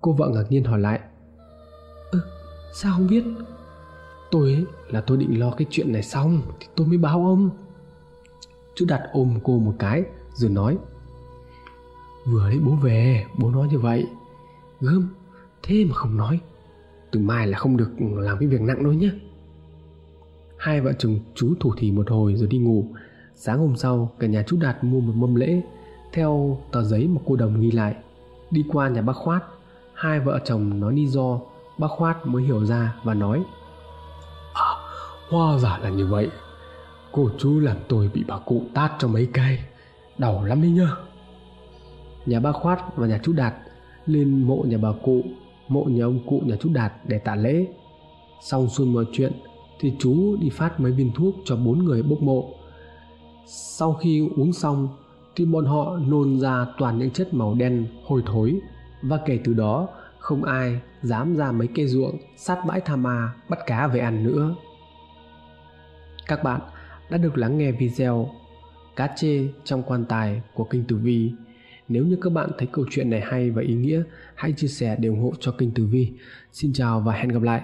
Cô 0.08 0.14
vợ 0.14 0.30
ngạc 0.30 0.44
nhiên 0.50 0.64
hỏi 0.64 0.80
lại. 0.80 1.00
Ơ, 2.12 2.20
sao 2.74 2.94
không 2.94 3.08
biết? 3.08 3.24
tôi 4.32 4.54
ấy 4.54 4.66
là 4.90 5.02
tôi 5.02 5.18
định 5.18 5.40
lo 5.40 5.52
cái 5.52 5.68
chuyện 5.70 5.92
này 5.92 6.04
xong 6.04 6.42
thì 6.60 6.68
tôi 6.76 6.88
mới 6.88 6.98
báo 6.98 7.26
ông. 7.28 7.50
Chú 8.76 8.86
đặt 8.86 9.02
ôm 9.12 9.40
cô 9.44 9.60
một 9.60 9.74
cái 9.80 10.04
rồi 10.34 10.52
nói. 10.52 10.78
Vừa 12.26 12.50
đấy 12.50 12.60
bố 12.66 12.76
về 12.76 13.26
bố 13.40 13.50
nói 13.50 13.68
như 13.72 13.80
vậy. 13.80 14.08
Gớm 14.80 15.10
thế 15.64 15.86
mà 15.86 15.96
không 15.96 16.18
nói. 16.18 16.40
Từ 17.12 17.20
mai 17.20 17.48
là 17.48 17.58
không 17.58 17.78
được 17.78 17.92
làm 18.00 18.38
cái 18.38 18.48
việc 18.48 18.62
nặng 18.62 18.84
đâu 18.84 18.94
nhé. 18.94 19.12
Hai 20.58 20.82
vợ 20.82 20.94
chồng 20.94 21.20
chú 21.36 21.54
thủ 21.60 21.74
thì 21.78 21.92
một 21.92 22.10
hồi 22.10 22.36
rồi 22.36 22.48
đi 22.48 22.58
ngủ. 22.58 22.86
Sáng 23.36 23.60
hôm 23.60 23.76
sau 23.76 24.12
cả 24.20 24.28
nhà 24.28 24.44
chú 24.48 24.58
đạt 24.62 24.84
mua 24.84 25.00
một 25.00 25.14
mâm 25.16 25.36
lễ 25.36 25.62
theo 26.14 26.62
tờ 26.72 26.84
giấy 26.84 27.08
mà 27.08 27.22
cô 27.26 27.36
đồng 27.36 27.62
ghi 27.62 27.72
lại. 27.72 27.96
Đi 28.52 28.66
qua 28.72 28.90
nhà 28.90 29.02
bác 29.02 29.16
khoát 29.16 29.44
hai 29.98 30.20
vợ 30.20 30.40
chồng 30.46 30.80
nói 30.80 30.94
lý 30.94 31.08
do 31.08 31.40
bác 31.78 31.88
khoát 31.88 32.26
mới 32.26 32.44
hiểu 32.44 32.66
ra 32.66 32.96
và 33.04 33.14
nói 33.14 33.44
à 34.54 34.72
hoa 35.30 35.58
giả 35.58 35.78
là 35.78 35.90
như 35.90 36.08
vậy. 36.08 36.30
Cô 37.12 37.30
chú 37.38 37.60
làm 37.60 37.78
tôi 37.88 38.10
bị 38.14 38.24
bà 38.28 38.38
cụ 38.38 38.62
tát 38.74 38.92
cho 39.00 39.08
mấy 39.08 39.30
cây 39.34 39.60
đau 40.18 40.44
lắm 40.44 40.62
đấy 40.62 40.72
nhá. 40.72 40.92
Nhà 42.26 42.40
bác 42.40 42.52
khoát 42.52 42.80
và 42.96 43.08
nhà 43.08 43.20
chú 43.24 43.34
đạt 43.34 43.54
lên 44.06 44.48
mộ 44.48 44.64
nhà 44.68 44.78
bà 44.78 44.90
cụ 45.04 45.22
mộ 45.68 45.84
nhà 45.84 46.06
ông 46.06 46.20
cụ 46.28 46.42
nhà 46.46 46.56
chú 46.60 46.70
đạt 46.74 46.94
để 47.08 47.20
tạ 47.20 47.36
lễ. 47.36 47.68
Xong 48.42 48.70
xuôi 48.70 48.88
mọi 48.88 49.06
chuyện 49.12 49.32
thì 49.80 49.94
chú 50.00 50.38
đi 50.40 50.50
phát 50.50 50.80
mấy 50.80 50.92
viên 50.92 51.12
thuốc 51.16 51.36
cho 51.46 51.56
bốn 51.56 51.86
người 51.86 52.04
bốc 52.04 52.22
mộ. 52.22 52.50
Sau 53.46 53.94
khi 53.94 54.30
uống 54.38 54.54
xong 54.54 54.90
thì 55.36 55.46
bọn 55.46 55.66
họ 55.66 55.98
nôn 56.08 56.40
ra 56.40 56.66
toàn 56.78 57.00
những 57.00 57.12
chất 57.12 57.34
màu 57.34 57.54
đen 57.54 57.88
hôi 58.06 58.24
thối 58.26 58.60
và 59.02 59.20
kể 59.26 59.40
từ 59.44 59.54
đó, 59.54 59.90
không 60.20 60.44
ai 60.44 60.82
dám 61.02 61.36
ra 61.36 61.52
mấy 61.52 61.68
cây 61.76 61.88
ruộng 61.88 62.18
sát 62.38 62.66
bãi 62.68 62.82
tha 62.82 62.96
ma 62.96 63.34
bắt 63.50 63.60
cá 63.66 63.88
về 63.88 64.00
ăn 64.00 64.24
nữa. 64.24 64.56
Các 66.28 66.44
bạn 66.44 66.62
đã 67.10 67.18
được 67.18 67.38
lắng 67.38 67.58
nghe 67.58 67.72
video 67.72 68.30
cá 68.96 69.08
chê 69.16 69.48
trong 69.64 69.84
quan 69.84 70.06
tài 70.06 70.42
của 70.54 70.64
kinh 70.64 70.84
tử 70.88 70.96
vi. 70.96 71.32
Nếu 71.88 72.06
như 72.06 72.18
các 72.22 72.30
bạn 72.30 72.50
thấy 72.58 72.68
câu 72.72 72.86
chuyện 72.92 73.10
này 73.10 73.22
hay 73.22 73.50
và 73.50 73.62
ý 73.62 73.74
nghĩa, 73.74 74.04
hãy 74.36 74.54
chia 74.58 74.68
sẻ 74.68 74.96
để 75.00 75.10
ủng 75.10 75.22
hộ 75.22 75.34
cho 75.40 75.52
kênh 75.52 75.72
tử 75.72 75.86
vi. 75.86 76.12
Xin 76.52 76.74
chào 76.74 77.00
và 77.00 77.14
hẹn 77.14 77.30
gặp 77.30 77.42
lại! 77.42 77.62